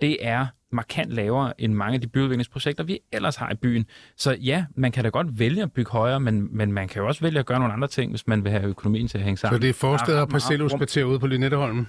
Det 0.00 0.16
er 0.20 0.46
markant 0.72 1.12
lavere 1.12 1.60
end 1.60 1.72
mange 1.74 1.94
af 1.94 2.00
de 2.00 2.06
byudviklingsprojekter, 2.06 2.84
vi 2.84 2.98
ellers 3.12 3.36
har 3.36 3.50
i 3.50 3.54
byen. 3.54 3.86
Så 4.16 4.32
ja, 4.32 4.64
man 4.76 4.92
kan 4.92 5.04
da 5.04 5.10
godt 5.10 5.38
vælge 5.38 5.62
at 5.62 5.72
bygge 5.72 5.90
højere, 5.90 6.20
men, 6.20 6.56
men 6.56 6.72
man 6.72 6.88
kan 6.88 7.02
jo 7.02 7.08
også 7.08 7.20
vælge 7.20 7.38
at 7.38 7.46
gøre 7.46 7.58
nogle 7.58 7.72
andre 7.74 7.88
ting, 7.88 8.10
hvis 8.12 8.26
man 8.26 8.44
vil 8.44 8.52
have 8.52 8.64
økonomien 8.64 9.08
til 9.08 9.18
at 9.18 9.24
hænge 9.24 9.36
Så 9.36 9.40
sammen. 9.40 9.62
det 9.62 9.68
er 9.70 9.74
forsteder 9.74 10.22
rum. 10.22 10.28
parcelhuskvarter 10.28 11.04
ude 11.04 11.18
på 11.18 11.26
Lynetteholm. 11.26 11.86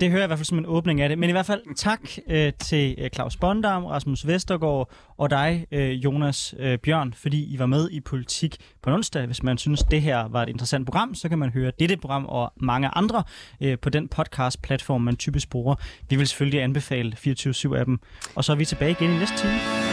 Det 0.00 0.10
hører 0.10 0.20
jeg 0.20 0.26
i 0.26 0.28
hvert 0.28 0.38
fald 0.38 0.46
som 0.46 0.58
en 0.58 0.66
åbning 0.66 1.00
af 1.00 1.08
det. 1.08 1.18
Men 1.18 1.28
i 1.28 1.32
hvert 1.32 1.46
fald 1.46 1.74
tak 1.76 2.00
øh, 2.28 2.52
til 2.58 2.94
øh, 2.98 3.10
Claus 3.10 3.36
Bondam, 3.36 3.84
Rasmus 3.84 4.26
Vestergaard 4.26 4.90
og 5.16 5.30
dig, 5.30 5.66
øh, 5.72 5.90
Jonas 5.90 6.54
øh, 6.58 6.78
Bjørn, 6.78 7.12
fordi 7.12 7.54
I 7.54 7.58
var 7.58 7.66
med 7.66 7.90
i 7.90 8.00
Politik 8.00 8.56
på 8.82 8.90
onsdag. 8.90 9.26
Hvis 9.26 9.42
man 9.42 9.58
synes, 9.58 9.82
det 9.82 10.02
her 10.02 10.28
var 10.28 10.42
et 10.42 10.48
interessant 10.48 10.86
program, 10.86 11.14
så 11.14 11.28
kan 11.28 11.38
man 11.38 11.50
høre 11.50 11.72
dette 11.78 11.96
program 11.96 12.26
og 12.26 12.52
mange 12.56 12.88
andre 12.88 13.22
øh, 13.60 13.78
på 13.78 13.90
den 13.90 14.08
podcast-platform, 14.08 15.00
man 15.00 15.16
typisk 15.16 15.50
bruger. 15.50 15.74
Vi 16.08 16.16
vil 16.16 16.26
selvfølgelig 16.26 16.62
anbefale 16.62 17.16
24-7 17.26 17.74
af 17.74 17.84
dem. 17.84 18.00
Og 18.34 18.44
så 18.44 18.52
er 18.52 18.56
vi 18.56 18.64
tilbage 18.64 18.90
igen 18.90 19.10
i 19.10 19.18
næste 19.18 19.36
time. 19.36 19.85